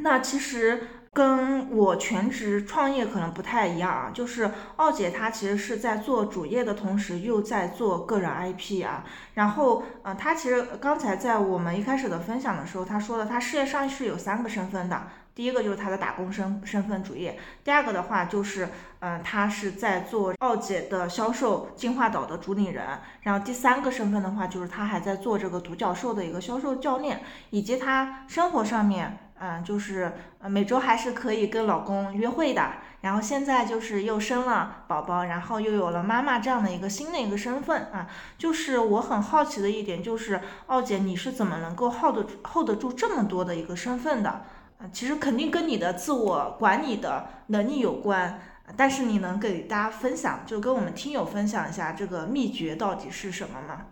[0.00, 0.88] 那其实。
[1.14, 15.02] 跟我全职创业可能不太一样啊，就是奥姐她其实是在做主业的同时又在做个人 IP 啊，然后呃，她其实刚才在我们一开始的分享的时候，她说了她事业上是有三个身份的，
[15.34, 18.70] 第一个就是她的打工身身份主业，第二个的话就是
[19.00, 22.86] 嗯，她是在做奥姐的销售进化岛的主理人，
[23.20, 27.20] 然后第三个身份的话就是她还在做这个独角兽的一个销售教练，
[27.50, 29.18] 以及她生活上面。
[29.44, 30.12] 嗯，就是
[30.42, 38.08] 每周还是可以跟老公约会的，然后现在就是又生了宝宝，然后又有了妈妈这样的一个新的一个身份啊。
[38.38, 44.30] 就是我很好奇的一点就是，奥姐你是怎么能够 hold hold 住这么多的一个身份的？
[44.30, 48.40] 啊，其实肯定跟你的自我管理的能力有关，
[48.76, 53.86] 但是你能给大家分享，就跟我们听友分享一下这个秘诀到底是什么吗？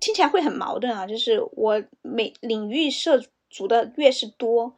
[0.00, 3.18] 听起来会很矛盾啊，就是我每领域涉
[3.52, 4.74] 足的越是多。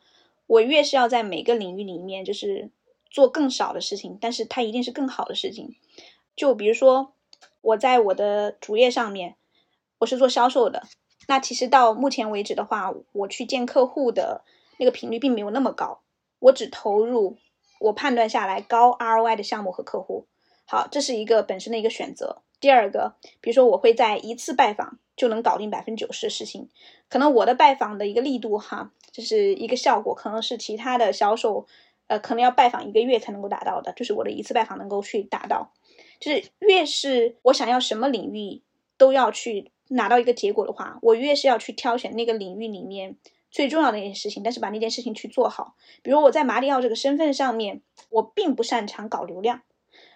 [0.46, 2.70] 我越是要在每个领域里面，就是
[3.10, 5.74] 做更少的事情，但是它一定是更好的事情。
[6.36, 7.14] 就比如说，
[7.62, 9.36] 我在我的主业上面，
[10.00, 10.82] 我是做销售的。
[11.28, 14.44] 那其实到目前为止的话，我去见客户的
[14.78, 16.02] 那个频率并没有那么高。
[16.40, 17.38] 我只投入
[17.80, 20.26] 我判断下来高 ROI 的项目和客户。
[20.66, 22.42] 好，这是一个本身的一个选择。
[22.60, 26.68] 第二个，比如说我会在一次拜访就能搞定百分之九十的事情，
[27.08, 28.92] 可能我的拜访的一个力度哈。
[29.12, 31.68] 就是一个效果，可能是其他的销售，
[32.08, 35.70] 呃，可能要拜访一个月才能够达到的，就是我的一次拜访能够去达到。
[36.18, 38.60] 就是越是我想要什么领域
[38.98, 43.16] 都要去拿到一个结果的话，我越是要去挑选那个领域里面
[43.52, 45.76] 最重要的一件事情，但是把那件事情去做好。
[46.02, 49.62] 比如我在马里奥这个身份上面，我并不擅长搞流量，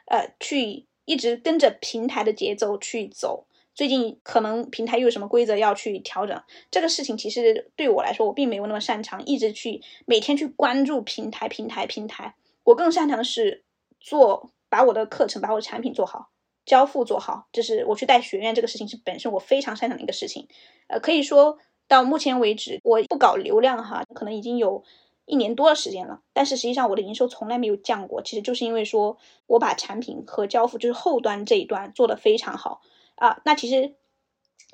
[0.07, 3.47] 呃，去一直跟着平台的节奏去走。
[3.78, 6.42] 最近可能平台又有什么规则要去调整？
[6.68, 12.34] 这个事情其实对我来说，我并没有那么擅长，一直去每天去关注平台、平台、平台。
[12.64, 13.62] 我更擅长的是
[14.00, 16.30] 做，把我的课程、把我的产品做好，
[16.66, 17.46] 交付做好。
[17.52, 20.48] 就是我去带学院这个事情是本身我非常擅长的一个事情。
[20.88, 24.82] 呃，可以说到目前为止，我不搞流量哈，可能已经有
[25.24, 26.22] 一年多的时间了。
[26.32, 32.80] 但是实际上我的营收从来没有降过，其实就是因为说我把产品和交付，就是后端这一段做得非常好。
[33.19, 33.95] 啊，那其实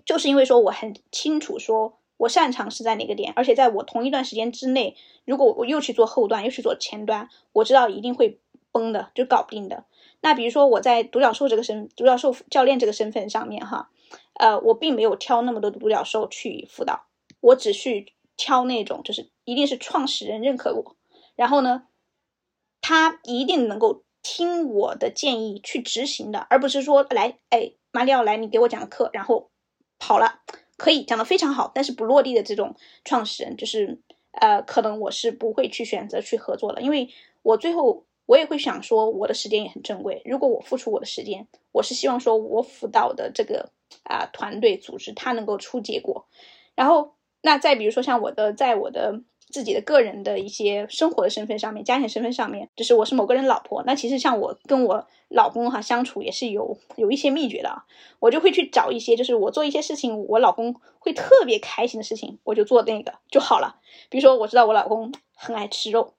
[0.05, 8.39] 就是因为说我很清楚，说我擅长是在哪个点，而且在我同一段时间之内，如果我又去做后端，又去做前端，我知道一定会
[8.71, 9.85] 崩的，就搞不定的。
[10.21, 13.91] 那比如说我在独角兽这个身，独角兽教练这个身份上面哈，
[14.35, 17.07] 呃，我并没有挑那么多独角兽去辅导，
[17.41, 20.97] 我只去挑那种就是一定是创始人认可我，
[21.35, 21.87] 然后呢，
[22.81, 27.73] 他一定能够听我的建议去执行的，而不是说来哎。
[27.95, 29.53] 马里奥来，你给我讲课，然后
[30.01, 30.41] 跑了，
[30.77, 34.01] 可以讲的非常好，但是不落地的这种创始人，就是
[34.33, 37.09] 呃，可能我是不会去选择去合作了，因为
[37.43, 43.71] 我最后我也会想说，我的时间也很珍贵，如果我付出我的时间，我是希望说我辅导的这个
[44.03, 46.27] 啊团队组织它能够出结果，
[46.75, 49.23] 然后那再比如说像我的，在我的。
[49.49, 53.83] 自己的个人的一些生活的身份上面，家庭身份上面，就是我是某个人老婆。
[53.87, 57.85] 那其实像我跟我老公哈相处也是有有一些秘诀的啊。
[58.19, 63.77] 我就会去找一些，就是我做一些事情，我老公会特别开心的事情，我就做那个就好了。
[64.09, 66.15] 比如说我知道我老公很爱吃肉，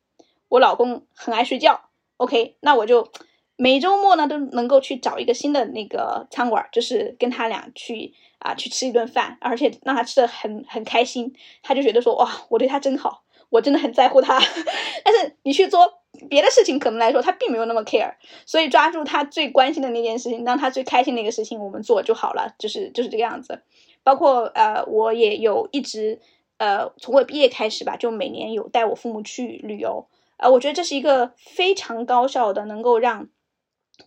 [0.47, 3.10] 我老公很爱睡觉，OK，那我就
[3.57, 11.34] 每周末呢都能够去找一个新的那个餐馆，就是跟他俩去啊去吃一顿饭，而且让他吃的很很开心，
[11.64, 13.23] 他就觉得说哇，我对他真好。
[13.49, 14.38] 我真的很在乎他，
[15.06, 15.88] 但是你去做
[16.30, 18.11] 别的事情可能来说他并没有那么 care，
[18.45, 23.61] 所以抓住他最关心的那件事情，让他最开心的一个事情，我们做就好了，就是就是这个样子。
[24.03, 26.19] 包括呃，我也有一直
[26.57, 30.07] 呃，从我毕业开始吧，就每年有带我父母去旅游，
[30.38, 33.30] 呃，我觉得这是一个非常高效的，能够让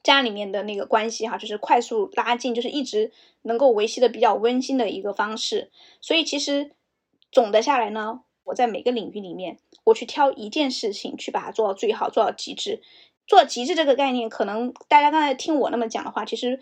[0.02, 3.12] 家里面的那个关系哈，就是快速拉近，就是一直
[3.42, 5.70] 能够维系的比较温馨的一个方式。
[6.00, 6.72] 所以其实
[7.32, 9.58] 总的下来呢，我在每个领域里面。
[9.84, 12.82] 我去挑一件事情去把它做到最好，做到极致。
[13.26, 16.60] 做极致这个概念，可能大家刚才听我那么讲的话，其实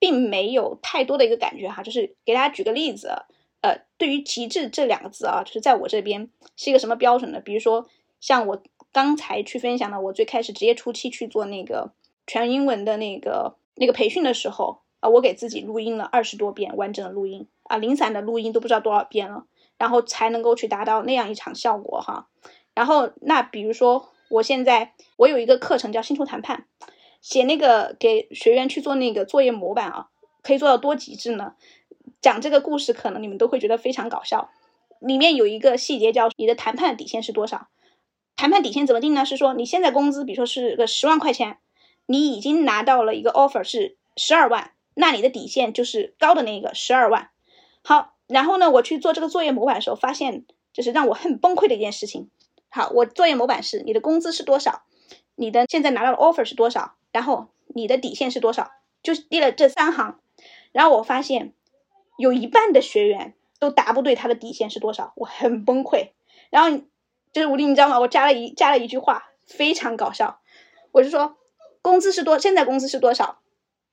[0.00, 1.84] 并没有太多的一个感觉哈。
[1.84, 3.12] 就是给大家举个例子，
[3.60, 7.40] 呃，对于极致这两个字啊，就是在我这边是一个什么标准呢？
[7.40, 7.88] 比如说
[8.18, 8.60] 像我
[8.90, 11.92] 刚才去分享的，我最开始职业初期去做那个
[12.26, 19.44] 全英文的那个那个培训的时候啊，我给自己录音了二十多遍完整的录音啊，零散的录音都不知道多少遍了，
[19.78, 22.28] 然后才能够去达到那样一场效果哈。
[22.74, 26.66] 然后，那比如说，我现在我有一个课程叫薪酬谈判，
[27.20, 30.08] 写那个给学员去做那个作业模板啊，
[30.42, 31.54] 可以做到多极致呢？
[32.20, 34.50] 讲这个故事，可能你们都会觉得非常搞笑。
[34.98, 37.68] 里面有一个细节叫你的谈判底线是多少？
[38.34, 39.24] 谈判底线怎么定呢？
[39.24, 41.58] 是说你现在工资，比如说是个十万块钱，
[42.06, 47.30] 你已经拿到了一个 offer 是十二万，那你的底线就是高的那个十二万。
[47.82, 52.30] 好，然后呢，我去做这个作业模板的时候，发现就是让我很崩溃的一件事情。
[52.70, 54.82] 好，我作业模板是你的工资是多少，
[55.34, 58.70] 你的现在拿到的 offer 是多少，然后你的底线是多少，
[59.02, 60.20] 就列了这三行，
[60.72, 61.52] 然后我发现
[62.16, 66.10] 有一半的学员都答不对他的底线是多少，我很崩溃。
[66.50, 66.78] 然后
[67.32, 68.00] 就是吴迪，你知道吗？
[68.00, 70.40] 我加了一加了一句话，非常搞笑，
[70.92, 71.36] 我就说
[71.84, 73.40] 工资是多，现在工资是多少，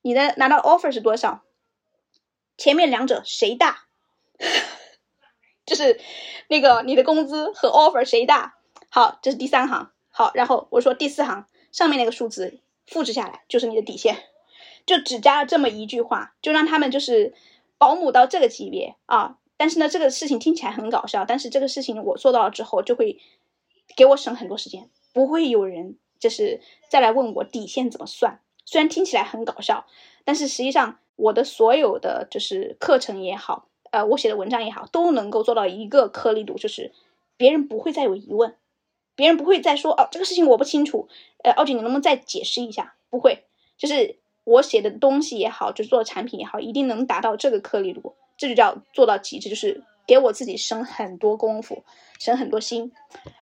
[0.02, 1.44] 你的拿到 offer 是多少，
[2.58, 3.84] 前面两者谁大？
[5.66, 6.00] 就是
[6.48, 8.56] 那个你的工资和 offer 谁大？
[8.88, 9.92] 好，这是第三行。
[10.10, 14.24] 好，然后我说第四行上面那个数字复制下来就是你的底线，
[14.86, 17.34] 就只加了这么一句话，就让他们就是
[17.78, 19.38] 保姆到这个级别啊。
[19.58, 23.20] 但是呢，这个事情听起来很搞笑，但是这个事情我做到了之后，就会
[23.98, 28.40] 给我省很多时间，不会有人就是再来问我底线怎么算。
[28.64, 29.86] 虽然听起来很搞笑，
[30.24, 36.94] 但是实际上我的所有的就是课程也好，呃，我写的文章也好，都能够做到一个颗粒度，就是
[37.36, 38.56] 别人不会再有疑问。
[39.14, 41.10] 别人不会再说哦，这个事情我不清楚，
[41.44, 42.96] 呃，奥姐你能不能再解释一下？
[43.10, 43.44] 不会，
[43.78, 44.16] 就是
[44.46, 51.84] 我写的东西也好，就是做的产品也好，一定能达到这个颗粒度，这就叫做到极致，就是给我自己省很多功夫，
[52.20, 52.92] 省很多心。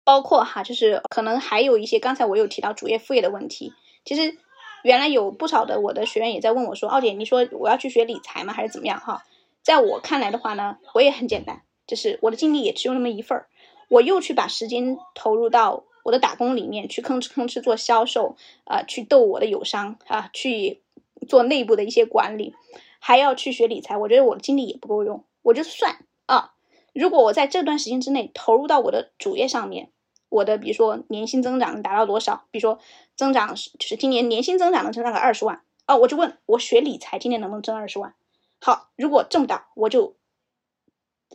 [0.03, 3.73] 包括哈，就是可能还有一些，刚才我有提到主业副业的问题。
[4.05, 4.37] 其实
[4.83, 8.53] 原来有不少的我的学员也在问我说，奥姐，你说我要去学理财吗？
[8.53, 8.99] 还是怎么样？
[8.99, 9.23] 哈，
[9.61, 13.47] 在我看来的话呢，我也很简单，就是我的精力也只有那么一份儿。
[13.89, 20.81] 我又去把时间投入到我的打工里面去，吭哧吭哧做销售，啊，去逗我的友商啊，去
[21.27, 22.55] 做内部的一些管理，
[22.99, 23.97] 还要去学理财。
[23.97, 25.23] 我觉得我的精力也不够用。
[25.41, 25.97] 我就算
[26.29, 26.53] 啊，
[26.93, 29.91] 如果我在这段时间之内投入到我的主业上面，
[30.29, 32.45] 我的比如说年薪增长能达到多少？
[32.51, 32.79] 比如说
[33.15, 38.13] 增长是就是今年年薪增长能增长个二十万啊，我就问我学理财今年能不能挣二十万？
[38.61, 40.17] 好，如果挣不到，我就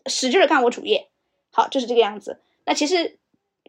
[0.06, 1.08] 使劲干我主业。
[1.50, 2.40] 好，就是这个样子。
[2.64, 3.18] 那其实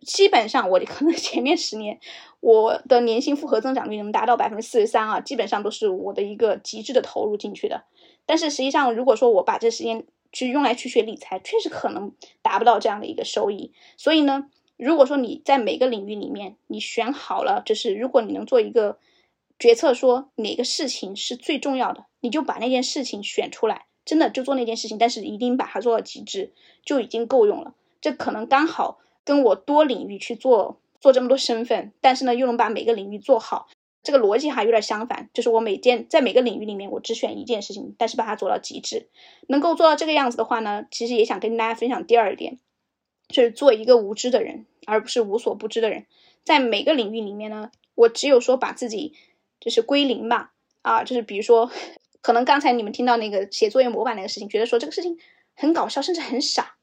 [0.02, 2.00] 基本上，我 可能前面十年
[2.40, 7.84] 我的年薪复合增长率能达到百分之四十三啊，基本上都是我的一个极致的投入进去的。
[8.28, 10.06] 但是实际上，如果说我把这时间
[10.36, 13.72] 去用来去学理财，确实可能达不到这样的一个收益。
[13.96, 19.00] 所以呢，如果说你在每个领域里面你选好了，就是如果你能做一个
[19.58, 23.86] 决策，说哪个事情是最重要的，你就把那件事情选出来。
[24.04, 26.54] 真的就做那件事情，但是一定把它做到极致，
[26.84, 27.74] 就已经够用了。
[28.02, 33.68] 这可能刚好跟我多领域去做做这么多身份，但是呢又能把每个领域做好，
[34.06, 35.30] 这个逻辑哈有点相反。
[35.34, 39.10] 就是我每件在每个领域里面，我只选一件事情，但是把它做到极致。
[39.48, 42.60] 能够做到这个样子的话呢，其实也想跟大家分享第二点，
[43.28, 46.06] 就是做一个无知的人，而不是无所不知的人。
[46.46, 49.14] 在每个领域里面呢，我只有说把自己
[49.60, 50.54] 就是归零吧，
[50.84, 51.70] 啊，就是比如说。
[52.22, 55.20] 可能刚才你们听到那个写作业模板那个事情，觉得说这个事情
[55.54, 56.76] 很搞笑，甚至很傻，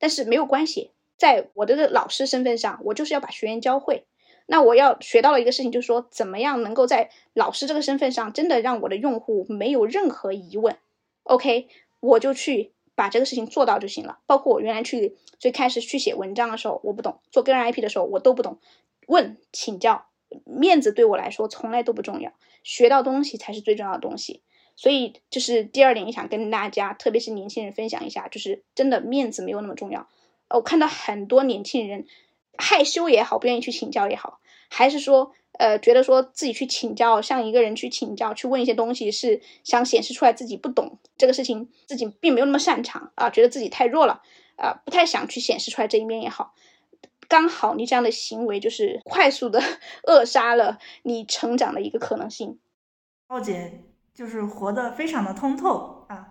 [0.00, 4.06] 但是没有关系，在我的老师身份上，我就是要把学员教会。
[4.52, 10.76] 那我要学到了一个事情，就是说怎么样能够在老师这个身份上，真的让我的用户没有任何疑问。
[11.22, 11.68] OK，
[12.00, 14.18] 我就去把这个事情做到就行了。
[14.26, 18.58] 包括我原来去最开始去写文章的时候，我不懂；做个人 IP 的时候，我都不懂。
[19.06, 20.06] 问请教，
[20.44, 22.32] 面子对我来说从来都不重要，
[22.64, 24.42] 学到东西才是最重要的东西。
[24.74, 30.08] 所以，就是第二点，也想跟大家，特别是年轻人分享一下，就是真的面子没有那么重要。
[30.48, 32.06] 我看到很多年轻人
[32.60, 44.22] 害羞也好，不愿意去请教也好，还是说，呃，觉得说自己去请教，向一个人去请教，去问一些东西，是想显示出来自己不懂这个事情，自己并没有那么擅长啊，觉得自己太弱了
[44.56, 46.54] 啊，不太想去显示出来这一面也好。
[47.28, 49.62] 刚好你这样的行为就是快速的
[50.02, 52.58] 扼杀了你成长的一个可能性。
[53.28, 56.26] 奥姐就是活得非常的通透啊，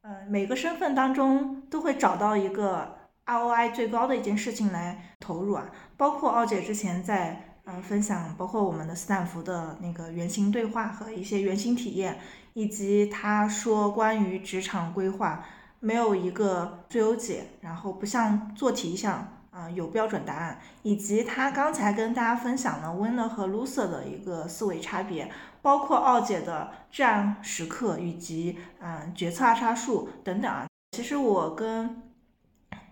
[0.00, 2.97] 呃，每个身份当中都会找到一个
[3.28, 12.18] ROI 最高的一件事情来投入啊，包括奥姐之前在呃分享，包括我们的斯坦福的那个原型对话和一些原型体验，
[12.54, 15.44] 以及她说关于职场规划
[15.78, 19.34] 没有一个最优解，然后不像做题一样。
[19.50, 25.28] 啊，有标准答案，以及他刚才跟大家分享了 winner 和 loser 的一个思维差别，
[25.60, 30.68] 包括奥姐的至暗时刻以及嗯决策二叉树等等啊。
[30.92, 32.07] 其实我跟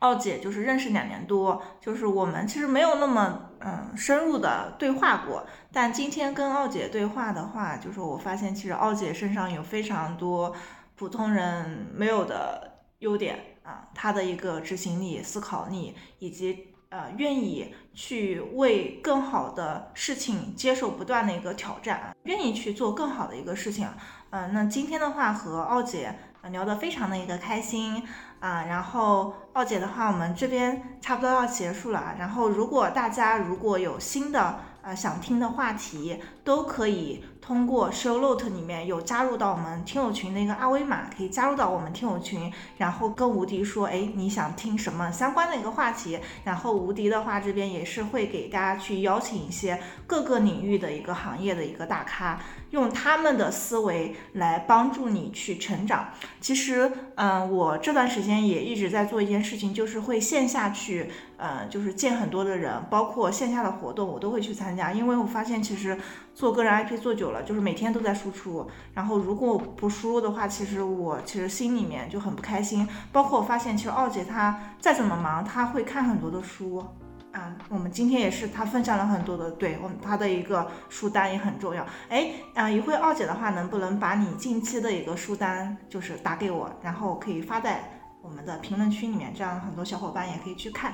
[0.01, 5.47] 奥姐就是认识两年多，就是我们其实没有那么嗯深入的对话过。
[5.73, 10.55] 但今天跟奥姐对话的话，就是我发现其实奥姐身上有非常多
[10.97, 13.39] 普通人没有的优点。
[13.67, 23.89] 啊，她的一个执行力、思考力，以及呃愿意去为更好的事情接受不断的一个挑战，愿意去做更好的一个事情。
[24.31, 26.17] 嗯，那今天的话和奥姐
[26.53, 28.07] 聊得非常的一个开心
[28.41, 28.65] 啊。
[28.67, 32.15] 然后奥姐的话，我们这边差不多要结束了。
[32.19, 37.25] 然后如果大家如果有新的呃想听的话题，都可以。
[37.47, 46.19] 通过 show note 里面有加入到我们听友群的一个二维码，可以加入到我们听友群，然后跟吴迪说，哎，你想听什么相关的一个话题？
[46.43, 52.41] 然后吴迪的话这边也是会给大家去邀请一些各个领域的一个行业的一个大咖，
[52.71, 56.09] 用他们的思维来帮助你去成长。
[56.41, 65.97] 其实，嗯，我这段时间也一直在做一件事情，就是会线下去，呃，就是见很多的人，包括线下的活动我都会去参加，因为我发现其实。
[66.37, 68.69] 做个人 IP 做久了，就是每天都在输出。
[68.93, 72.87] 然后如果不输入的话，其实我其实心里面就很不开心。
[73.11, 76.85] 包括我发现，其实奥姐她再怎么忙，她会看很多的书
[77.33, 77.57] 啊。
[77.71, 81.87] 我们今天也是，她分享了很多的，对我们她的一个书单也很重要。
[82.11, 87.91] 哎，啊，一会奥姐的话，能不能把你近期的一个书单就是打给我，然后可以发在
[88.21, 90.93] 我们的评论区里面，这样很多小伙伴也可以去看。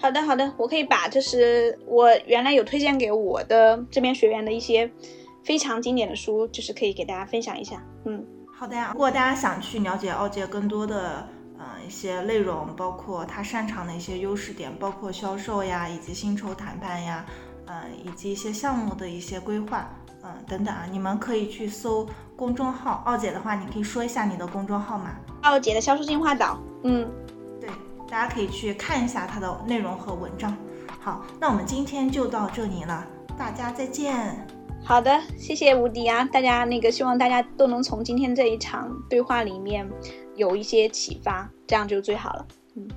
[0.00, 4.90] 好的，好的，我可以把就是我原来有推荐给我的这边学员的一些
[5.44, 7.82] 非常经典的书，就是可以给大家分享一下。
[8.06, 8.90] 嗯，好的呀。
[8.94, 11.28] 如果大家想去了解奥杰更多的
[11.58, 17.26] 嗯一些内容，包括他擅长的一些优势点，包括销售呀，以及薪酬谈判呀，
[17.66, 19.90] 嗯，以及一些项目的一些规划，
[20.22, 25.10] 嗯，等等啊，你们可以去搜公众号奥姐的话，你可以说一下你的公众号吗？
[25.42, 26.58] 奥姐的销售进化岛。
[26.84, 27.06] 嗯。
[28.10, 30.56] 大家可以去看一下它的内容和文章。
[31.00, 33.06] 好，那我们今天就到这里了，
[33.38, 34.46] 大家再见。
[34.82, 36.24] 好的，谢谢无敌啊！
[36.24, 39.88] 大家那个希望大家都能从今天这一场对话里面
[40.34, 42.46] 有一些启发，这样就最好了。
[42.74, 42.88] 嗯